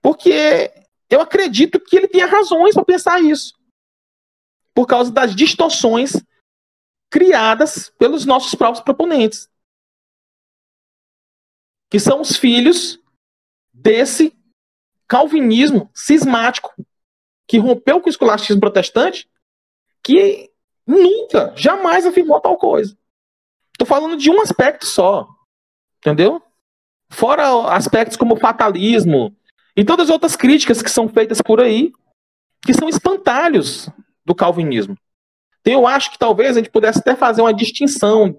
[0.00, 0.72] Porque
[1.10, 3.54] eu acredito que ele tinha razões para pensar isso.
[4.74, 6.12] Por causa das distorções
[7.10, 9.48] criadas pelos nossos próprios proponentes.
[11.94, 12.98] Que são os filhos
[13.72, 14.36] desse
[15.06, 16.74] calvinismo cismático
[17.46, 19.30] que rompeu com o escolasticismo protestante,
[20.02, 20.50] que
[20.84, 22.98] nunca, jamais afirmou tal coisa.
[23.70, 25.28] Estou falando de um aspecto só.
[25.98, 26.42] Entendeu?
[27.10, 29.32] Fora aspectos como fatalismo
[29.76, 31.92] e todas as outras críticas que são feitas por aí,
[32.66, 33.88] que são espantalhos
[34.24, 34.98] do calvinismo.
[35.60, 38.36] Então, eu acho que talvez a gente pudesse até fazer uma distinção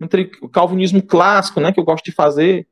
[0.00, 2.66] entre o calvinismo clássico, né, que eu gosto de fazer,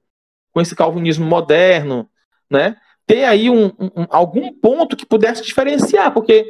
[0.53, 2.09] com esse calvinismo moderno,
[2.51, 2.77] né?
[3.07, 6.47] Ter aí um, um, algum ponto que pudesse diferenciar, porque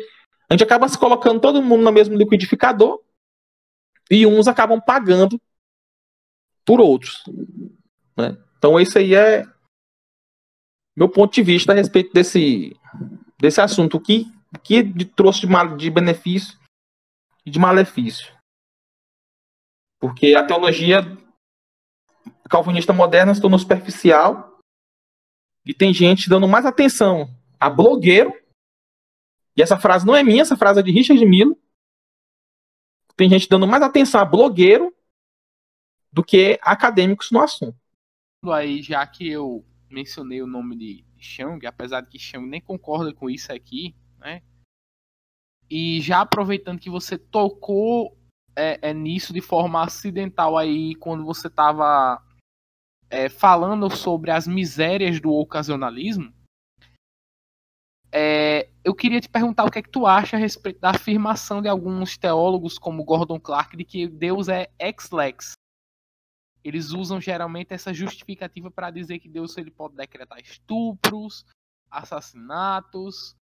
[0.48, 3.00] a gente acaba se colocando todo mundo no mesmo liquidificador
[4.10, 5.40] e uns acabam pagando
[6.64, 7.24] por outros.
[8.16, 8.36] Né?
[8.58, 9.46] Então, esse aí é
[10.94, 12.76] meu ponto de vista a respeito desse,
[13.40, 13.96] desse assunto.
[13.96, 14.30] O que,
[14.62, 16.58] que trouxe de, mal, de benefício
[17.44, 18.32] e de malefício.
[19.98, 21.02] Porque a teologia
[22.52, 24.60] calvinista moderna se tornou superficial
[25.64, 28.30] e tem gente dando mais atenção a blogueiro.
[29.56, 31.56] E essa frase não é minha, essa frase é de Richard Miller.
[33.16, 34.94] Tem gente dando mais atenção a blogueiro
[36.12, 37.76] do que acadêmicos no assunto.
[38.44, 43.14] Aí, já que eu mencionei o nome de Xiang, apesar de que Xiang nem concorda
[43.14, 44.42] com isso aqui, né?
[45.70, 48.18] E já aproveitando que você tocou
[48.54, 52.20] é, é nisso de forma acidental aí, quando você estava
[53.12, 56.32] é, falando sobre as misérias do ocasionalismo,
[58.10, 61.60] é, eu queria te perguntar o que é que tu acha a respeito da afirmação
[61.60, 65.52] de alguns teólogos, como Gordon Clark, de que Deus é ex-lex,
[66.64, 71.44] eles usam geralmente essa justificativa para dizer que Deus ele pode decretar estupros,
[71.90, 73.36] assassinatos,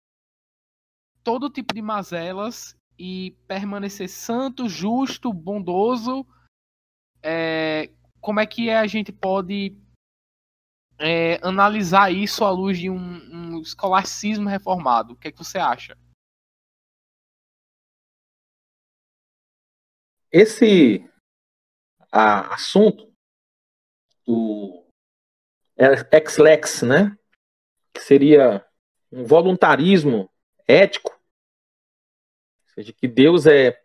[1.24, 6.26] todo tipo de mazelas e permanecer santo, justo, bondoso.
[7.22, 7.92] É,
[8.22, 9.78] como é que a gente pode
[11.00, 15.14] é, analisar isso à luz de um, um escolasticismo reformado?
[15.14, 15.98] O que, é que você acha?
[20.32, 21.10] Esse
[22.12, 23.14] a, assunto
[24.26, 24.86] do
[26.12, 27.18] ex-lex, né?
[27.94, 28.66] Que seria
[29.12, 30.30] um voluntarismo
[30.68, 33.82] ético, ou seja, que Deus é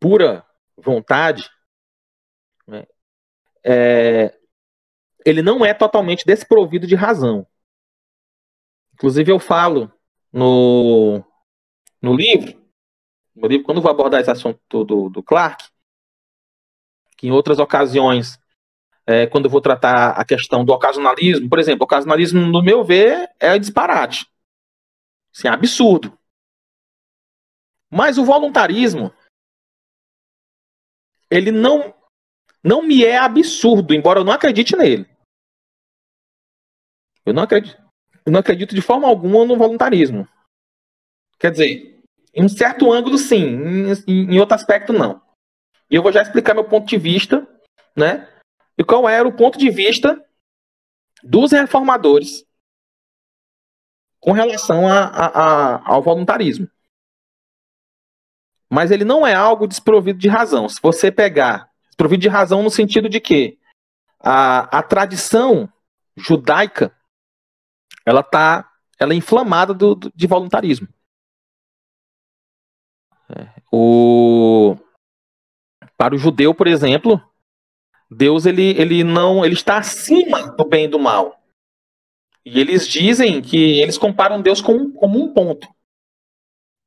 [0.00, 1.50] pura vontade?
[3.66, 4.38] É,
[5.24, 7.44] ele não é totalmente desprovido de razão.
[8.94, 9.92] Inclusive eu falo
[10.32, 11.22] no,
[12.00, 12.56] no livro,
[13.34, 15.68] no livro, quando vou abordar esse assunto do, do Clark,
[17.16, 18.38] que em outras ocasiões
[19.04, 23.28] é, quando vou tratar a questão do ocasionalismo, por exemplo, o ocasionalismo, no meu ver,
[23.40, 24.26] é disparate.
[25.32, 26.16] Isso é absurdo.
[27.90, 29.12] Mas o voluntarismo,
[31.30, 31.94] ele não,
[32.66, 35.06] não me é absurdo, embora eu não acredite nele.
[37.24, 37.80] Eu não acredito,
[38.24, 40.28] eu não acredito de forma alguma no voluntarismo.
[41.38, 42.02] Quer dizer,
[42.34, 43.44] em um certo ângulo, sim,
[44.06, 45.22] em, em outro aspecto, não.
[45.88, 47.46] E eu vou já explicar meu ponto de vista,
[47.94, 48.28] né?
[48.76, 50.22] E qual era o ponto de vista
[51.22, 52.44] dos reformadores
[54.20, 56.68] com relação a, a, a, ao voluntarismo.
[58.68, 60.68] Mas ele não é algo desprovido de razão.
[60.68, 63.58] Se você pegar, desprovido de razão no sentido de que
[64.20, 65.72] a, a tradição
[66.16, 66.94] judaica
[68.04, 70.88] ela tá ela é inflamada do, do de voluntarismo.
[73.30, 74.76] É, o
[75.96, 77.20] para o judeu, por exemplo,
[78.10, 81.42] Deus ele, ele não ele está acima do bem e do mal.
[82.44, 85.66] E eles dizem que eles comparam Deus com, como um ponto,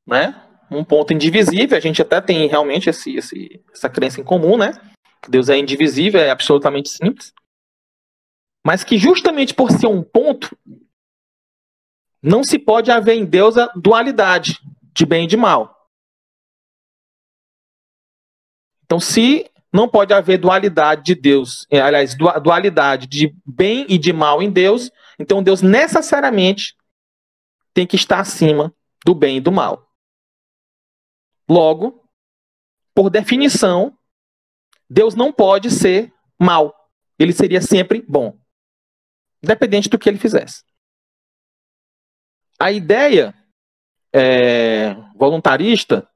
[0.07, 0.45] né?
[0.72, 1.77] Um ponto indivisível.
[1.77, 4.72] A gente até tem realmente esse, esse, essa crença em comum, né?
[5.22, 7.34] Que Deus é indivisível, é absolutamente simples.
[8.66, 10.58] Mas que justamente por ser um ponto,
[12.22, 14.60] não se pode haver em Deus a dualidade
[14.94, 15.90] de bem e de mal.
[18.84, 24.12] Então, se não pode haver dualidade de Deus, é, aliás, dualidade de bem e de
[24.12, 26.76] mal em Deus, então Deus necessariamente
[27.74, 28.74] tem que estar acima
[29.06, 29.88] do bem e do mal.
[31.48, 32.04] Logo,
[32.94, 33.98] por definição,
[34.90, 36.76] Deus não pode ser mal.
[37.18, 38.40] Ele seria sempre bom,
[39.44, 40.64] independente do que ele fizesse.
[42.60, 43.34] A ideia
[44.14, 46.10] é, voluntarista,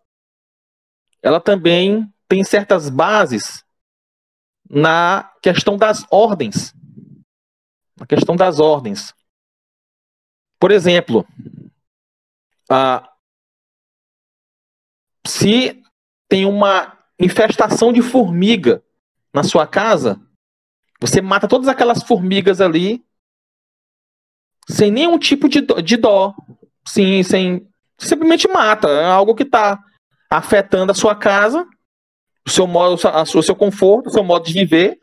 [1.21, 3.63] ela também tem certas bases
[4.69, 6.73] na questão das ordens.
[7.97, 9.13] Na questão das ordens.
[10.59, 11.27] Por exemplo,
[12.69, 13.13] a,
[15.25, 15.83] se
[16.27, 18.83] tem uma infestação de formiga
[19.33, 20.19] na sua casa,
[20.99, 23.03] você mata todas aquelas formigas ali
[24.67, 26.33] sem nenhum tipo de dó, de dó.
[26.87, 27.67] Sim, sem.
[27.97, 28.87] Simplesmente mata.
[28.87, 29.79] É algo que está
[30.29, 31.67] afetando a sua casa
[32.45, 34.99] o seu modo, o seu conforto, o seu modo de viver.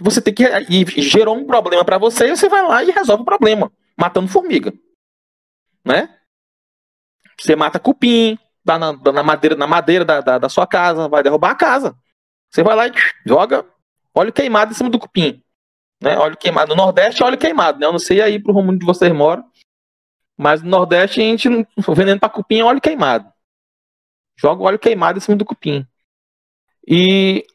[0.00, 3.22] Você tem que e gerou um problema para você, e você vai lá e resolve
[3.22, 4.72] o problema, matando formiga,
[5.84, 6.18] né?
[7.38, 11.22] Você mata cupim, dá na, na madeira, na madeira da, da, da, sua casa, vai
[11.22, 11.96] derrubar a casa.
[12.50, 12.92] Você vai lá e
[13.26, 13.64] joga
[14.14, 15.42] óleo queimado em cima do cupim,
[16.00, 16.16] né?
[16.18, 17.86] Óleo queimado no Nordeste, óleo queimado, né?
[17.86, 19.44] Eu não sei aí pro rumo onde vocês moram,
[20.36, 23.32] mas no Nordeste a gente o veneno para cupim é óleo queimado.
[24.36, 25.86] Joga óleo queimado em cima do cupim.
[26.86, 27.46] E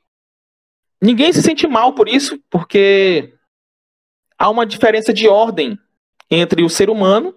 [1.02, 3.34] ninguém se sente mal por isso, porque
[4.38, 5.78] há uma diferença de ordem
[6.30, 7.36] entre o ser humano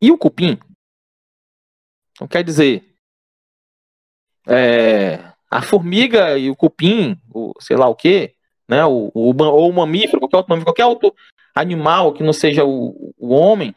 [0.00, 0.58] e o cupim.
[2.18, 2.84] Então quer dizer,
[4.44, 8.34] é, a formiga e o cupim, o, sei lá o que,
[8.68, 11.14] né, o, o, ou o mamífero, qualquer outro qualquer outro
[11.54, 13.72] animal que não seja o, o homem,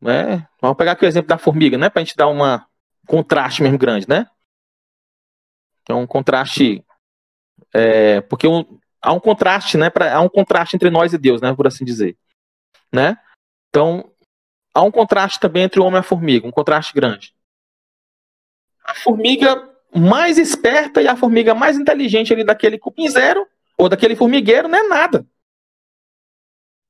[0.00, 0.48] né?
[0.60, 2.66] Vamos pegar aqui o exemplo da formiga, né, para a gente dar uma
[3.06, 4.28] contraste mesmo grande, né?
[5.88, 6.84] É um contraste.
[7.72, 9.90] É, porque um, há um contraste, né?
[9.90, 11.54] Pra, há um contraste entre nós e Deus, né?
[11.54, 12.16] Por assim dizer.
[12.90, 13.16] Né?
[13.68, 14.13] Então,
[14.74, 17.32] há um contraste também entre o homem e a formiga, um contraste grande.
[18.84, 23.46] A formiga mais esperta e a formiga mais inteligente ali daquele cupinzeiro
[23.78, 25.26] ou daquele formigueiro não é nada.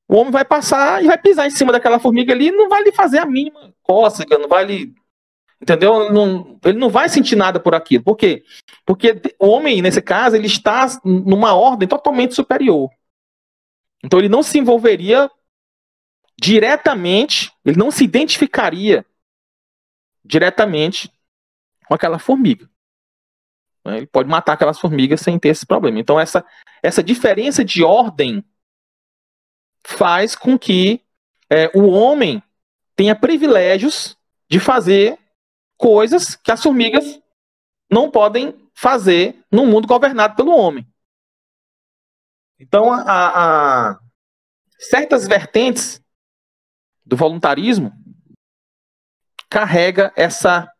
[0.08, 2.82] O homem vai passar e vai pisar em cima daquela formiga ali e não vai
[2.82, 4.94] lhe fazer a mínima cócega, não vai lhe
[5.64, 6.12] Entendeu?
[6.12, 8.04] Não, ele não vai sentir nada por aquilo.
[8.04, 8.44] Por quê?
[8.84, 12.90] Porque o homem, nesse caso, ele está numa ordem totalmente superior.
[14.04, 15.30] Então ele não se envolveria
[16.40, 19.04] diretamente, ele não se identificaria
[20.24, 21.12] diretamente
[21.86, 22.68] com aquela formiga.
[23.84, 23.98] Né?
[23.98, 25.98] Ele pode matar aquelas formigas sem ter esse problema.
[25.98, 26.44] Então essa,
[26.82, 28.44] essa diferença de ordem
[29.86, 31.02] faz com que
[31.50, 32.42] é, o homem
[32.96, 34.16] tenha privilégios
[34.48, 35.18] de fazer
[35.76, 37.20] coisas que as formigas
[37.90, 40.86] não podem fazer num mundo governado pelo homem.
[42.58, 43.02] Então, a,
[43.90, 44.00] a,
[44.78, 46.02] certas vertentes
[47.04, 47.92] do voluntarismo
[49.48, 50.70] carrega essa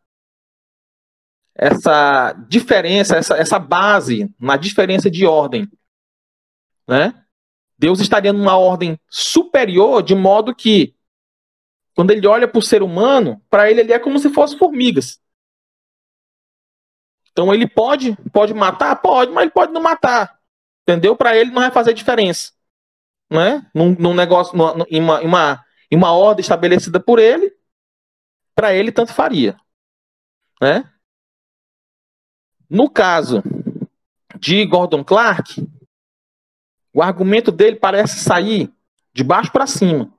[1.57, 5.71] essa diferença, essa, essa base na diferença de ordem,
[6.85, 7.25] né?
[7.77, 10.95] Deus estaria numa ordem superior de modo que
[11.95, 15.21] quando ele olha para o ser humano, para ele ele é como se fosse formigas.
[17.31, 20.39] Então ele pode, pode matar, pode, mas ele pode não matar.
[20.83, 21.15] Entendeu?
[21.15, 22.53] Para ele não vai fazer diferença.
[23.29, 23.65] Né?
[23.73, 27.55] Num, num negócio, numa, em, uma, em, uma, em uma ordem estabelecida por ele,
[28.53, 29.57] para ele tanto faria.
[30.61, 30.91] Né?
[32.69, 33.43] No caso
[34.39, 35.67] de Gordon Clark,
[36.93, 38.73] o argumento dele parece sair
[39.13, 40.13] de baixo para cima.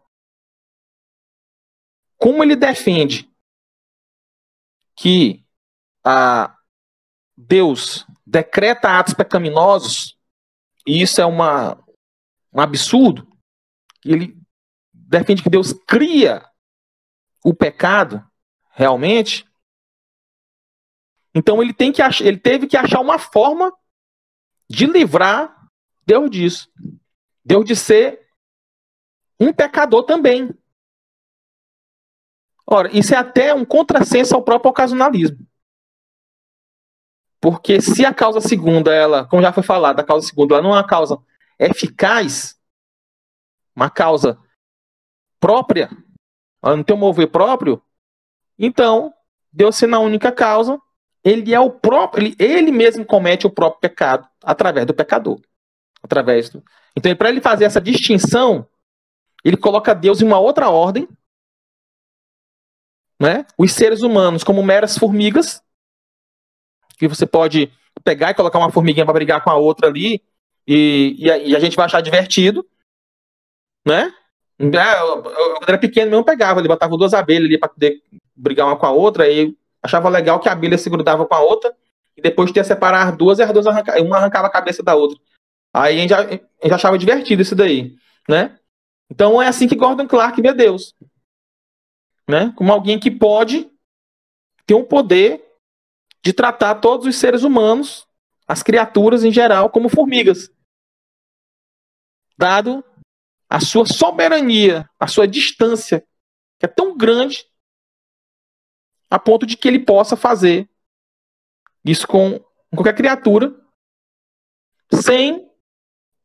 [2.17, 3.31] Como ele defende
[4.95, 5.45] que
[7.37, 10.19] Deus decreta atos pecaminosos,
[10.87, 11.83] e isso é uma,
[12.53, 13.29] um absurdo,
[14.05, 14.36] ele
[15.07, 16.45] defende que Deus cria
[17.45, 18.25] o pecado
[18.71, 19.47] realmente,
[21.35, 23.71] então ele, tem que ele teve que achar uma forma
[24.69, 25.55] de livrar
[26.07, 26.71] Deus disso.
[27.45, 28.27] Deus de ser
[29.39, 30.51] um pecador também.
[32.67, 35.47] Ora, isso é até um contrassenso ao próprio ocasionalismo.
[37.39, 40.71] Porque se a causa segunda, ela, como já foi falado, a causa segunda ela não
[40.71, 41.23] é uma causa
[41.59, 42.59] eficaz,
[43.75, 44.41] uma causa
[45.47, 45.89] própria,
[46.61, 47.81] ela não tem um mover próprio,
[48.59, 49.15] então,
[49.53, 50.77] Deus sendo a única causa,
[51.23, 55.41] ele é o próprio, ele, ele mesmo comete o próprio pecado através do pecador.
[56.03, 56.65] Através do...
[56.97, 58.67] Então, para ele fazer essa distinção,
[59.45, 61.09] ele coloca Deus em uma outra ordem,
[63.21, 63.47] né?
[63.57, 65.63] Os seres humanos como meras formigas,
[66.99, 70.21] que você pode pegar e colocar uma formiguinha para brigar com a outra ali,
[70.67, 72.69] e, e, a, e, a, gente vai achar divertido,
[73.87, 74.13] né?
[74.59, 78.03] É, eu, eu, quando era pequeno mesmo pegava, ele botava duas abelhas ali para poder
[78.35, 81.41] brigar uma com a outra, e achava legal que a abelha se grudava com a
[81.41, 81.77] outra,
[82.17, 85.19] e depois tinha separar duas e as duas arranca, uma arrancava a cabeça da outra.
[85.75, 87.95] Aí a gente, a gente achava divertido isso daí,
[88.29, 88.59] né?
[89.11, 90.95] Então é assim que Gordon Clark vê Deus.
[92.29, 92.53] Né?
[92.57, 93.71] Como alguém que pode
[94.67, 95.45] ter um poder
[96.25, 98.07] de tratar todos os seres humanos,
[98.49, 100.51] as criaturas em geral, como formigas.
[102.37, 102.85] Dado
[103.49, 106.07] a sua soberania, a sua distância,
[106.59, 107.45] que é tão grande,
[109.09, 110.69] a ponto de que ele possa fazer
[111.85, 112.45] isso com
[112.75, 113.55] qualquer criatura,
[114.93, 115.49] sem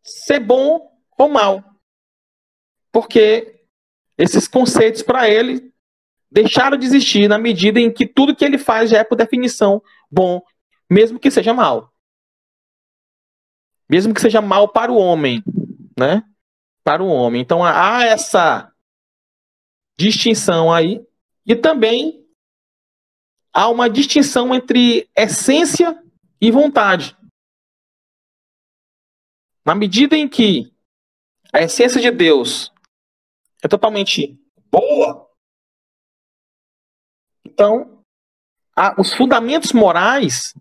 [0.03, 1.63] ser bom ou mal.
[2.91, 3.63] Porque
[4.17, 5.71] esses conceitos para ele
[6.31, 9.81] deixaram de existir na medida em que tudo que ele faz já é por definição
[10.09, 10.41] bom,
[10.89, 11.93] mesmo que seja mal.
[13.89, 15.43] Mesmo que seja mal para o homem,
[15.97, 16.23] né?
[16.83, 17.41] Para o homem.
[17.41, 18.73] Então há essa
[19.97, 21.05] distinção aí
[21.45, 22.25] e também
[23.53, 26.01] há uma distinção entre essência
[26.39, 27.15] e vontade.
[29.63, 30.73] Na medida em que
[31.53, 32.71] a essência de Deus
[33.61, 34.39] é totalmente
[34.71, 35.29] boa,
[37.45, 38.03] então
[38.75, 40.55] a, os fundamentos morais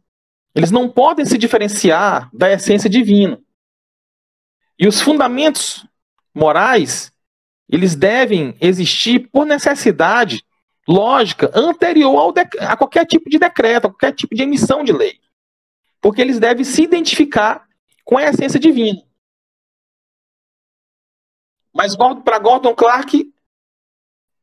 [0.54, 3.40] eles não podem se diferenciar da essência divina.
[4.78, 5.86] E os fundamentos
[6.34, 7.12] morais
[7.68, 10.44] eles devem existir por necessidade
[10.88, 15.20] lógica anterior a qualquer tipo de decreto, a qualquer tipo de emissão de lei.
[16.00, 17.68] Porque eles devem se identificar
[18.04, 19.00] com a essência divina.
[21.72, 23.32] Mas para Gordon Clark,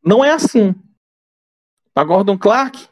[0.01, 0.73] não é assim.
[1.93, 2.87] Para Gordon Clark,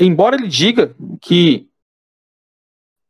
[0.00, 1.69] embora ele diga que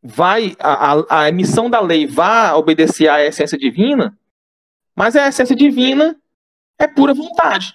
[0.03, 4.19] vai a, a, a emissão da lei vá obedecer à essência divina,
[4.95, 6.17] mas a essência divina
[6.79, 7.75] é pura vontade.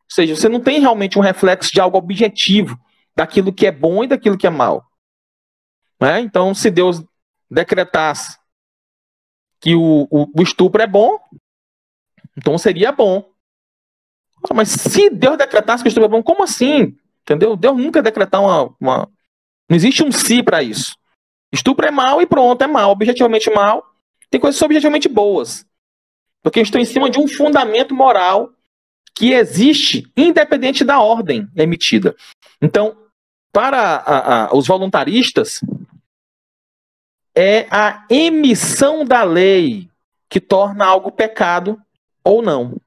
[0.00, 2.78] Ou seja, você não tem realmente um reflexo de algo objetivo
[3.14, 4.84] daquilo que é bom e daquilo que é mal.
[6.00, 6.20] Né?
[6.20, 7.02] Então, se Deus
[7.50, 8.38] decretasse
[9.60, 11.18] que o, o, o estupro é bom,
[12.36, 13.30] então seria bom.
[14.52, 16.96] Mas se Deus decretasse que o estupro é bom, como assim?
[17.22, 17.56] Entendeu?
[17.56, 19.08] Deus nunca decretar uma, uma...
[19.68, 20.96] Não existe um si para isso.
[21.52, 22.90] Estupro é mal e pronto, é mal.
[22.90, 23.84] Objetivamente mal.
[24.30, 25.66] Tem coisas objetivamente boas.
[26.42, 28.52] Porque estou em cima de um fundamento moral
[29.14, 32.16] que existe independente da ordem emitida.
[32.60, 32.96] Então,
[33.52, 35.60] para a, a, os voluntaristas,
[37.34, 39.90] é a emissão da lei
[40.28, 41.78] que torna algo pecado
[42.24, 42.80] ou não.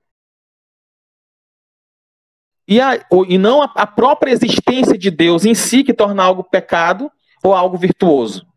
[2.67, 2.95] E, a,
[3.27, 7.11] e não a própria existência de Deus em si que torna algo pecado
[7.43, 8.47] ou algo virtuoso.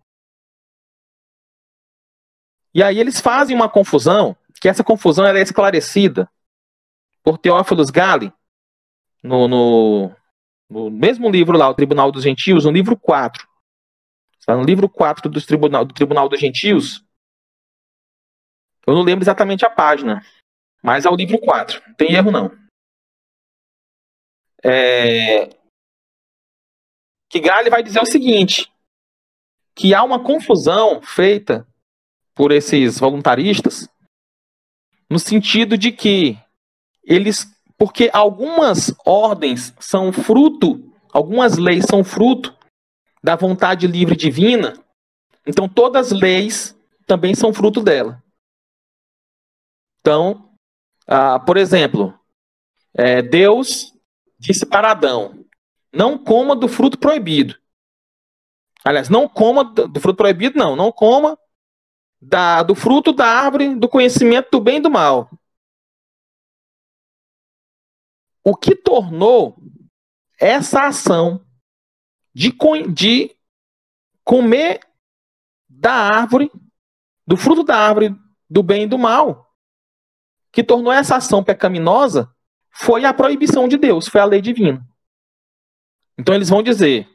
[2.74, 6.30] E aí eles fazem uma confusão, que essa confusão é esclarecida
[7.22, 8.32] por Teófilos Gale,
[9.22, 10.16] no, no,
[10.68, 13.46] no, mesmo livro lá, O Tribunal dos Gentios, no livro 4.
[14.38, 17.04] Está no livro 4 do Tribunal, do Tribunal dos Gentios.
[18.86, 20.24] Eu não lembro exatamente a página,
[20.82, 21.82] mas é o livro 4.
[21.86, 22.50] Não tem erro, não.
[24.64, 25.48] É...
[27.28, 28.72] Que Gale vai dizer o seguinte:
[29.74, 31.66] que há uma confusão feita
[32.38, 33.88] por esses voluntaristas
[35.10, 36.38] no sentido de que
[37.02, 42.56] eles, porque algumas ordens são fruto, algumas leis são fruto
[43.20, 44.74] da vontade livre divina,
[45.44, 46.78] então todas as leis
[47.08, 48.22] também são fruto dela.
[50.00, 50.48] Então,
[51.08, 52.16] ah, por exemplo,
[52.94, 53.92] é, Deus
[54.38, 55.44] disse para Adão:
[55.92, 57.58] não coma do fruto proibido.
[58.84, 60.76] Aliás, não coma do fruto proibido, não.
[60.76, 61.36] Não coma
[62.20, 65.30] da, do fruto da árvore do conhecimento do bem e do mal.
[68.42, 69.56] O que tornou
[70.38, 71.44] essa ação
[72.34, 72.54] de,
[72.92, 73.36] de
[74.24, 74.80] comer
[75.68, 76.50] da árvore,
[77.26, 78.16] do fruto da árvore
[78.48, 79.54] do bem e do mal,
[80.50, 82.32] que tornou essa ação pecaminosa,
[82.70, 84.86] foi a proibição de Deus, foi a lei divina.
[86.16, 87.08] Então eles vão dizer,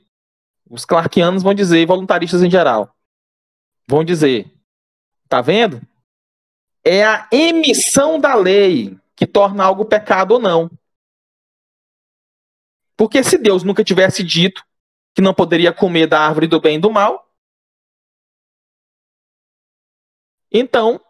[0.69, 2.95] os clarkianos vão dizer, voluntaristas em geral,
[3.87, 4.53] vão dizer,
[5.33, 5.81] Tá vendo?
[6.85, 10.69] É a emissão da lei que torna algo pecado ou não.
[12.95, 14.63] Porque se Deus nunca tivesse dito
[15.11, 17.27] que não poderia comer da árvore do bem e do mal,
[20.51, 21.03] então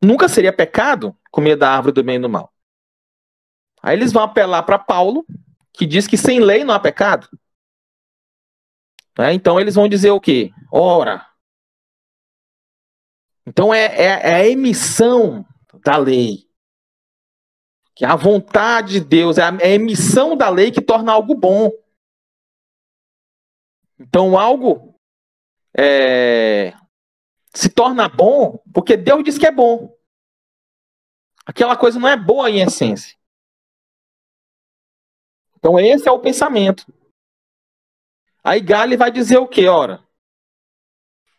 [0.00, 2.54] nunca seria pecado comer da árvore do bem e do mal.
[3.82, 5.26] Aí eles vão apelar para Paulo,
[5.72, 7.28] que diz que sem lei não há pecado.
[9.18, 10.52] É, então eles vão dizer o quê?
[10.70, 11.28] Ora,
[13.50, 15.44] então é, é, é a emissão
[15.84, 16.48] da lei.
[17.96, 21.34] Que a vontade de Deus, é a, é a emissão da lei que torna algo
[21.34, 21.68] bom.
[23.98, 24.94] Então algo
[25.76, 26.72] é,
[27.52, 29.92] se torna bom porque Deus diz que é bom.
[31.44, 33.18] Aquela coisa não é boa em essência.
[35.56, 36.86] Então esse é o pensamento.
[38.44, 39.66] Aí Gale vai dizer o que?
[39.66, 40.06] Ora,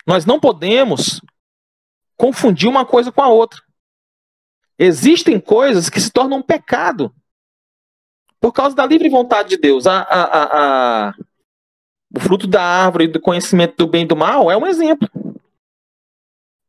[0.05, 1.21] nós não podemos
[2.21, 3.59] confundir uma coisa com a outra.
[4.77, 7.11] Existem coisas que se tornam um pecado
[8.39, 9.87] por causa da livre vontade de Deus.
[9.87, 11.15] A, a, a,
[12.15, 15.09] o fruto da árvore do conhecimento do bem e do mal é um exemplo.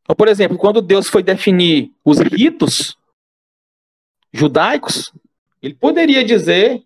[0.00, 2.96] Então, por exemplo, quando Deus foi definir os ritos
[4.32, 5.12] judaicos,
[5.60, 6.82] ele poderia dizer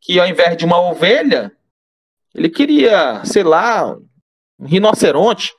[0.00, 1.54] que ao invés de uma ovelha,
[2.34, 3.94] ele queria, sei lá,
[4.58, 5.54] um rinoceronte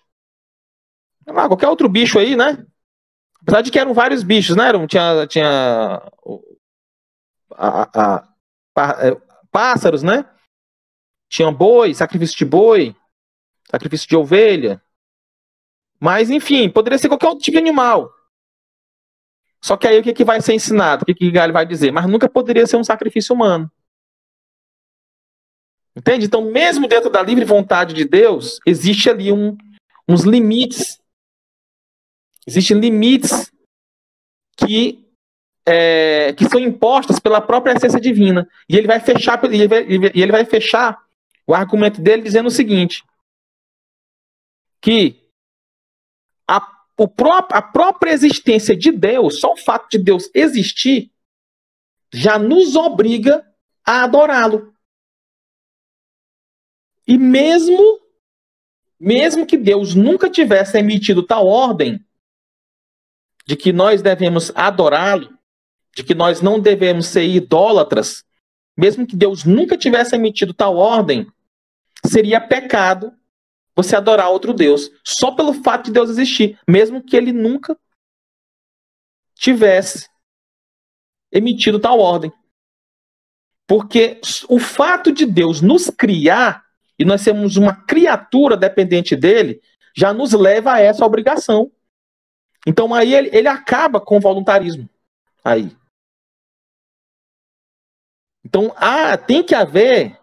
[1.33, 2.65] lá, qualquer outro bicho aí, né?
[3.41, 4.67] Apesar de que eram vários bichos, né?
[4.67, 6.01] Eram, tinha tinha
[7.53, 8.27] a, a,
[8.75, 9.17] a, é,
[9.51, 10.25] pássaros, né?
[11.29, 12.95] Tinha boi, sacrifício de boi,
[13.69, 14.81] sacrifício de ovelha.
[15.99, 18.11] Mas, enfim, poderia ser qualquer outro tipo de animal.
[19.61, 21.03] Só que aí o que, que vai ser ensinado?
[21.03, 21.91] O que, que Galho vai dizer?
[21.91, 23.69] Mas nunca poderia ser um sacrifício humano.
[25.95, 26.27] Entende?
[26.27, 29.57] Então, mesmo dentro da livre vontade de Deus, existe ali um,
[30.07, 31.01] uns limites
[32.47, 33.51] Existem limites
[34.55, 35.05] que,
[35.65, 38.49] é, que são impostos pela própria essência divina.
[38.69, 40.97] E ele vai fechar, e ele vai, ele vai fechar
[41.45, 43.03] o argumento dele dizendo o seguinte:
[44.81, 45.29] que
[46.49, 46.65] a,
[46.97, 51.11] o pró a própria existência de Deus, só o fato de Deus existir,
[52.13, 53.45] já nos obriga
[53.85, 54.73] a adorá-lo.
[57.05, 57.99] E mesmo
[58.99, 62.03] mesmo que Deus nunca tivesse emitido tal ordem,
[63.47, 65.35] de que nós devemos adorá-lo,
[65.95, 68.25] de que nós não devemos ser idólatras,
[68.75, 71.25] mesmo que Deus nunca tivesse emitido tal ordem,
[72.05, 73.13] seria pecado
[73.75, 77.77] você adorar outro Deus, só pelo fato de Deus existir, mesmo que ele nunca
[79.33, 80.09] tivesse
[81.31, 82.31] emitido tal ordem.
[83.65, 84.19] Porque
[84.49, 86.65] o fato de Deus nos criar
[86.99, 89.61] e nós sermos uma criatura dependente dele,
[89.95, 91.71] já nos leva a essa obrigação.
[92.65, 94.89] Então aí ele, ele acaba com o voluntarismo.
[95.43, 95.75] Aí.
[98.43, 100.19] Então há, tem que haver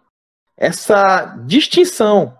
[0.57, 2.37] essa distinção.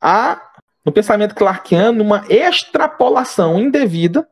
[0.00, 0.52] Há,
[0.84, 4.28] no pensamento clarkiano, uma extrapolação indevida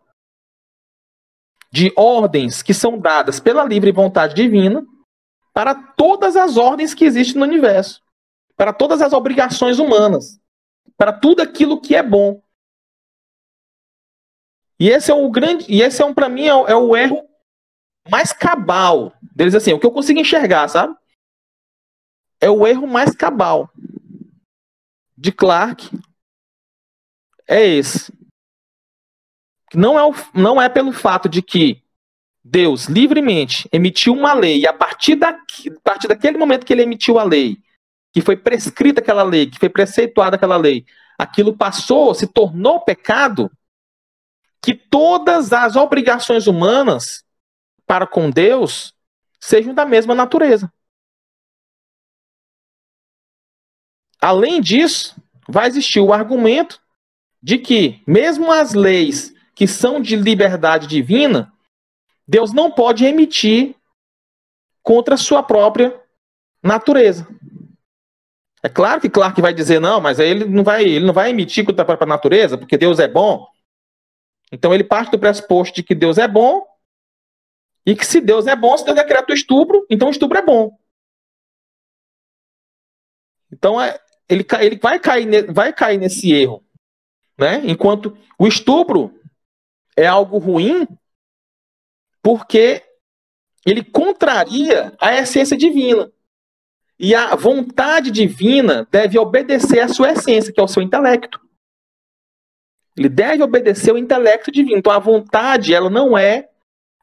[1.70, 4.86] de ordens que são dadas pela livre vontade divina
[5.52, 8.00] para todas as ordens que existem no universo,
[8.56, 10.40] para todas as obrigações humanas,
[10.96, 12.40] para tudo aquilo que é bom.
[14.80, 17.28] E esse é o grande, e esse é um para mim é, é, o erro
[18.08, 20.94] mais cabal deles assim, o que eu consigo enxergar, sabe?
[22.40, 23.70] É o erro mais cabal
[25.16, 25.90] de Clark
[27.48, 28.12] é esse.
[29.74, 31.82] Não é, o, não é pelo fato de que
[32.44, 36.82] Deus livremente emitiu uma lei e a partir, daqui, a partir daquele momento que ele
[36.82, 37.58] emitiu a lei,
[38.12, 40.86] que foi prescrita aquela lei, que foi preceituada aquela lei,
[41.18, 43.50] aquilo passou, se tornou pecado,
[44.62, 47.24] que todas as obrigações humanas
[47.86, 48.94] para com Deus
[49.40, 50.72] sejam da mesma natureza.
[54.20, 55.16] Além disso,
[55.48, 56.80] vai existir o argumento
[57.42, 61.52] de que, mesmo as leis que são de liberdade divina,
[62.26, 63.74] Deus não pode emitir
[64.82, 65.98] contra a sua própria
[66.62, 67.26] natureza.
[68.62, 71.64] É claro que Clark vai dizer não, mas ele não vai, ele não vai emitir
[71.64, 73.46] contra a própria natureza, porque Deus é bom.
[74.52, 76.66] Então ele parte do pressuposto de que Deus é bom
[77.84, 80.42] e que se Deus é bom, se Deus decreta o estupro, então o estupro é
[80.42, 80.78] bom.
[83.50, 83.98] Então é,
[84.28, 86.64] ele, ele vai, cair, vai cair nesse erro.
[87.36, 87.62] Né?
[87.64, 89.14] Enquanto o estupro
[89.96, 90.86] é algo ruim,
[92.22, 92.82] porque
[93.64, 96.10] ele contraria a essência divina.
[96.98, 101.40] E a vontade divina deve obedecer à sua essência, que é o seu intelecto.
[102.98, 104.76] Ele deve obedecer ao intelecto divino.
[104.76, 106.48] Então a vontade, ela não é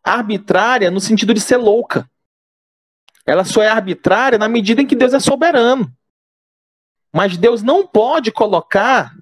[0.03, 2.09] arbitrária no sentido de ser louca.
[3.25, 5.91] Ela só é arbitrária na medida em que Deus é soberano.
[7.13, 9.15] Mas Deus não pode colocar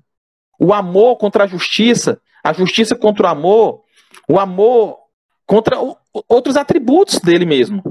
[0.60, 3.84] o amor contra a justiça, a justiça contra o amor,
[4.28, 5.00] o amor
[5.46, 5.96] contra o,
[6.28, 7.84] outros atributos dele mesmo.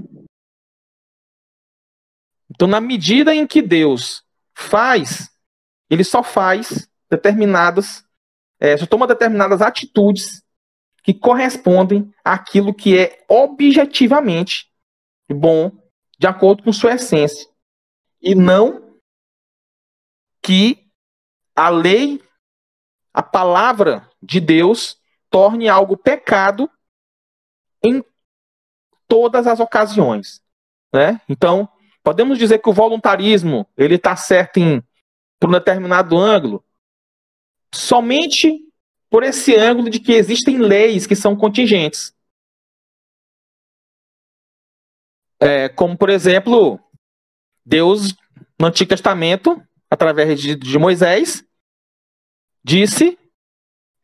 [2.51, 5.31] Então, na medida em que Deus faz,
[5.89, 8.05] ele só faz determinadas,
[8.63, 10.41] é, só toma determinadas atitudes
[11.03, 14.71] que correspondem àquilo que é objetivamente
[15.29, 15.73] bom,
[16.17, 17.49] de acordo com sua essência,
[18.21, 19.01] e não
[20.41, 20.89] que
[21.57, 22.23] a lei,
[23.13, 24.97] a palavra de Deus,
[25.29, 26.71] torne algo pecado
[27.83, 28.05] em
[29.09, 30.41] todas as ocasiões.
[30.93, 31.21] Né?
[31.29, 31.69] Então,
[32.01, 34.81] podemos dizer que o voluntarismo ele está certo em,
[35.41, 36.65] por um determinado ângulo,
[37.75, 38.61] somente
[39.11, 42.15] por esse ângulo de que existem leis que são contingentes.
[45.41, 46.79] É, como, por exemplo,
[47.65, 48.15] Deus,
[48.59, 51.45] no Antigo Testamento, através de, de Moisés,
[52.65, 53.19] disse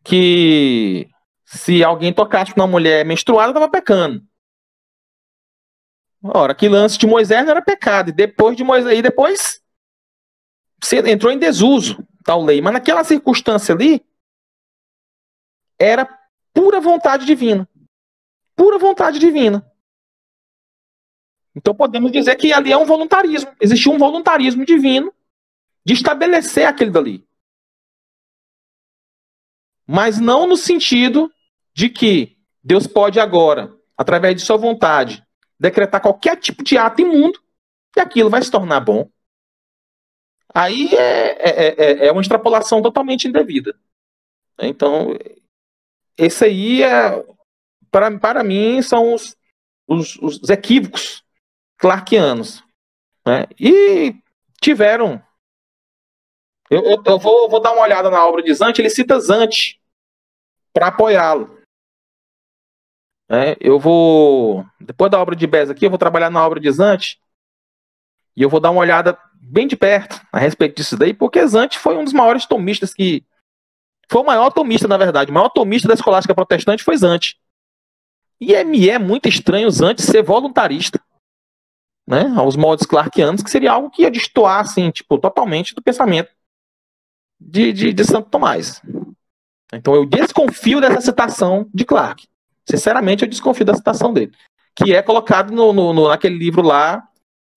[0.05, 1.09] que
[1.45, 4.23] se alguém tocasse uma mulher menstruada, estava pecando.
[6.23, 8.11] Ora, que lance de Moisés não era pecado.
[8.11, 9.63] E depois de Moisés, e depois
[11.07, 12.61] entrou em desuso tal lei.
[12.61, 14.05] Mas naquela circunstância ali,
[15.79, 16.07] era
[16.53, 17.67] pura vontade divina.
[18.55, 19.65] Pura vontade divina.
[21.57, 23.51] Então podemos dizer que ali é um voluntarismo.
[23.59, 25.11] Existiu um voluntarismo divino
[25.83, 27.27] de estabelecer aquele dali.
[29.87, 31.33] Mas não no sentido
[31.73, 35.27] de que Deus pode agora, através de sua vontade,
[35.59, 37.43] decretar qualquer tipo de ato imundo
[37.97, 39.11] e aquilo vai se tornar bom.
[40.55, 43.79] Aí é, é, é, é uma extrapolação totalmente indevida.
[44.59, 45.17] Então,
[46.17, 47.25] esse aí é,
[47.91, 49.37] para, para mim, são os,
[49.87, 51.23] os, os equívocos
[51.77, 52.63] clarkianos.
[53.27, 53.47] Né?
[53.59, 54.15] E
[54.61, 55.23] tiveram
[56.71, 59.81] eu, eu, eu vou, vou, dar uma olhada na obra de Zante, ele cita Zante
[60.73, 61.59] para apoiá-lo.
[63.31, 66.71] É, eu vou, depois da obra de Bez aqui, eu vou trabalhar na obra de
[66.71, 67.21] Zante
[68.37, 71.79] e eu vou dar uma olhada bem de perto a respeito disso daí, porque Zante
[71.79, 73.25] foi um dos maiores tomistas que.
[74.11, 75.31] Foi o maior tomista, na verdade.
[75.31, 77.39] O maior tomista da escolástica protestante foi Zante.
[78.41, 81.01] E é, me é muito estranho Zante ser voluntarista.
[82.07, 86.31] Né, aos moldes clarkianos, que seria algo que ia destoar, assim, tipo, totalmente do pensamento
[87.39, 88.83] de, de, de Santo Tomás.
[89.73, 92.27] Então eu desconfio dessa citação de Clark.
[92.69, 94.33] Sinceramente, eu desconfio da citação dele.
[94.75, 97.08] Que é colocado no, no, no, naquele livro lá,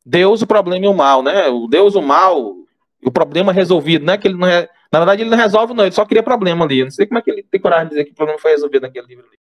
[0.06, 1.48] Deus, o problema e o mal, né?
[1.50, 2.56] O Deus, o mal,
[3.04, 4.18] o problema resolvido, né?
[4.18, 6.80] Que ele não é, na verdade, ele não resolve, não, ele só cria problema ali.
[6.80, 8.52] Eu não sei como é que ele tem coragem de dizer que o problema foi
[8.52, 9.38] resolvido naquele livro ali.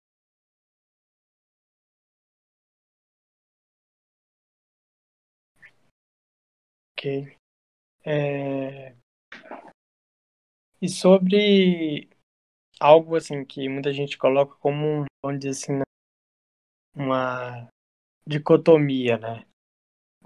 [6.93, 7.37] Ok.
[8.05, 8.95] É...
[10.83, 12.09] E sobre
[12.81, 15.83] algo assim que muita gente coloca como, vamos dizer assim, né,
[16.95, 17.69] uma
[18.27, 19.45] dicotomia, né?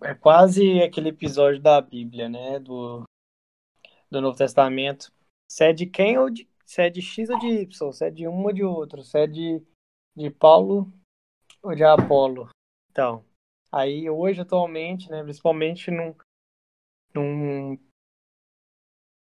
[0.02, 2.58] É quase aquele episódio da Bíblia, né?
[2.58, 3.04] Do,
[4.10, 5.12] do Novo Testamento.
[5.50, 6.48] Se é de quem ou de.
[6.66, 9.18] Se é de X ou de Y, se é de um ou de outro, se
[9.18, 9.62] é de,
[10.16, 10.90] de Paulo
[11.62, 12.48] ou de Apolo.
[12.90, 13.22] Então,
[13.70, 16.16] aí hoje, atualmente, né, principalmente num,
[17.14, 17.78] num,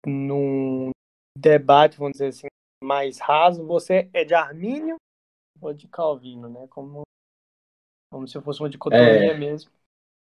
[0.05, 0.91] num
[1.35, 2.47] debate, vamos dizer assim,
[2.83, 4.97] mais raso, você é de Armínio
[5.59, 6.67] ou de Calvino, né?
[6.67, 7.01] Como,
[8.11, 9.37] como se fosse uma dicotomia é.
[9.37, 9.71] mesmo.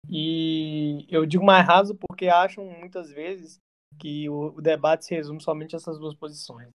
[0.09, 3.57] E eu digo mais raso porque acham muitas vezes
[3.99, 6.69] que o, o, debate se resume somente a essas duas posições.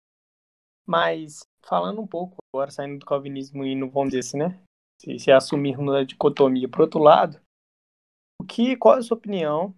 [0.85, 4.61] Mas falando um pouco agora, saindo do calvinismo e no vamos dizer assim, né?
[5.01, 7.39] Se, se assumirmos a dicotomia por outro lado,
[8.39, 9.75] o que, qual é a sua opinião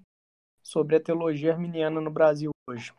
[0.61, 2.93] sobre a teologia arminiana no Brasil hoje?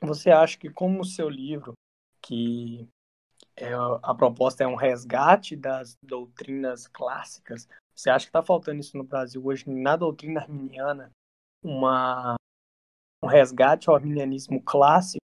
[0.00, 1.74] Você acha que, como o seu livro,
[2.22, 2.88] que
[3.56, 8.96] é, a proposta é um resgate das doutrinas clássicas, você acha que está faltando isso
[8.96, 11.10] no Brasil hoje, na doutrina arminiana,
[11.62, 12.34] uma,
[13.22, 15.18] um resgate ao arminianismo clássico?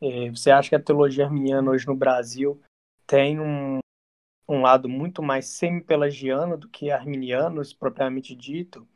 [0.00, 2.60] É, você acha que a teologia arminiana hoje no Brasil
[3.06, 3.78] tem um,
[4.48, 8.88] um lado muito mais semi-pelagiano do que arminianos, propriamente dito?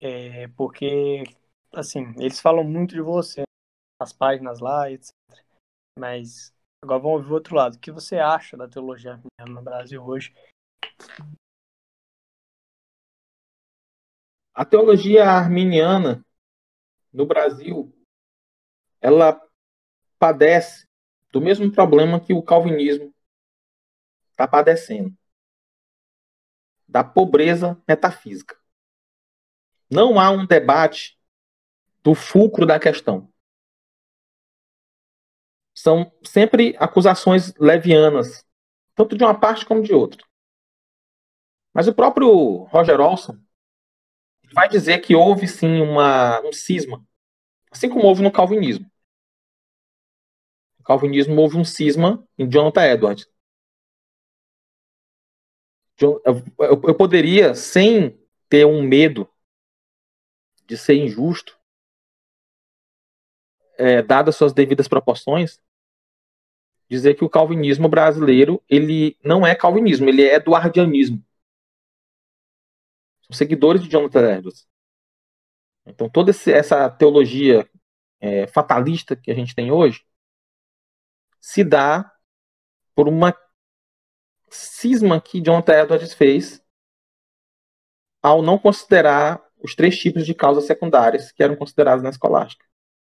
[0.00, 1.22] É, porque,
[1.72, 3.42] assim, eles falam muito de você,
[4.00, 5.14] as páginas lá, etc.
[5.98, 6.52] Mas
[6.82, 7.76] agora vamos ouvir o outro lado.
[7.76, 10.34] O que você acha da teologia arminiana no Brasil hoje?
[14.54, 16.24] A teologia arminiana
[17.12, 17.92] no Brasil,
[19.00, 19.40] ela
[20.16, 20.88] padece
[21.32, 23.12] do mesmo problema que o calvinismo
[24.30, 25.12] está padecendo,
[26.86, 28.56] da pobreza metafísica.
[29.90, 31.18] Não há um debate
[32.04, 33.28] do fulcro da questão.
[35.74, 38.46] São sempre acusações levianas,
[38.94, 40.24] tanto de uma parte como de outra.
[41.72, 43.36] Mas o próprio Roger Olson
[44.54, 47.04] vai dizer que houve sim uma, um cisma,
[47.70, 48.90] assim como houve no calvinismo.
[50.78, 53.28] No calvinismo houve um cisma em Jonathan Edwards.
[56.00, 58.18] Eu poderia, sem
[58.48, 59.28] ter um medo
[60.66, 61.58] de ser injusto,
[63.76, 65.60] é, dadas suas devidas proporções,
[66.88, 71.24] dizer que o calvinismo brasileiro ele não é calvinismo, ele é eduardianismo
[73.34, 74.66] são seguidores de Jonathan Edwards.
[75.86, 77.68] Então, toda essa teologia
[78.20, 80.04] é, fatalista que a gente tem hoje
[81.40, 82.10] se dá
[82.94, 83.36] por uma
[84.48, 86.62] cisma que Jonathan Edwards fez
[88.22, 92.64] ao não considerar os três tipos de causas secundárias que eram consideradas na escolástica.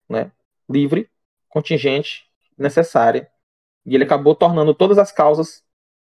[0.09, 0.31] Né?
[0.69, 1.09] Livre,
[1.47, 3.31] contingente, necessária.
[3.85, 5.63] E ele acabou tornando todas as causas,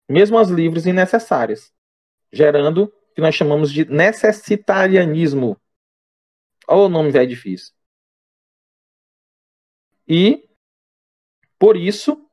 [0.08, 1.72] mesmo as livres, innecessárias,
[2.32, 5.58] gerando que nós chamamos de necessitarianismo.
[6.68, 7.74] Olha o nome velho difícil.
[10.06, 10.46] E
[11.58, 12.30] por isso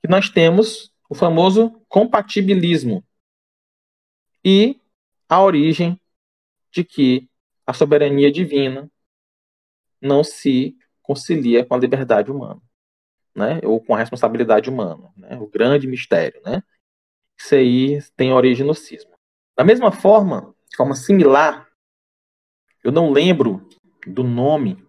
[0.00, 3.04] que nós temos o famoso compatibilismo
[4.42, 4.80] e
[5.28, 6.00] a origem
[6.72, 7.28] de que
[7.66, 8.90] a soberania divina
[10.00, 12.62] não se concilia com a liberdade humana,
[13.34, 13.60] né?
[13.64, 15.36] Ou com a responsabilidade humana, né?
[15.36, 16.62] O grande mistério, né?
[17.38, 19.15] Isso aí tem origem no cisma.
[19.56, 21.66] Da mesma forma, de forma similar,
[22.84, 23.66] eu não lembro
[24.06, 24.86] do nome,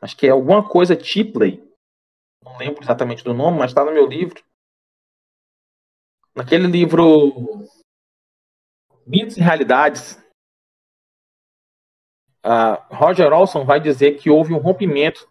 [0.00, 1.62] acho que é alguma coisa Tipley,
[2.42, 4.42] não lembro exatamente do nome, mas está no meu livro.
[6.34, 7.68] Naquele livro
[9.06, 10.18] Mitos e Realidades,
[12.90, 15.30] Roger Olson vai dizer que houve um rompimento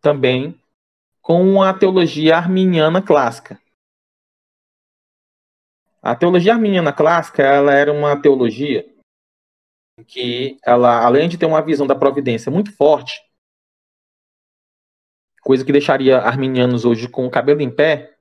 [0.00, 0.60] também
[1.20, 3.60] com a teologia arminiana clássica.
[6.02, 8.84] A teologia arminiana clássica, ela era uma teologia
[10.08, 13.22] que ela, além de ter uma visão da providência muito forte,
[15.40, 18.16] coisa que deixaria arminianos hoje com o cabelo em pé,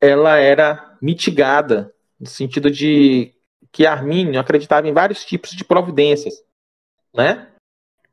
[0.00, 3.34] ela era mitigada no sentido de
[3.70, 6.34] que Armínio acreditava em vários tipos de providências,
[7.12, 7.54] né?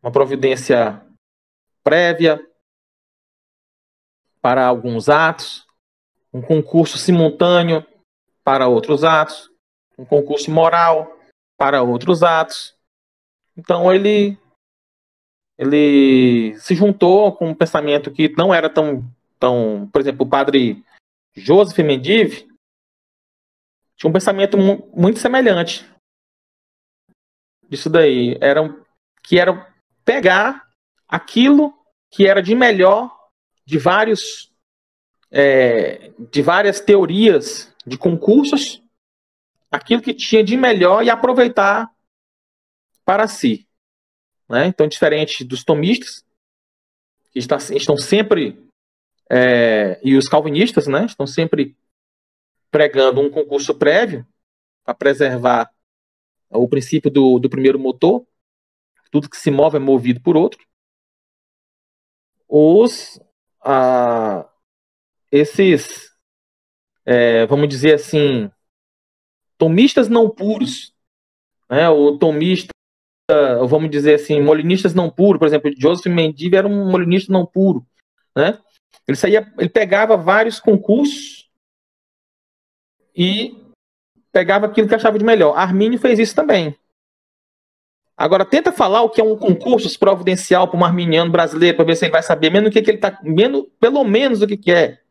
[0.01, 1.05] Uma providência
[1.81, 2.45] prévia
[4.41, 5.65] para alguns atos,
[6.33, 7.85] um concurso simultâneo
[8.43, 9.49] para outros atos,
[9.97, 11.19] um concurso moral
[11.57, 12.75] para outros atos.
[13.57, 14.37] Então ele
[15.57, 19.03] ele se juntou com um pensamento que não era tão
[19.39, 20.83] tão, por exemplo, o padre
[21.35, 22.47] Joseph Mendive
[23.95, 25.85] tinha um pensamento muito semelhante
[27.73, 28.61] disso daí, era
[29.23, 29.73] que era
[30.05, 30.69] pegar
[31.07, 31.73] aquilo
[32.11, 33.11] que era de melhor
[33.65, 34.53] de vários
[35.31, 38.81] é, de várias teorias de concursos
[39.73, 41.91] aquilo que tinha de melhor e aproveitar
[43.03, 43.67] para si.
[44.47, 44.67] Né?
[44.67, 46.23] Então, diferente dos tomistas,
[47.31, 48.63] que está, estão sempre,
[49.29, 51.75] é, e os calvinistas, né, estão sempre
[52.69, 54.27] pregando um concurso prévio
[54.83, 55.73] para preservar
[56.49, 58.25] o princípio do, do primeiro motor,
[59.09, 60.63] tudo que se move é movido por outro.
[62.47, 63.19] Os,
[63.61, 64.47] ah,
[65.31, 66.12] esses
[67.05, 68.49] é, vamos dizer assim,
[69.57, 70.93] tomistas não puros,
[71.69, 71.89] né?
[71.89, 72.71] O tomista,
[73.67, 77.85] vamos dizer assim, molinistas não puros, por exemplo, Joseph Mendive era um molinista não puro,
[78.35, 78.59] né?
[79.07, 81.49] Ele saía, ele pegava vários concursos
[83.15, 83.55] e
[84.31, 85.57] pegava aquilo que achava de melhor.
[85.57, 86.75] Armínio fez isso também.
[88.15, 91.95] Agora tenta falar o que é um concurso providencial para um arminiano brasileiro para ver
[91.95, 94.55] se ele vai saber menos o que, que ele tá, menos, pelo menos o que,
[94.55, 95.02] que é.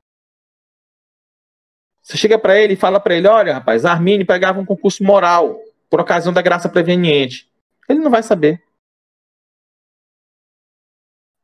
[2.03, 5.61] Você chega para ele e fala para ele, olha, rapaz, Armínio pegava um concurso moral
[5.89, 7.49] por ocasião da graça preveniente.
[7.89, 8.63] Ele não vai saber.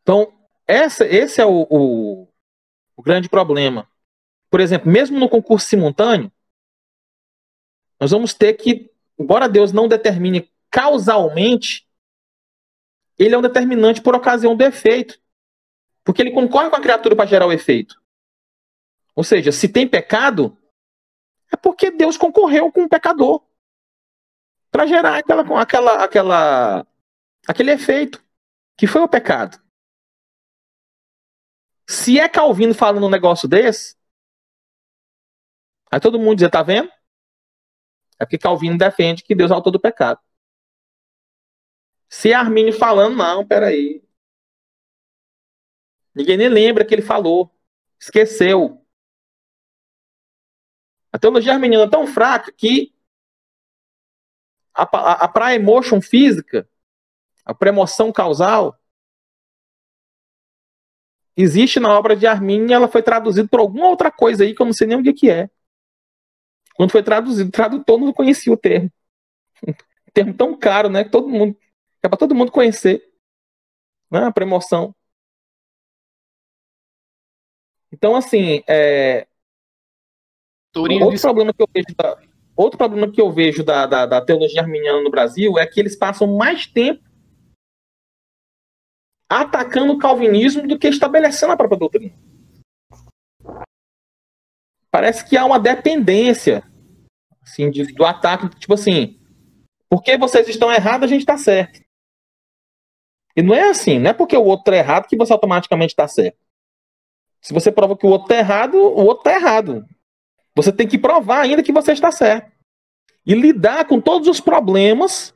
[0.02, 0.32] Então,
[0.66, 2.28] essa, esse é o, o,
[2.96, 3.88] o grande problema.
[4.50, 6.32] Por exemplo, mesmo no concurso simultâneo,
[8.00, 11.86] nós vamos ter que, embora Deus não determine causalmente,
[13.18, 15.20] ele é um determinante por ocasião do efeito.
[16.02, 18.00] Porque ele concorre com a criatura para gerar o efeito.
[19.18, 20.56] Ou seja, se tem pecado,
[21.52, 23.44] é porque Deus concorreu com o pecador
[24.70, 26.86] para gerar aquela, aquela, aquela,
[27.48, 28.24] aquele efeito
[28.76, 29.60] que foi o pecado.
[31.84, 33.96] Se é Calvino falando um negócio desse,
[35.90, 36.88] aí todo mundo diz, tá vendo?
[38.20, 40.20] É porque Calvino defende que Deus é autor do pecado.
[42.08, 44.00] Se é Arminio falando, não, peraí.
[46.14, 47.52] Ninguém nem lembra que ele falou.
[47.98, 48.84] Esqueceu.
[51.18, 52.94] A teologia arminiana é tão fraca que
[54.72, 56.68] a, a, a praia emotion física,
[57.44, 58.78] a premoção causal,
[61.36, 64.62] existe na obra de Arminio e ela foi traduzida por alguma outra coisa aí que
[64.62, 65.50] eu não sei nem o que, é.
[66.76, 68.88] Quando foi traduzido, o tradutor não conhecia o termo.
[69.66, 69.74] Um
[70.14, 71.02] termo tão caro, né?
[71.02, 71.58] Que todo mundo.
[72.00, 73.02] É para todo mundo conhecer.
[74.08, 74.94] Né, a premoção.
[77.90, 79.27] Então, assim, é,
[80.80, 82.18] outro, problema que eu vejo da,
[82.56, 85.96] outro problema que eu vejo da, da, da, teologia arminiana no Brasil é que eles
[85.96, 87.02] passam mais tempo
[89.28, 92.14] atacando o calvinismo do que estabelecendo a própria doutrina.
[94.90, 96.62] Parece que há uma dependência
[97.42, 99.20] assim, de, do ataque, tipo assim,
[99.88, 101.80] porque vocês estão errados, a gente está certo.
[103.36, 106.08] E não é assim, não é porque o outro é errado que você automaticamente está
[106.08, 106.38] certo.
[107.40, 109.86] Se você prova que o outro está errado, o outro está errado.
[110.58, 112.50] Você tem que provar ainda que você está certo.
[113.24, 115.32] E lidar com todos os problemas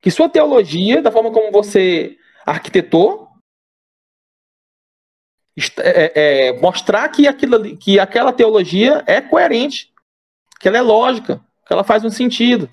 [0.00, 3.28] que sua teologia, da forma como você arquitetou,
[5.78, 9.92] é, é, mostrar que, aquilo, que aquela teologia é coerente,
[10.60, 12.70] que ela é lógica, que ela faz um sentido.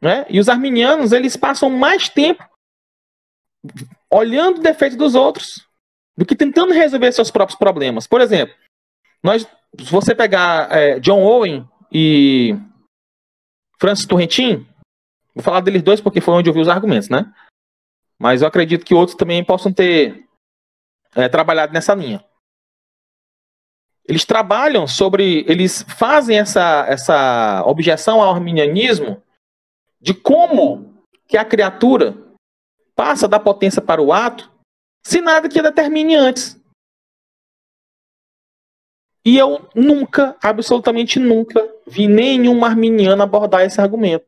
[0.00, 0.24] Né?
[0.30, 2.48] E os arminianos, eles passam mais tempo
[4.08, 5.68] olhando o defeito dos outros
[6.16, 8.06] do que tentando resolver seus próprios problemas.
[8.06, 8.54] Por exemplo,
[9.22, 9.44] nós,
[9.78, 12.56] se você pegar é, John Owen e
[13.78, 14.66] Francis Turrentin,
[15.34, 17.32] vou falar deles dois porque foi onde eu vi os argumentos, né?
[18.18, 20.26] Mas eu acredito que outros também possam ter
[21.14, 22.24] é, trabalhado nessa linha.
[24.06, 29.22] Eles trabalham sobre, eles fazem essa, essa objeção ao arminianismo
[30.00, 32.16] de como que a criatura
[32.94, 34.50] passa da potência para o ato
[35.02, 36.59] se nada que a determine antes.
[39.24, 44.26] E eu nunca, absolutamente nunca, vi nenhum arminiano abordar esse argumento.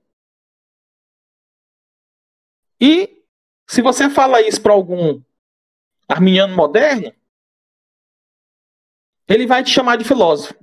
[2.80, 3.24] E
[3.66, 5.22] se você fala isso para algum
[6.08, 7.14] arminiano moderno,
[9.26, 10.54] ele vai te chamar de filósofo.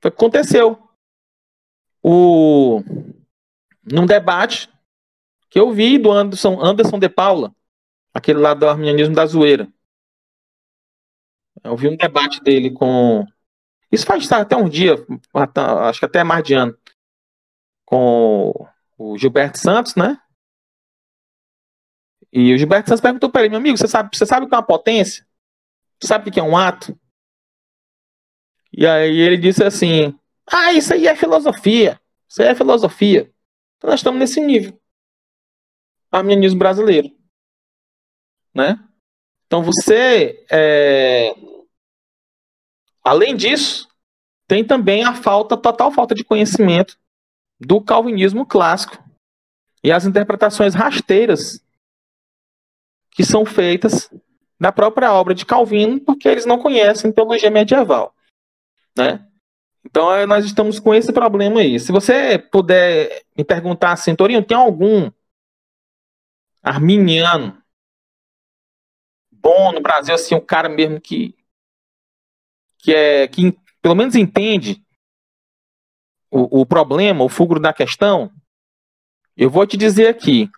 [0.00, 0.78] Foi o que aconteceu.
[2.02, 2.80] O,
[3.82, 4.70] num debate
[5.50, 7.54] que eu vi do Anderson, Anderson de Paula,
[8.14, 9.68] aquele lá do arminianismo da zoeira.
[11.64, 13.24] Eu vi um debate dele com.
[13.90, 14.94] Isso faz até um dia,
[15.88, 16.76] acho que até mais de ano,
[17.84, 18.52] com
[18.98, 20.18] o Gilberto Santos, né?
[22.32, 24.54] E o Gilberto Santos perguntou para ele, meu amigo, você sabe, você sabe o que
[24.54, 25.26] é uma potência?
[26.00, 26.98] Você sabe o que é um ato?
[28.72, 32.00] E aí ele disse assim: Ah, isso aí é filosofia.
[32.28, 33.32] Isso aí é filosofia.
[33.76, 34.78] Então nós estamos nesse nível.
[36.10, 37.10] Arminianismo brasileiro.
[38.54, 38.78] Né?
[39.46, 41.34] Então você é,
[43.06, 43.86] Além disso,
[44.48, 46.98] tem também a falta, total falta de conhecimento
[47.60, 48.98] do calvinismo clássico
[49.80, 51.64] e as interpretações rasteiras
[53.12, 54.10] que são feitas
[54.58, 58.12] na própria obra de Calvino, porque eles não conhecem teologia medieval,
[58.98, 59.24] né?
[59.84, 61.78] Então é, nós estamos com esse problema aí.
[61.78, 65.12] Se você puder me perguntar assim, tem algum
[66.60, 67.56] arminiano
[69.46, 71.36] bom no Brasil, assim, um cara mesmo que
[72.78, 74.84] que é que pelo menos entende
[76.28, 78.32] o, o problema, o fulguro da questão,
[79.36, 80.50] eu vou te dizer aqui,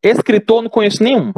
[0.00, 1.32] escritor não conheço nenhum.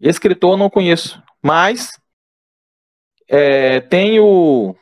[0.00, 1.90] Escritor não conheço, mas
[3.26, 4.76] é, tem o.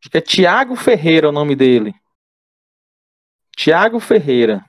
[0.00, 1.94] Acho que é Tiago Ferreira o nome dele.
[3.56, 4.64] Tiago Ferreira.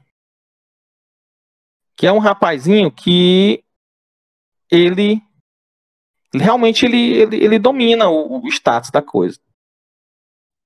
[1.97, 3.64] Que é um rapazinho que
[4.71, 5.21] ele
[6.33, 9.39] realmente ele, ele, ele domina o, o, status da coisa.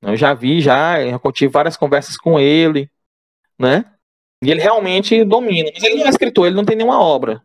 [0.01, 2.89] Eu já vi, já, eu tive várias conversas com ele,
[3.57, 3.85] né?
[4.41, 5.69] E ele realmente domina.
[5.73, 7.43] Mas ele não é escritor, ele não tem nenhuma obra.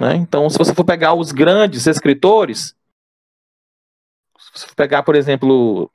[0.00, 0.16] Né?
[0.16, 2.74] Então, se você for pegar os grandes escritores,
[4.38, 5.90] se você for pegar, por exemplo,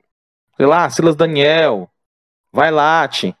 [0.56, 1.90] sei lá, Silas Daniel,
[2.50, 3.36] Vailate,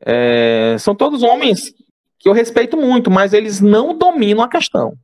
[0.00, 1.72] é, são todos homens
[2.18, 4.98] que eu respeito muito, mas eles não dominam a questão.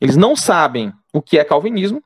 [0.00, 2.02] Eles não sabem o que é calvinismo.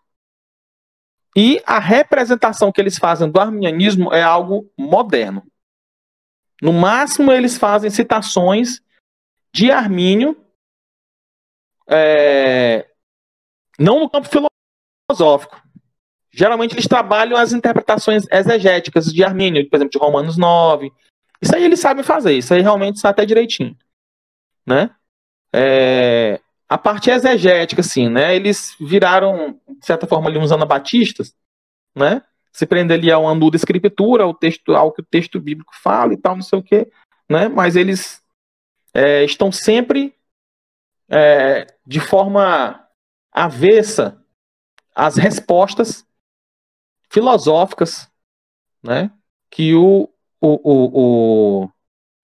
[1.37, 5.43] E a representação que eles fazem do arminianismo é algo moderno.
[6.63, 8.81] No máximo, eles fazem citações
[9.53, 10.37] de Armínio,
[11.89, 12.89] é,
[13.79, 14.29] não no campo
[15.11, 15.63] filosófico.
[16.33, 20.93] Geralmente eles trabalham as interpretações exegéticas de Armínio, por exemplo, de Romanos 9.
[21.41, 23.77] Isso aí eles sabem fazer, isso aí realmente está até direitinho.
[24.67, 24.91] Né?
[25.53, 28.35] É, a parte exegética, assim, né?
[28.35, 31.35] Eles viraram, de certa forma, ali uns anabatistas,
[31.95, 32.23] né?
[32.53, 36.15] Se prende ali ao anu da escritura, ao texto, ao que o texto bíblico fala
[36.15, 36.91] e tal, não sei o quê,
[37.29, 37.49] né?
[37.49, 38.23] Mas eles
[38.93, 40.15] é, estão sempre
[41.09, 42.81] é, de forma
[43.33, 44.23] avessa
[44.95, 46.07] às respostas
[47.11, 48.11] filosóficas,
[48.83, 49.11] né?
[49.51, 50.09] Que o,
[50.41, 51.71] o, o, o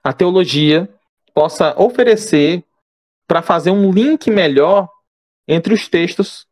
[0.02, 0.88] a teologia
[1.34, 2.64] possa oferecer
[3.30, 4.90] para fazer um link melhor
[5.46, 6.48] entre os textos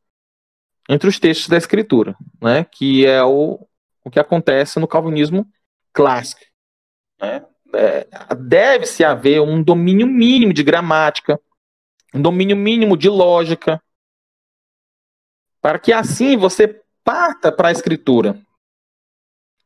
[0.89, 2.63] entre os textos da escritura, né?
[2.63, 3.67] Que é o,
[4.05, 5.45] o que acontece no calvinismo
[5.93, 6.41] clássico.
[7.21, 7.45] Né?
[7.75, 8.07] É,
[8.37, 11.41] Deve-se haver um domínio mínimo de gramática,
[12.15, 13.83] um domínio mínimo de lógica,
[15.61, 18.41] para que assim você parta para a escritura.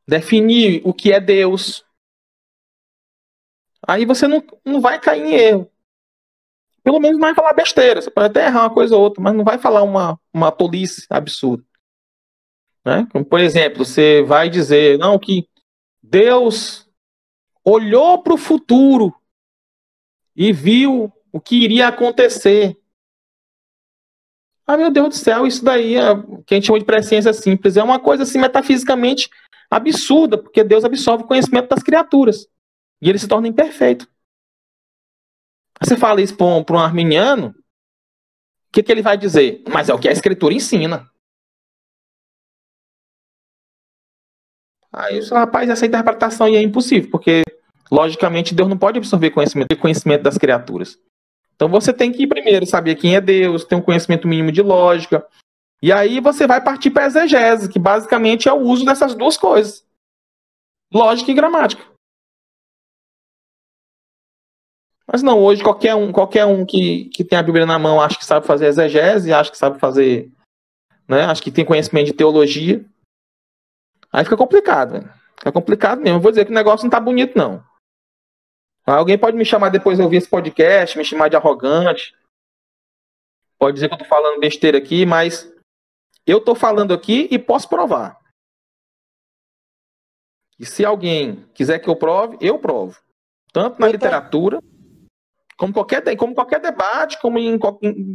[0.09, 1.85] Definir o que é Deus.
[3.87, 5.72] Aí você não, não vai cair em erro
[6.83, 8.01] pelo menos não vai falar besteira.
[8.01, 11.07] Você pode até errar uma coisa ou outra, mas não vai falar uma, uma tolice
[11.09, 11.65] absurda.
[12.85, 13.07] Né?
[13.13, 15.49] Como, por exemplo, você vai dizer, não, que
[16.03, 16.89] Deus
[17.65, 19.15] olhou para o futuro
[20.35, 22.77] e viu o que iria acontecer.
[24.67, 26.15] Ah, meu Deus do céu, isso daí, é,
[26.47, 29.29] que a gente chama de presciência simples, é uma coisa assim metafisicamente
[29.71, 32.47] absurda, porque Deus absorve o conhecimento das criaturas.
[33.01, 34.09] E ele se torna imperfeito.
[35.85, 39.63] Você fala isso para um, um arminiano, o que, que ele vai dizer?
[39.69, 41.11] Mas é o que a escritura ensina.
[44.93, 47.43] Aí, rapaz, essa interpretação aí é impossível, porque,
[47.91, 50.99] logicamente, Deus não pode absorver conhecimento, conhecimento das criaturas.
[51.55, 55.27] Então você tem que primeiro saber quem é Deus, ter um conhecimento mínimo de lógica.
[55.81, 59.37] E aí você vai partir para a exegese, que basicamente é o uso dessas duas
[59.37, 59.85] coisas:
[60.93, 61.92] lógica e gramática.
[65.07, 68.19] Mas não, hoje qualquer um, qualquer um que, que tem a Bíblia na mão acha
[68.19, 70.31] que sabe fazer exegese, acha que sabe fazer.
[71.09, 72.85] Né, acho que tem conhecimento de teologia.
[74.13, 75.13] Aí fica complicado, velho.
[75.39, 76.19] Fica complicado mesmo.
[76.19, 77.65] Eu vou dizer que o negócio não tá bonito, não.
[78.87, 82.15] Alguém pode me chamar depois de ouvir esse podcast, me chamar de arrogante.
[83.59, 85.53] Pode dizer que eu tô falando besteira aqui, mas
[86.27, 88.21] eu tô falando aqui e posso provar.
[90.59, 93.01] E se alguém quiser que eu prove, eu provo.
[93.53, 94.61] Tanto na literatura
[95.63, 97.57] como qualquer, como qualquer debate, como em,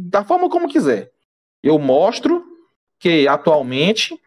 [0.06, 1.10] da forma como quiser.
[1.62, 2.44] Eu mostro
[2.98, 4.20] que atualmente,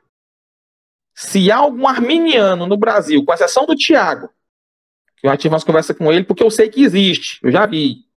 [1.13, 4.27] se há algum arminiano no Brasil, com exceção do Tiago,
[5.17, 7.67] que eu já tive umas conversas com ele, porque eu sei que existe, eu já
[7.67, 8.07] vi.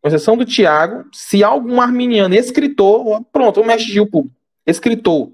[0.00, 5.30] Com exceção do Tiago, se há algum arminiano escritor, pronto, vou mexer o público, escritor,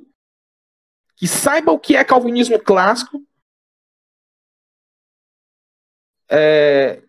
[1.14, 3.24] que saiba o que é calvinismo clássico,
[6.28, 7.05] é,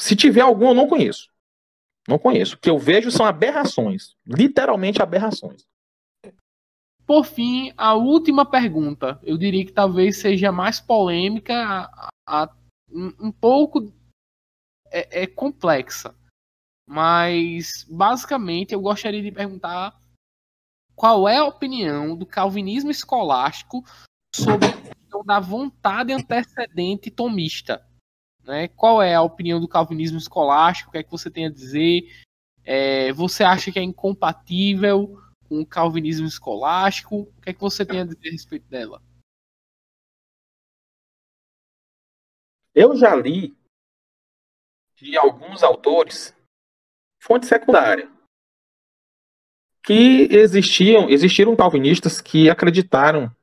[0.00, 1.30] se tiver algum, eu não conheço.
[2.08, 2.56] Não conheço.
[2.56, 4.16] O que eu vejo são aberrações.
[4.26, 5.66] Literalmente aberrações.
[7.06, 9.20] Por fim, a última pergunta.
[9.22, 12.56] Eu diria que talvez seja mais polêmica, a, a,
[12.90, 13.92] um pouco
[14.90, 16.14] é, é complexa.
[16.88, 20.00] Mas, basicamente, eu gostaria de perguntar
[20.96, 23.84] qual é a opinião do calvinismo escolástico
[24.34, 27.86] sobre a questão da vontade antecedente tomista.
[28.44, 28.68] Né?
[28.68, 30.90] Qual é a opinião do calvinismo escolástico?
[30.90, 32.02] O que é que você tem a dizer?
[32.64, 37.22] É, você acha que é incompatível com o calvinismo escolástico?
[37.22, 39.02] O que é que você tem a dizer a respeito dela?
[42.74, 43.56] Eu já li
[44.96, 46.34] de alguns autores
[47.20, 48.10] fonte secundária.
[49.82, 53.34] Que existiam, existiram calvinistas que acreditaram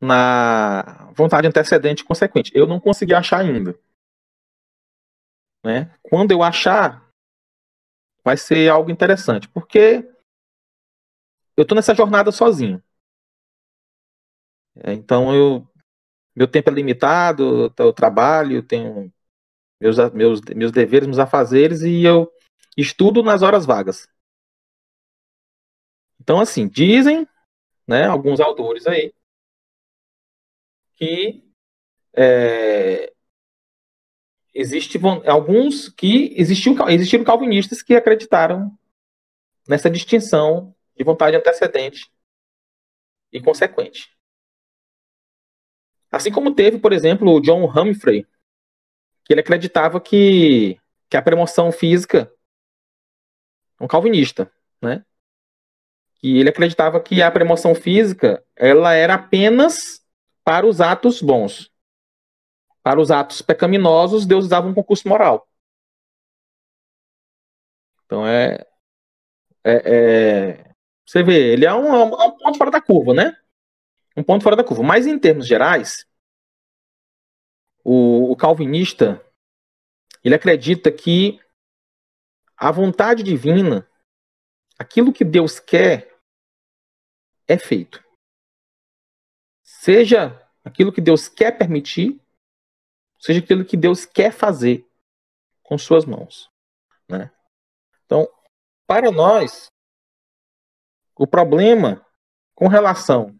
[0.00, 2.50] na vontade antecedente consequente.
[2.54, 3.78] Eu não consegui achar ainda.
[5.64, 5.94] Né?
[6.02, 7.06] Quando eu achar,
[8.24, 10.08] vai ser algo interessante, porque
[11.56, 12.82] eu estou nessa jornada sozinho.
[14.82, 15.66] É, então eu
[16.34, 19.12] meu tempo é limitado, eu trabalho, tenho
[19.80, 22.32] meus, meus, meus deveres, meus afazeres e eu
[22.76, 24.08] estudo nas horas vagas.
[26.20, 27.26] Então, assim, dizem,
[27.86, 29.12] né, alguns autores aí,
[31.00, 31.42] que
[32.12, 33.10] é,
[34.52, 38.76] existe alguns que existiu, existiram calvinistas que acreditaram
[39.66, 42.12] nessa distinção de vontade antecedente
[43.32, 44.14] e consequente.
[46.12, 48.26] Assim como teve, por exemplo, o John Humphrey,
[49.24, 50.78] que ele acreditava que,
[51.08, 52.30] que a premoção física
[53.80, 54.52] um calvinista,
[54.82, 55.02] né?
[56.16, 60.04] Que ele acreditava que a premoção física ela era apenas
[60.44, 61.70] para os atos bons.
[62.82, 65.46] Para os atos pecaminosos, Deus dava um concurso moral.
[68.04, 68.66] Então é,
[69.64, 70.74] é, é
[71.06, 73.36] você vê, ele é um, é um ponto fora da curva, né?
[74.16, 74.82] Um ponto fora da curva.
[74.82, 76.06] Mas em termos gerais,
[77.84, 79.24] o, o calvinista
[80.22, 81.40] ele acredita que
[82.56, 83.88] a vontade divina,
[84.78, 86.16] aquilo que Deus quer,
[87.48, 88.04] é feito.
[89.80, 92.20] Seja aquilo que Deus quer permitir,
[93.18, 94.86] seja aquilo que Deus quer fazer
[95.62, 96.50] com suas mãos.
[97.08, 97.30] Né?
[98.04, 98.28] Então,
[98.86, 99.70] para nós,
[101.16, 102.04] o problema
[102.54, 103.38] com relação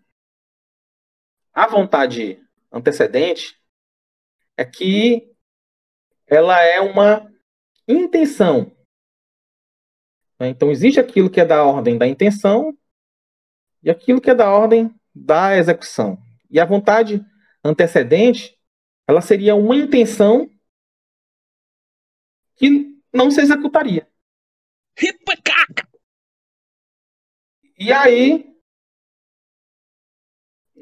[1.53, 2.43] à vontade
[2.73, 3.61] antecedente
[4.57, 5.35] é que
[6.27, 7.31] ela é uma
[7.87, 8.75] intenção
[10.41, 10.49] né?
[10.49, 12.77] Então, existe aquilo que é da ordem da intenção
[13.83, 16.19] e aquilo que é da ordem da execução.
[16.51, 17.25] E a vontade
[17.65, 18.59] antecedente,
[19.07, 20.51] ela seria uma intenção
[22.57, 24.09] que não se executaria.
[27.79, 28.55] E aí,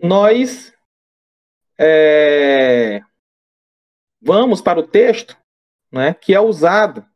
[0.03, 0.73] nós
[1.78, 3.01] é,
[4.20, 5.36] vamos para o texto
[5.93, 7.07] né, que é usado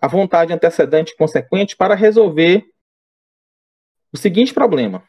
[0.00, 2.66] a vontade antecedente consequente para resolver
[4.12, 5.06] o seguinte problema,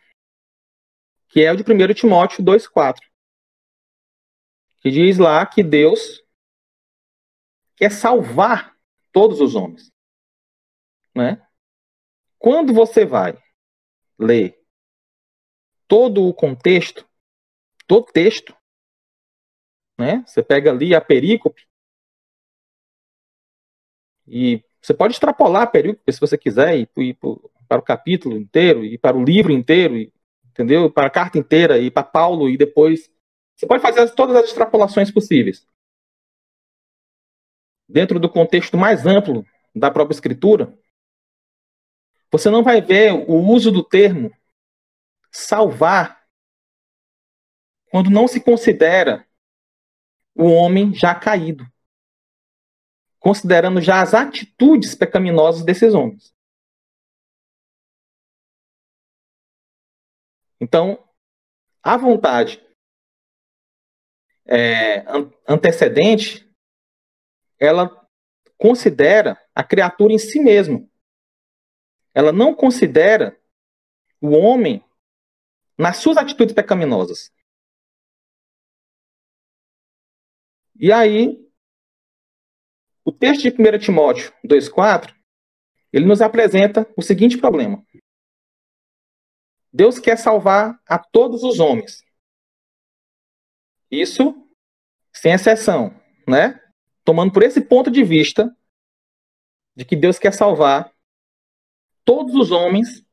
[1.28, 3.00] que é o de 1 Timóteo 2,4,
[4.80, 6.24] que diz lá que Deus
[7.76, 8.76] quer salvar
[9.12, 9.92] todos os homens.
[11.16, 11.46] Né?
[12.38, 13.38] Quando você vai
[14.18, 14.64] ler
[15.88, 17.08] todo o contexto,
[17.86, 18.56] todo texto,
[19.98, 20.24] né?
[20.28, 21.68] Você pega ali a perícope
[24.28, 27.18] e você pode extrapolar a perícope se você quiser, e ir
[27.68, 29.96] para o capítulo inteiro, e para o livro inteiro,
[30.58, 30.92] entendeu?
[30.92, 33.12] Para a carta inteira, e para Paulo, e depois.
[33.56, 35.68] Você pode fazer todas as extrapolações possíveis.
[37.88, 40.78] Dentro do contexto mais amplo da própria Escritura,
[42.32, 44.32] você não vai ver o uso do termo
[45.32, 46.24] salvar
[47.90, 49.26] quando não se considera
[50.36, 51.66] o homem já caído
[53.20, 56.34] considerando já as atitudes pecaminosas desses homens.
[60.60, 61.08] Então,
[61.84, 62.66] a vontade
[64.46, 65.04] é,
[65.48, 66.50] antecedente,
[67.60, 68.08] ela
[68.58, 70.90] considera a criatura em si mesmo.
[72.14, 73.40] Ela não considera
[74.22, 74.84] o homem
[75.78, 77.32] nas suas atitudes pecaminosas.
[80.80, 81.48] E aí,
[83.04, 85.16] o texto de 1 Timóteo 2,4,
[85.94, 87.86] ele nos apresenta o seguinte problema.
[89.78, 92.04] Deus quer salvar a todos os homens.
[93.92, 94.50] Isso
[95.14, 95.96] sem exceção,
[96.28, 96.60] né?
[97.04, 98.52] Tomando por esse ponto de vista
[99.76, 100.92] de que Deus quer salvar
[102.04, 103.06] todos os homens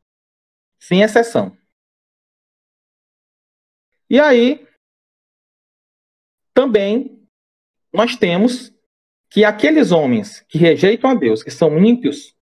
[0.81, 1.55] sem exceção.
[4.09, 4.67] E aí
[6.55, 7.29] também
[7.93, 8.73] nós temos
[9.29, 12.35] que aqueles homens que rejeitam a Deus, que são ímpios,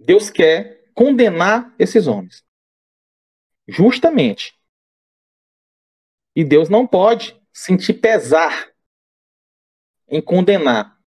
[0.00, 2.44] Deus quer condenar esses homens.
[3.66, 4.58] Justamente.
[6.34, 8.72] E Deus não pode sentir pesar
[10.08, 10.98] em condenar,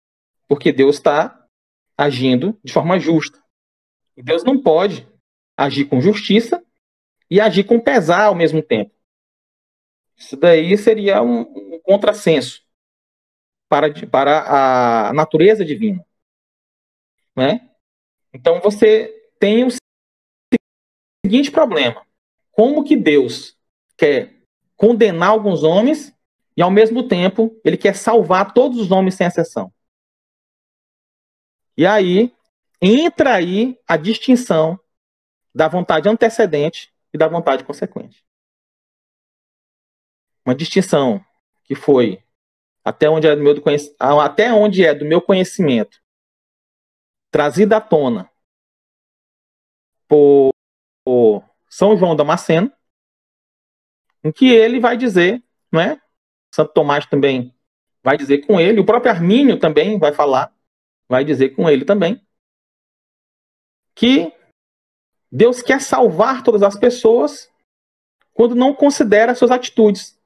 [0.47, 1.47] porque Deus está
[1.97, 3.43] agindo de forma justa.
[4.17, 5.09] E Deus não pode
[5.57, 6.65] agir com justiça
[7.31, 8.95] e agir com pesar ao mesmo tempo.
[10.17, 12.63] Isso daí seria um, um contrassenso
[13.69, 16.05] para, para a natureza divina.
[17.37, 17.69] Né?
[18.33, 19.69] Então você tem o
[21.23, 22.07] seguinte problema:
[22.51, 23.55] como que Deus
[23.95, 24.41] quer
[24.75, 26.17] condenar alguns homens
[26.57, 29.71] e ao mesmo tempo ele quer salvar todos os homens sem exceção?
[31.77, 32.35] E aí
[32.81, 34.81] entra aí a distinção
[35.55, 38.25] da vontade antecedente e da vontade consequente.
[40.47, 41.23] Uma distinção
[41.65, 42.23] que foi
[42.83, 43.55] até onde é do meu,
[44.23, 46.03] até onde é do meu conhecimento
[47.31, 48.31] trazida à tona
[50.09, 50.51] por,
[51.69, 52.73] São João Damasceno,
[54.23, 56.01] em que ele vai dizer, não é?
[56.55, 57.55] Santo Tomás também
[58.03, 60.55] vai dizer com ele, o próprio Armínio também vai falar,
[61.09, 62.25] vai dizer com ele também,
[63.95, 64.33] que
[65.31, 67.51] Deus quer salvar todas as pessoas
[68.33, 70.21] quando não considera suas atitudes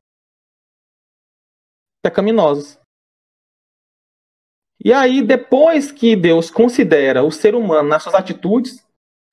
[2.03, 2.79] pecaminosas.
[4.83, 8.87] E aí, depois que Deus considera o ser humano nas suas atitudes,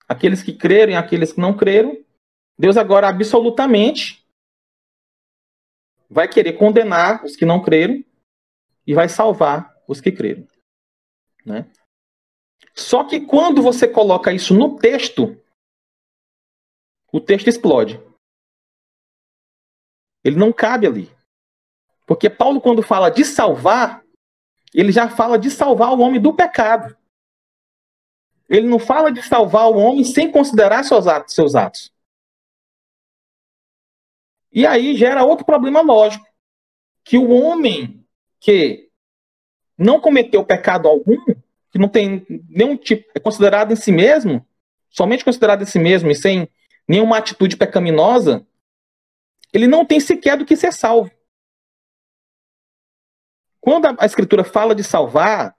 [0.07, 1.98] aqueles que creram e aqueles que não creram,
[2.57, 4.26] Deus agora absolutamente
[6.10, 8.03] vai querer condenar os que não creram
[8.86, 10.48] e vai salvar os que creram.
[11.45, 11.69] Né?
[12.73, 15.41] Só que quando você coloca isso no texto,
[17.11, 17.99] o texto explode.
[20.24, 21.16] Ele não cabe ali.
[22.06, 24.03] Porque Paulo, quando fala de salvar,
[24.74, 26.95] ele já fala de salvar o homem do pecado.
[28.48, 31.33] Ele não fala de salvar o homem sem considerar seus atos.
[31.33, 31.91] Seus atos.
[34.51, 36.25] E aí gera outro problema lógico.
[37.03, 38.06] Que o homem
[38.40, 38.90] que
[39.77, 41.17] não cometeu pecado algum,
[41.72, 44.45] que não tem nenhum tipo, é considerado em si mesmo,
[44.90, 46.48] somente considerado em si mesmo e sem
[46.88, 48.45] nenhuma atitude pecaminosa,
[49.51, 51.11] ele não tem sequer do que ser salvo.
[53.59, 55.56] Quando a, Escritura fala de salvar,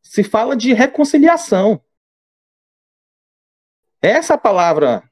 [0.00, 1.82] se fala de reconciliação.
[4.02, 5.08] Essa palavra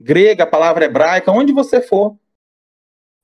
[0.00, 2.18] grega, a palavra hebraica, onde você for,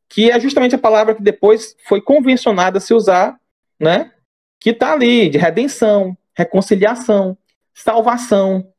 [0.09, 3.41] que é justamente a palavra que depois foi convencionada a se usar,
[3.81, 4.15] né?
[4.61, 7.37] Que está ali de redenção, reconciliação,
[7.75, 8.73] salvação,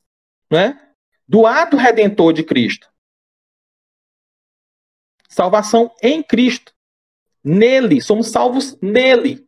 [0.50, 0.80] né?
[1.28, 2.88] Do ato redentor de Cristo.
[5.28, 6.74] Salvação em Cristo.
[7.44, 9.46] Nele, somos salvos nele.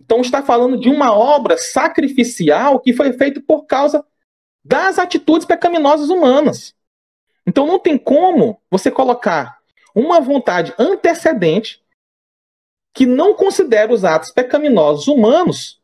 [0.00, 4.06] Então está falando de uma obra sacrificial que foi feita por causa
[4.64, 6.74] das atitudes pecaminosas humanas.
[7.46, 9.60] Então não tem como você colocar
[9.94, 11.82] uma vontade antecedente
[12.94, 15.80] que não considera os atos pecaminosos humanos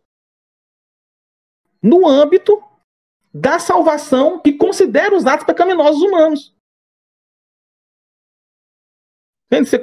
[1.82, 2.62] no âmbito
[3.32, 6.54] da salvação que considera os atos pecaminosos humanos.
[9.50, 9.76] Você,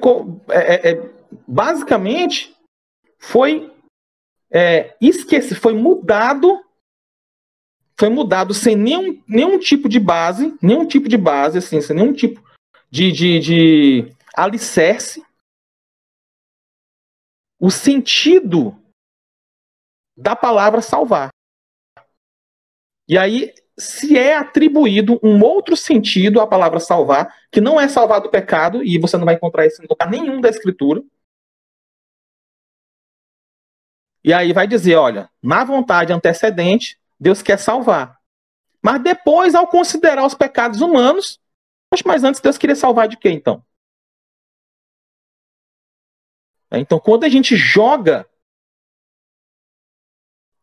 [0.49, 1.13] é, é, é,
[1.47, 2.55] basicamente,
[3.17, 3.71] foi
[4.51, 6.63] é, esquece, foi mudado,
[7.99, 12.13] foi mudado sem nenhum, nenhum tipo de base, nenhum tipo de base, assim, sem nenhum
[12.13, 12.41] tipo
[12.89, 15.23] de, de, de alicerce,
[17.59, 18.77] o sentido
[20.17, 21.29] da palavra salvar.
[23.07, 28.21] E aí se é atribuído um outro sentido à palavra salvar, que não é salvar
[28.21, 31.03] do pecado, e você não vai encontrar isso em lugar nenhum da Escritura,
[34.23, 38.19] E aí vai dizer, olha, na vontade antecedente, Deus quer salvar.
[38.83, 41.39] Mas depois, ao considerar os pecados humanos,
[42.05, 43.65] mas antes Deus queria salvar de quê, então?
[46.69, 48.29] É, então, quando a gente joga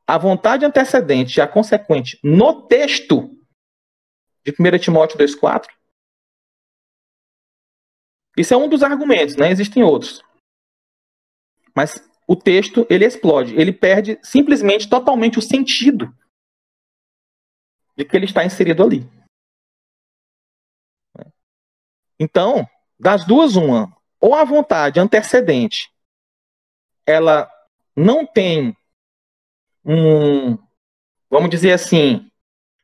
[0.07, 3.31] a vontade antecedente e a consequente no texto
[4.45, 5.69] de 1 Timóteo 2,4,
[8.37, 9.51] isso é um dos argumentos, né?
[9.51, 10.23] Existem outros.
[11.75, 16.15] Mas o texto ele explode, ele perde simplesmente totalmente o sentido
[17.97, 19.09] de que ele está inserido ali.
[22.19, 25.91] Então, das duas uma, ou a vontade antecedente,
[27.07, 27.51] ela
[27.97, 28.77] não tem
[29.85, 30.59] um,
[31.31, 32.31] vamos dizer assim,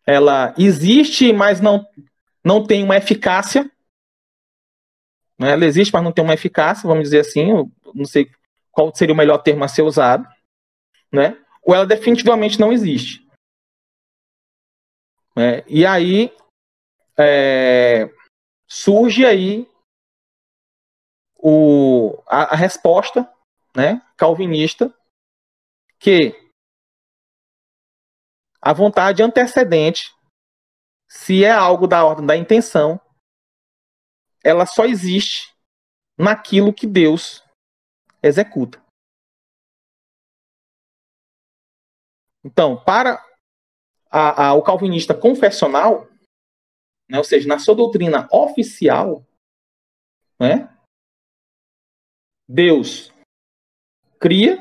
[0.07, 1.87] ela existe, mas não
[2.43, 3.69] não tem uma eficácia.
[5.37, 5.51] Né?
[5.51, 7.49] Ela existe, mas não tem uma eficácia, vamos dizer assim,
[7.93, 8.31] não sei
[8.71, 10.27] qual seria o melhor termo a ser usado,
[11.13, 11.37] né?
[11.61, 13.26] ou ela definitivamente não existe.
[15.37, 15.63] Né?
[15.69, 16.35] E aí
[17.19, 18.07] é,
[18.67, 19.71] surge aí
[21.37, 23.31] o, a, a resposta
[23.75, 24.93] né, calvinista
[25.99, 26.35] que
[28.61, 30.15] a vontade antecedente,
[31.09, 33.01] se é algo da ordem da intenção,
[34.43, 35.55] ela só existe
[36.19, 37.45] naquilo que Deus
[38.23, 38.83] executa.
[42.45, 43.23] Então, para
[44.17, 46.09] a, a, o calvinista confessional,
[47.07, 49.27] né, ou seja, na sua doutrina oficial,
[50.41, 50.75] né,
[52.49, 53.13] Deus
[54.19, 54.57] cria,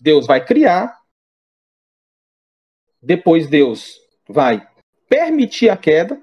[0.00, 1.04] Deus vai criar,
[3.02, 4.66] depois Deus vai
[5.06, 6.22] permitir a queda,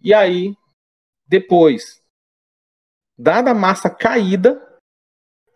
[0.00, 0.56] e aí,
[1.26, 2.02] depois,
[3.16, 4.80] dada a massa caída,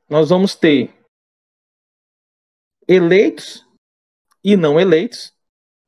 [0.09, 0.96] nós vamos ter
[2.89, 3.67] eleitos
[4.43, 5.35] e não eleitos,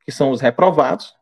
[0.05, 1.17] que são os reprovados.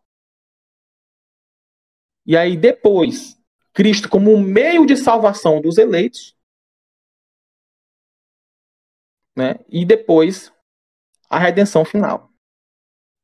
[2.24, 3.40] E aí depois,
[3.72, 6.36] Cristo como um meio de salvação dos eleitos.
[9.36, 9.56] Né?
[9.68, 10.52] E depois,
[11.28, 12.32] a redenção final.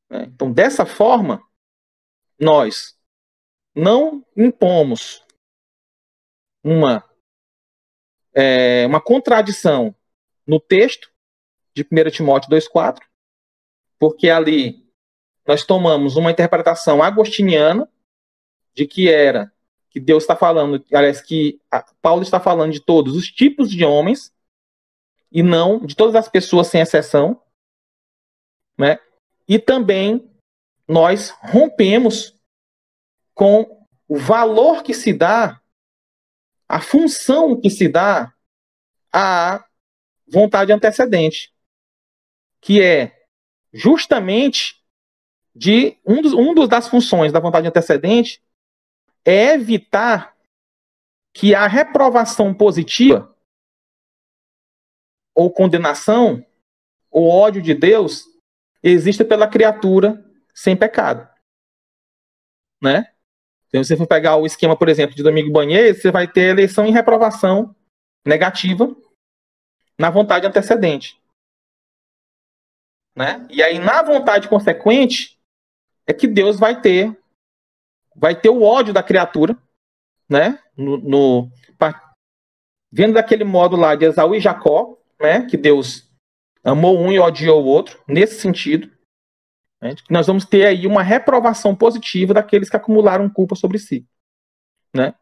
[0.09, 0.25] Né?
[0.25, 1.43] Então, dessa forma,
[2.39, 2.97] nós
[3.75, 5.25] não impomos
[6.63, 7.03] uma,
[8.33, 9.95] é, uma contradição
[10.45, 11.12] no texto
[11.75, 12.99] de 1 Timóteo 2,4,
[13.99, 14.83] porque ali
[15.45, 17.89] nós tomamos uma interpretação agostiniana
[18.73, 19.51] de que era
[19.89, 21.61] que Deus está falando, aliás, que
[22.01, 24.33] Paulo está falando de todos os tipos de homens
[25.31, 27.39] e não de todas as pessoas sem exceção,
[28.75, 28.97] né?
[29.47, 30.27] E também
[30.87, 32.35] nós rompemos
[33.35, 35.61] com o valor que se dá,
[36.67, 38.33] a função que se dá
[39.11, 39.63] à
[40.27, 41.52] vontade antecedente,
[42.63, 43.27] que é
[43.73, 44.81] justamente
[45.53, 48.41] de um, dos, um dos das funções da vontade antecedente
[49.25, 50.35] é evitar
[51.33, 53.35] que a reprovação positiva
[55.35, 56.45] ou condenação
[57.11, 58.23] ou ódio de Deus
[58.81, 61.27] exista pela criatura sem pecado.
[62.81, 63.13] Né?
[63.67, 66.51] Então, se você for pegar o esquema, por exemplo, de Domingo Banheiro, você vai ter
[66.51, 67.75] eleição e reprovação
[68.25, 68.95] negativa
[69.99, 71.21] na vontade antecedente.
[73.15, 73.45] Né?
[73.49, 75.39] E aí, na vontade consequente,
[76.07, 77.17] é que Deus vai ter
[78.15, 79.57] vai ter o ódio da criatura,
[80.29, 80.59] né?
[80.77, 81.51] No, no
[82.91, 85.47] vendo daquele modo lá de Esaú e Jacó, né?
[85.47, 86.07] Que Deus
[86.63, 88.89] amou um e odiou o outro, nesse sentido.
[89.81, 94.07] Né, nós vamos ter aí uma reprovação positiva daqueles que acumularam culpa sobre si.
[94.95, 95.13] Né?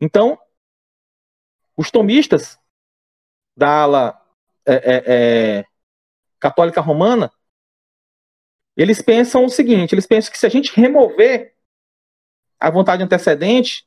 [0.00, 0.38] Então,
[1.76, 2.58] os tomistas
[3.56, 4.26] da ala
[4.64, 5.64] é, é, é,
[6.40, 7.30] católica romana,
[8.76, 11.54] eles pensam o seguinte: eles pensam que se a gente remover
[12.58, 13.86] a vontade antecedente,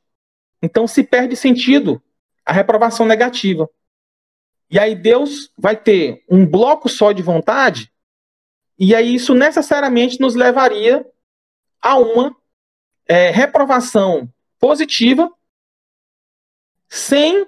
[0.62, 2.02] então se perde sentido
[2.44, 3.68] a reprovação negativa.
[4.70, 7.92] E aí Deus vai ter um bloco só de vontade,
[8.78, 11.06] e aí isso necessariamente nos levaria
[11.80, 12.34] a uma
[13.06, 15.30] é, reprovação positiva,
[16.88, 17.46] sem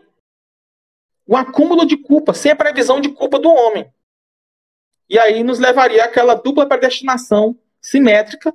[1.27, 3.91] o acúmulo de culpa, sem a previsão de culpa do homem.
[5.09, 8.53] E aí nos levaria àquela dupla predestinação simétrica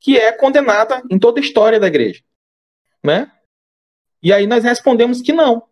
[0.00, 2.22] que é condenada em toda a história da igreja.
[3.02, 3.30] Né?
[4.22, 5.68] E aí nós respondemos que não.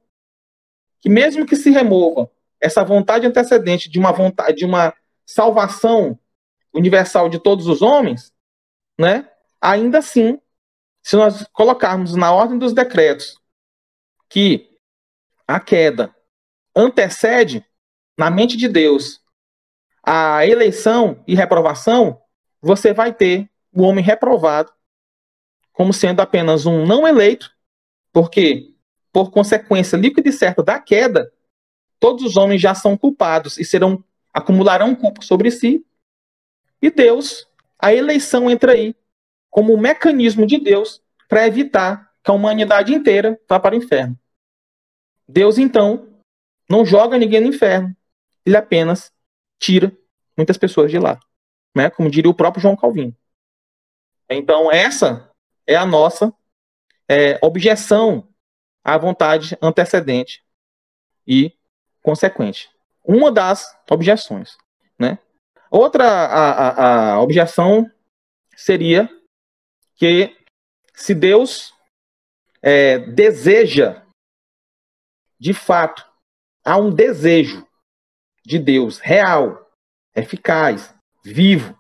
[1.01, 4.95] Que mesmo que se remova essa vontade antecedente de uma vontade de uma
[5.27, 6.19] salvação
[6.73, 8.33] universal de todos os homens,
[8.99, 9.31] né?
[9.61, 10.41] Ainda assim,
[11.03, 13.39] se nós colocarmos na ordem dos decretos
[14.29, 14.79] que
[15.47, 16.15] a queda
[16.75, 17.65] antecede
[18.19, 19.24] na mente de Deus
[20.07, 22.21] a eleição e reprovação,
[22.61, 24.73] você vai ter o homem reprovado
[25.73, 27.51] como sendo apenas um não eleito,
[28.13, 28.73] porque,
[29.13, 31.33] por consequência líquida e certa da queda,
[31.99, 34.03] todos os homens já são culpados e serão
[34.33, 35.85] acumularão culpa sobre si.
[36.81, 38.95] E Deus, a eleição entra aí
[39.51, 44.19] como um mecanismo de Deus para evitar que a humanidade inteira vá para o inferno.
[45.29, 46.09] Deus, então,
[46.69, 47.95] não joga ninguém no inferno,
[48.45, 49.13] ele apenas
[49.59, 49.97] tira
[50.37, 51.19] muitas pessoas de lá,
[51.75, 51.91] né?
[51.91, 53.17] como diria o próprio João Calvino.
[54.29, 55.31] Então, essa
[55.67, 56.33] é a nossa
[57.09, 58.29] é, objeção
[58.83, 60.43] à vontade antecedente
[61.27, 61.53] e
[62.03, 62.71] consequente.
[63.05, 64.57] Uma das objeções.
[64.99, 65.19] Né?
[65.71, 67.91] Outra a, a, a objeção
[68.57, 69.09] seria
[69.97, 70.37] que
[70.95, 71.75] se Deus
[72.63, 74.03] é, deseja,
[75.39, 76.07] de fato,
[76.65, 77.67] há um desejo
[78.45, 79.71] de Deus real,
[80.15, 81.79] eficaz, vivo,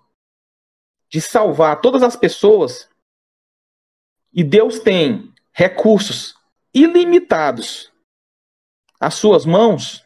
[1.08, 2.88] de salvar todas as pessoas,
[4.32, 6.34] e Deus tem recursos
[6.72, 7.92] ilimitados
[8.98, 10.04] às suas mãos,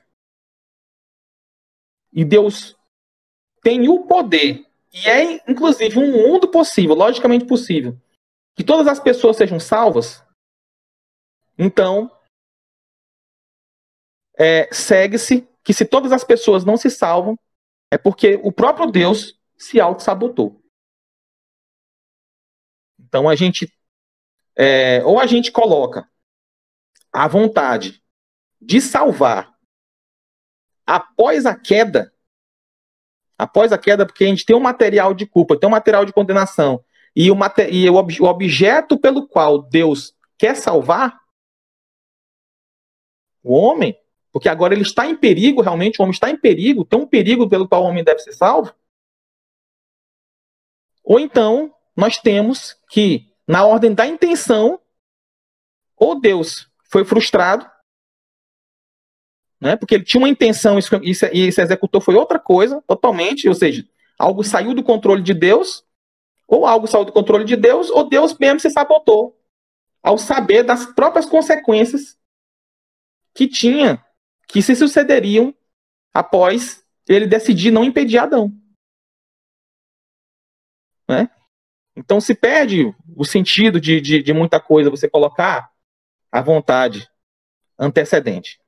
[2.12, 2.76] e Deus
[3.62, 7.98] tem o poder, e é inclusive um mundo possível, logicamente possível,
[8.54, 10.22] que todas as pessoas sejam salvas,
[11.56, 12.10] então
[14.36, 17.38] é, segue-se que se todas as pessoas não se salvam,
[17.90, 20.64] é porque o próprio Deus se auto-sabotou.
[22.98, 23.70] Então a gente.
[24.56, 26.08] É, ou a gente coloca
[27.12, 28.02] a vontade
[28.58, 29.52] de salvar
[30.86, 32.14] após a queda,
[33.36, 36.14] após a queda, porque a gente tem um material de culpa, tem um material de
[36.14, 36.82] condenação,
[37.14, 37.36] e o,
[37.70, 41.20] e o, ob o objeto pelo qual Deus quer salvar
[43.42, 43.94] o homem,
[44.32, 47.48] porque agora ele está em perigo, realmente, o homem está em perigo, tem um perigo
[47.48, 48.74] pelo qual o homem deve ser salvo.
[51.02, 54.80] Ou então, nós temos que, na ordem da intenção,
[55.96, 57.68] ou Deus foi frustrado,
[59.60, 60.82] né, porque ele tinha uma intenção e
[61.14, 63.84] se, e se executou foi outra coisa, totalmente, ou seja,
[64.18, 65.84] algo saiu do controle de Deus,
[66.46, 69.36] ou algo saiu do controle de Deus, ou Deus mesmo se sabotou,
[70.02, 72.16] ao saber das próprias consequências
[73.34, 74.04] que tinha
[74.48, 75.54] que se sucederiam
[76.12, 78.50] após ele decidir não impedir Adão.
[81.08, 81.30] Né?
[81.94, 85.72] Então se perde o sentido de, de, de muita coisa você colocar
[86.30, 87.08] a vontade
[87.78, 88.60] antecedente.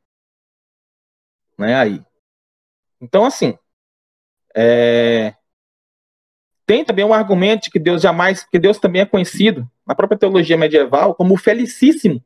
[1.59, 2.05] Né, aí.
[3.00, 3.59] Então, assim,
[4.55, 5.34] é...
[6.65, 10.18] tem também um argumento de que Deus jamais, que Deus também é conhecido na própria
[10.18, 12.25] teologia medieval como o felicíssimo.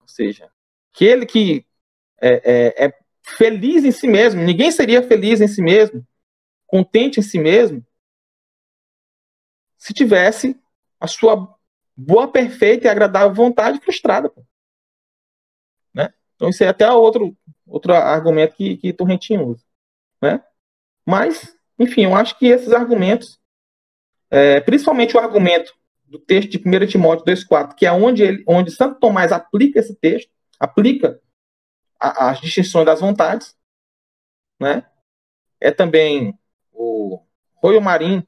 [0.00, 0.50] Ou seja,
[0.96, 1.66] aquele que
[2.18, 6.04] é, é, é feliz em si mesmo, ninguém seria feliz em si mesmo,
[6.66, 7.84] contente em si mesmo,
[9.76, 10.58] se tivesse
[10.98, 11.54] a sua
[11.94, 14.32] boa, perfeita e agradável vontade frustrada.
[15.92, 16.12] Né?
[16.34, 19.64] Então, isso é até outro, outro argumento que, que Torrentinho usa.
[20.20, 20.42] Né?
[21.04, 23.38] Mas, enfim, eu acho que esses argumentos,
[24.30, 25.74] é, principalmente o argumento
[26.06, 29.94] do texto de 1 Timóteo 2,4, que é onde, ele, onde Santo Tomás aplica esse
[29.94, 31.20] texto, aplica
[31.98, 33.56] a, as distinções das vontades,
[34.60, 34.88] né?
[35.60, 36.38] É também
[36.72, 38.26] o Royo Marim,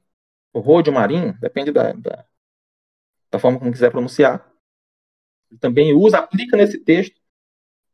[0.53, 2.27] o Rodio Marim, depende da, da,
[3.31, 4.51] da, forma como quiser pronunciar.
[5.51, 7.21] Ele também usa, aplica nesse texto,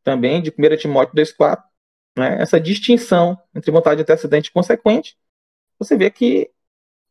[0.03, 1.63] também de 1 Timóteo 2,4,
[2.17, 2.41] né?
[2.41, 5.19] essa distinção entre vontade antecedente e consequente.
[5.79, 6.51] Você vê que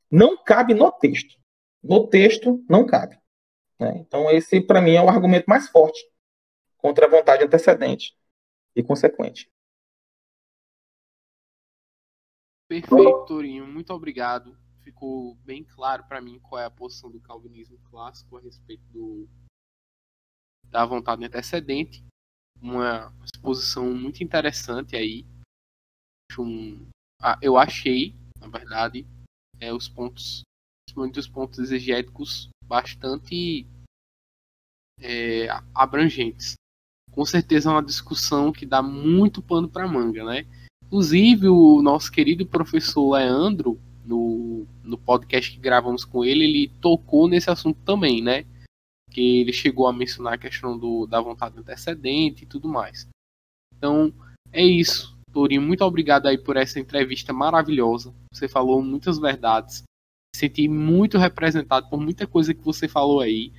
[0.10, 1.38] não cabe no texto.
[1.84, 3.19] No texto, não cabe.
[3.80, 3.98] Né?
[3.98, 6.12] Então, esse, para mim, é o argumento mais forte
[6.83, 8.13] contra a vontade antecedente
[8.75, 9.49] e consequente.
[12.67, 13.65] Perfeito, Torinho.
[13.65, 14.57] Muito obrigado.
[14.81, 19.29] Ficou bem claro para mim qual é a posição do calvinismo clássico a respeito do,
[20.65, 22.03] da vontade antecedente.
[22.61, 25.25] Uma exposição muito interessante aí.
[27.41, 29.07] Eu achei, na verdade,
[29.59, 30.41] é, os pontos,
[30.95, 33.65] muitos pontos exegéticos bastante
[34.99, 36.55] é, abrangentes
[37.14, 40.45] com certeza é uma discussão que dá muito pano para manga, né?
[40.85, 47.27] Inclusive, o nosso querido professor Leandro, no, no podcast que gravamos com ele, ele tocou
[47.27, 48.45] nesse assunto também, né?
[49.11, 53.08] Que ele chegou a mencionar a questão do, da vontade antecedente e tudo mais.
[53.77, 54.11] Então,
[54.51, 55.16] é isso.
[55.32, 58.14] Torinho, muito obrigado aí por essa entrevista maravilhosa.
[58.32, 59.83] Você falou muitas verdades.
[60.35, 63.51] Senti muito representado por muita coisa que você falou aí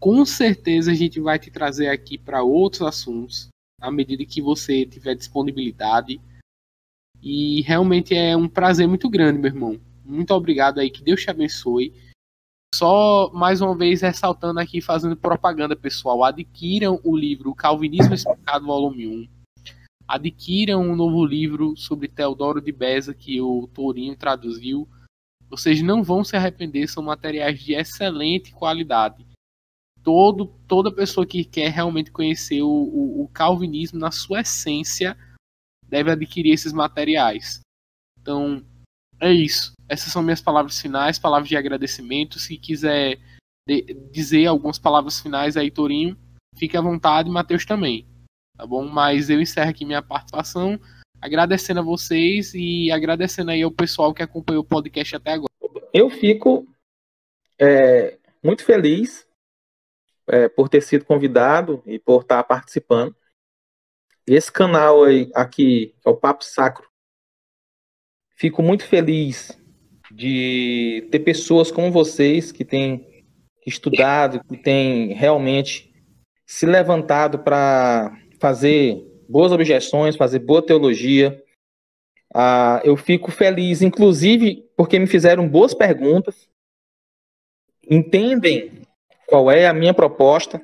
[0.00, 3.48] com certeza a gente vai te trazer aqui para outros assuntos
[3.80, 6.20] à medida que você tiver disponibilidade.
[7.20, 9.80] E realmente é um prazer muito grande, meu irmão.
[10.04, 11.92] Muito obrigado aí, que Deus te abençoe.
[12.74, 19.06] Só mais uma vez ressaltando aqui, fazendo propaganda pessoal, adquiram o livro Calvinismo Explicado, volume
[19.06, 19.28] 1.
[20.06, 24.88] Adquiram um novo livro sobre Teodoro de Beza que o Tourinho traduziu.
[25.50, 29.27] Vocês não vão se arrepender, são materiais de excelente qualidade
[30.08, 35.14] todo, toda pessoa que quer realmente conhecer o, o, o calvinismo na sua essência
[35.86, 37.60] deve adquirir esses materiais.
[38.18, 38.64] Então,
[39.20, 39.72] é isso.
[39.86, 42.38] Essas são minhas palavras finais, palavras de agradecimento.
[42.38, 43.20] Se quiser
[44.10, 46.16] dizer algumas palavras finais aí, Torinho,
[46.56, 48.06] fique à vontade, Matheus também.
[48.56, 48.88] Tá bom?
[48.88, 50.80] Mas eu encerro aqui minha participação,
[51.20, 55.52] agradecendo a vocês e agradecendo aí ao pessoal que acompanhou o podcast até agora.
[55.92, 56.66] Eu fico
[57.60, 59.27] é, muito feliz
[60.28, 63.14] é, por ter sido convidado e por estar participando.
[64.26, 66.88] Esse canal aí, aqui, é o Papo Sacro,
[68.36, 69.58] fico muito feliz
[70.10, 73.24] de ter pessoas como vocês que têm
[73.66, 75.92] estudado, que têm realmente
[76.46, 81.42] se levantado para fazer boas objeções, fazer boa teologia.
[82.34, 86.48] Ah, eu fico feliz, inclusive, porque me fizeram boas perguntas,
[87.90, 88.82] entendem
[89.28, 90.60] qual é a minha proposta,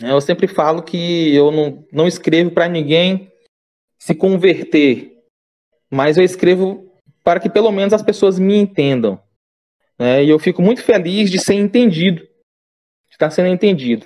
[0.00, 3.30] Eu sempre falo que eu não, não escrevo para ninguém
[3.98, 5.16] se converter,
[5.88, 6.92] mas eu escrevo
[7.22, 9.22] para que pelo menos as pessoas me entendam.
[9.96, 10.24] Né?
[10.24, 14.04] E eu fico muito feliz de ser entendido, de estar sendo entendido.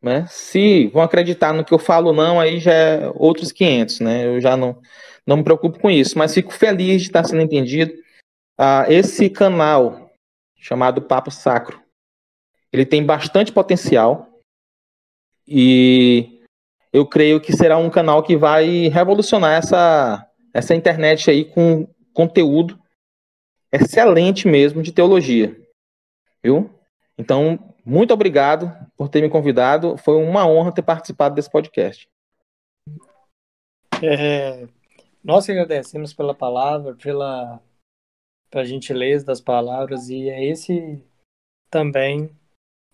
[0.00, 0.24] Né?
[0.28, 4.26] Se vão acreditar no que eu falo não, aí já é outros 500, né?
[4.26, 4.80] Eu já não,
[5.26, 7.92] não me preocupo com isso, mas fico feliz de estar sendo entendido.
[8.56, 10.12] Ah, esse canal
[10.56, 11.82] chamado Papo Sacro,
[12.76, 14.28] ele tem bastante potencial
[15.46, 16.42] e
[16.92, 22.78] eu creio que será um canal que vai revolucionar essa, essa internet aí com conteúdo
[23.72, 25.56] excelente mesmo de teologia.
[26.42, 26.70] Viu?
[27.18, 29.96] Então, muito obrigado por ter me convidado.
[29.96, 32.08] Foi uma honra ter participado desse podcast.
[34.02, 34.66] É,
[35.24, 37.60] nós agradecemos pela palavra, pela,
[38.50, 41.02] pela gentileza das palavras, e é esse
[41.70, 42.30] também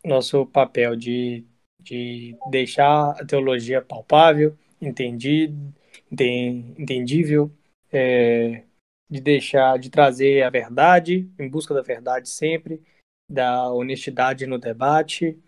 [0.04, 1.44] nosso papel de,
[1.80, 5.72] de deixar a teologia palpável, entendido,
[6.10, 7.50] entendível,
[7.92, 8.64] é,
[9.08, 12.82] de deixar, de trazer a verdade, em busca da verdade sempre,
[13.28, 15.38] da honestidade no debate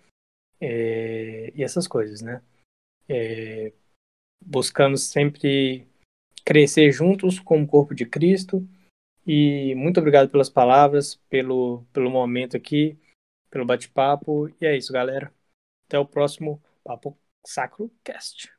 [0.60, 2.42] é, e essas coisas, né?
[3.08, 3.72] É,
[4.44, 5.86] buscando sempre
[6.44, 8.66] crescer juntos como corpo de Cristo.
[9.26, 12.98] E muito obrigado pelas palavras, pelo, pelo momento aqui,
[13.54, 14.48] pelo bate-papo.
[14.60, 15.32] E é isso, galera.
[15.86, 18.53] Até o próximo Papo Sacro Cast.